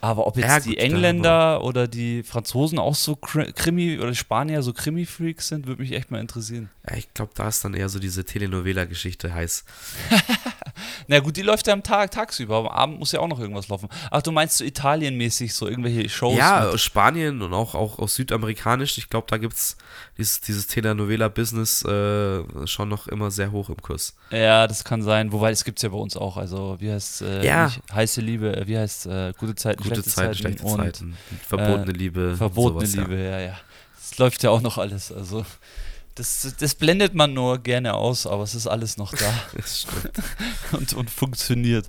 [0.01, 4.15] Aber ob jetzt Ja, die gut, Engländer oder die Franzosen auch so Kri- Krimi oder
[4.15, 6.71] Spanier so Krimi-Freaks sind, würde mich echt mal interessieren.
[6.89, 9.65] Ja, ich glaube, da ist dann eher so diese Telenovela-Geschichte heiß.
[11.07, 13.39] Na gut, die läuft ja am Tag, tagsüber, aber am Abend muss ja auch noch
[13.41, 13.89] irgendwas laufen.
[14.11, 16.37] Ach, du meinst so italienmäßig, so irgendwelche Shows?
[16.37, 18.99] Ja, aus Spanien und auch, auch aus Südamerikanisch.
[18.99, 19.77] Ich glaube, da gibt es
[20.17, 24.17] dieses, dieses Telenovela-Business äh, schon noch immer sehr hoch im Kurs.
[24.31, 25.33] ja, das kann sein.
[25.33, 26.37] Wobei, das gibt es ja bei uns auch.
[26.37, 27.71] Also, wie heißt äh, Ja.
[27.93, 31.19] heiße Liebe, äh, wie heißt äh, gute Zeiten, Gute schlechte Zeiten, Zeiten schlechte und Zeiten.
[31.49, 32.37] Verbotene Liebe.
[32.37, 33.39] verbotene sowas, Liebe, ja.
[33.41, 33.61] ja,
[33.97, 35.13] Das läuft ja auch noch alles.
[35.13, 35.45] Also,
[36.19, 39.33] das, das blendet man nur gerne aus, aber es ist alles noch da.
[39.57, 40.13] Das stimmt.
[40.73, 41.89] und, und funktioniert.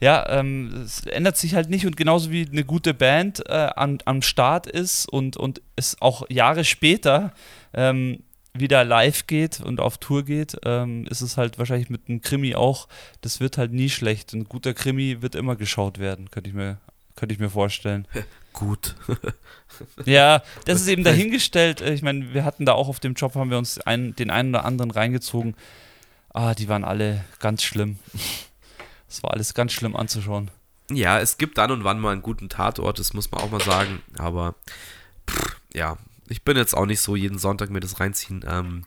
[0.00, 3.98] Ja, ähm, es ändert sich halt nicht und genauso wie eine gute Band äh, an,
[4.04, 7.32] am Start ist und, und es auch Jahre später
[7.72, 12.20] ähm, wieder live geht und auf Tour geht, ähm, ist es halt wahrscheinlich mit einem
[12.20, 12.88] Krimi auch,
[13.20, 14.32] das wird halt nie schlecht.
[14.32, 16.78] Ein guter Krimi wird immer geschaut werden, könnte ich mir,
[17.22, 18.08] könnte ich mir vorstellen.
[18.52, 18.96] Gut.
[20.04, 21.80] Ja, das ist eben dahingestellt.
[21.80, 24.30] Äh, Ich meine, wir hatten da auch auf dem Job, haben wir uns einen, den
[24.30, 25.54] einen oder anderen reingezogen.
[26.34, 27.98] Ah, die waren alle ganz schlimm.
[29.08, 30.50] Es war alles ganz schlimm anzuschauen.
[30.90, 33.60] Ja, es gibt dann und wann mal einen guten Tatort, das muss man auch mal
[33.62, 34.02] sagen.
[34.18, 34.54] Aber
[35.30, 35.96] pff, ja,
[36.28, 38.44] ich bin jetzt auch nicht so jeden Sonntag mir das reinziehen.
[38.48, 38.84] Ähm,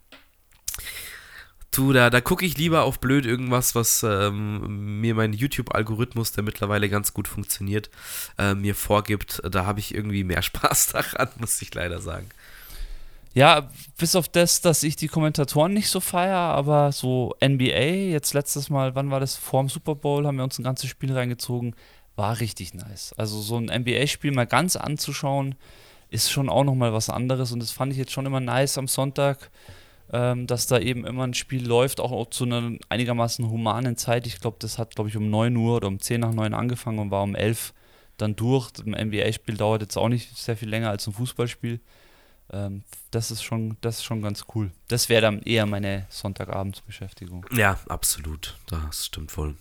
[1.77, 6.43] du, da, da gucke ich lieber auf blöd irgendwas, was ähm, mir mein YouTube-Algorithmus, der
[6.43, 7.89] mittlerweile ganz gut funktioniert,
[8.37, 9.41] äh, mir vorgibt.
[9.49, 12.29] Da habe ich irgendwie mehr Spaß daran, muss ich leider sagen.
[13.35, 18.33] Ja, bis auf das, dass ich die Kommentatoren nicht so feier, aber so NBA, jetzt
[18.33, 19.35] letztes Mal, wann war das?
[19.35, 21.75] Vor dem Super Bowl haben wir uns ein ganzes Spiel reingezogen.
[22.15, 23.13] War richtig nice.
[23.17, 25.55] Also so ein NBA-Spiel mal ganz anzuschauen,
[26.09, 28.87] ist schon auch nochmal was anderes und das fand ich jetzt schon immer nice am
[28.87, 29.51] Sonntag,
[30.11, 34.27] ähm, dass da eben immer ein Spiel läuft, auch, zu einer einigermaßen humanen Zeit.
[34.27, 36.99] Ich glaube, das hat, glaube ich, um 9 Uhr oder um 10 nach 9 angefangen
[36.99, 37.73] und war um 11
[38.17, 38.71] dann durch.
[38.85, 41.79] Ein NBA-Spiel dauert jetzt auch nicht sehr viel länger als ein Fußballspiel.
[42.51, 44.71] Ähm, das ist schon, das ist schon ganz cool.
[44.87, 47.45] Das wäre dann eher meine Sonntagabendsbeschäftigung.
[47.51, 48.57] Ja, absolut.
[48.67, 49.55] Das stimmt wohl.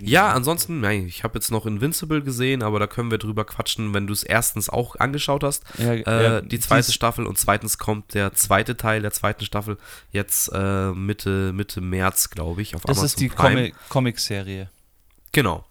[0.00, 3.94] Ja, ansonsten, nein, ich habe jetzt noch Invincible gesehen, aber da können wir drüber quatschen,
[3.94, 5.62] wenn du es erstens auch angeschaut hast.
[5.78, 9.78] Ja, Äh, ja, die zweite Staffel und zweitens kommt der zweite Teil der zweiten Staffel
[10.10, 13.28] jetzt äh, Mitte, Mitte März, glaube ich, auf Das Amazon ist die.
[13.28, 14.70] Comic- Comic-Serie.
[15.32, 15.64] Genau.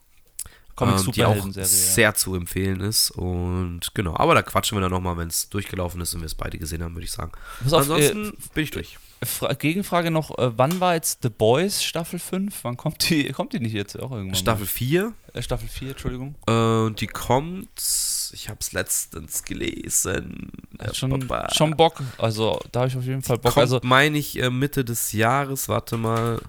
[0.81, 5.17] Ähm, die auch sehr zu empfehlen ist und genau, aber da quatschen wir dann nochmal,
[5.17, 7.33] wenn es durchgelaufen ist und wir es beide gesehen haben, würde ich sagen.
[7.61, 8.97] Pass auf, Ansonsten bin ich durch.
[9.23, 12.63] Fra Gegenfrage noch, äh, wann war jetzt The Boys Staffel 5?
[12.63, 13.29] Wann kommt die?
[13.33, 14.35] Kommt die nicht jetzt auch irgendwann?
[14.35, 16.35] Staffel 4 Äh, Staffel 4, Entschuldigung.
[16.47, 17.69] äh, und die kommt,
[18.31, 20.51] ich habe es letztens gelesen.
[20.77, 21.53] Äh, schon, Papa.
[21.53, 22.01] schon Bock.
[22.17, 23.53] Also da habe ich auf jeden Fall Bock.
[23.55, 25.67] Kommt, Also meine ich, äh, Mitte des Jahres.
[25.67, 26.39] Warte mal.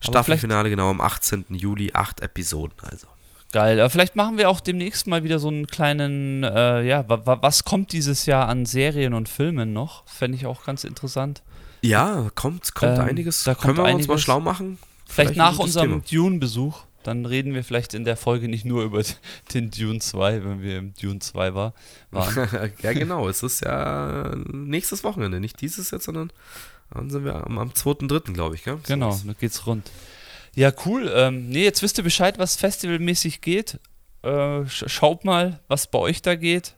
[0.00, 1.46] Staffelfinale genau am 18.
[1.50, 3.08] Juli, acht Episoden also.
[3.52, 3.80] Geil.
[3.80, 7.38] Aber vielleicht machen wir auch demnächst mal wieder so einen kleinen, äh, ja, wa wa
[7.40, 10.06] was kommt dieses Jahr an Serien und Filmen noch?
[10.06, 11.42] Fände ich auch ganz interessant.
[11.80, 13.44] Ja, kommt, kommt Ähm, einiges.
[13.44, 14.22] da kommt Können wir uns mal einiges.
[14.22, 14.78] schlau machen?
[15.06, 16.80] Vielleicht, ein nach unserem Dune-Besuch.
[17.04, 19.00] Dann reden wir vielleicht in der Folge nicht nur über
[19.54, 21.72] den Dune 2, wenn wir im Dune 2 war,
[22.10, 22.72] waren.
[22.82, 23.28] Ja, genau.
[23.28, 25.40] Es ist ja nächstes Wochenende.
[25.40, 26.30] Nicht dieses jetzt, sondern
[26.92, 28.64] dann sind wir am, am 2.3., glaube ich.
[28.64, 28.76] Gell?
[28.82, 29.90] So genau, da geht's rund.
[30.58, 31.08] Ja, cool.
[31.14, 33.78] Ähm, nee, jetzt wisst ihr Bescheid, was festivalmäßig geht.
[34.22, 36.74] Äh, sch schaut mal, was bei euch da geht.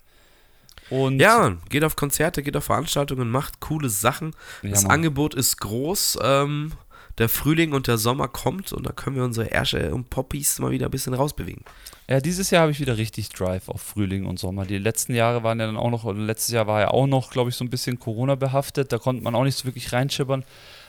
[0.90, 4.36] Und Ja, Mann, geht auf Konzerte, geht auf Veranstaltungen, macht coole Sachen.
[4.62, 4.92] Ja, das Mann.
[4.92, 6.18] Angebot ist groß.
[6.22, 6.72] Ähm,
[7.16, 10.72] der Frühling und der Sommer kommt und da können wir unsere Ärsche und Poppies mal
[10.72, 11.64] wieder ein bisschen rausbewegen.
[12.06, 14.66] Ja, dieses Jahr habe ich wieder richtig Drive auf Frühling und Sommer.
[14.66, 17.30] Die letzten Jahre waren ja dann auch noch, oder letztes Jahr war ja auch noch,
[17.30, 18.92] glaube ich, so ein bisschen Corona behaftet.
[18.92, 20.44] Da konnte man auch nicht so wirklich reinschippern.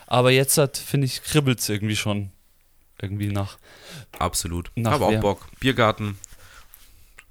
[0.06, 2.32] Aber jetzt hat, finde ich, kribbelt es irgendwie schon
[3.02, 3.58] irgendwie nach.
[4.18, 4.70] Absolut.
[4.76, 5.20] Nach Habe auch?
[5.20, 5.46] Bock.
[5.60, 6.18] Biergarten,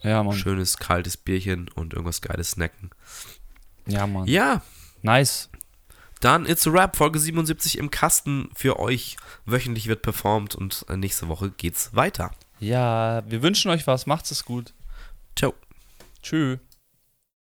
[0.04, 0.36] Ja, Mann.
[0.36, 2.90] schönes kaltes Bierchen und irgendwas geiles snacken.
[3.88, 4.28] Ja, Mann.
[4.28, 4.62] Ja,
[5.02, 5.50] Nice.
[6.20, 9.18] dann It's a Rap, Folge 77 im Kasten für euch.
[9.46, 12.32] Wöchentlich wird performt und äh, nächste Woche geht's weiter.
[12.60, 14.06] Ja, wir wünschen euch was.
[14.06, 14.74] Macht's es gut.
[15.36, 15.54] Ciao.
[16.22, 16.60] Tschüss.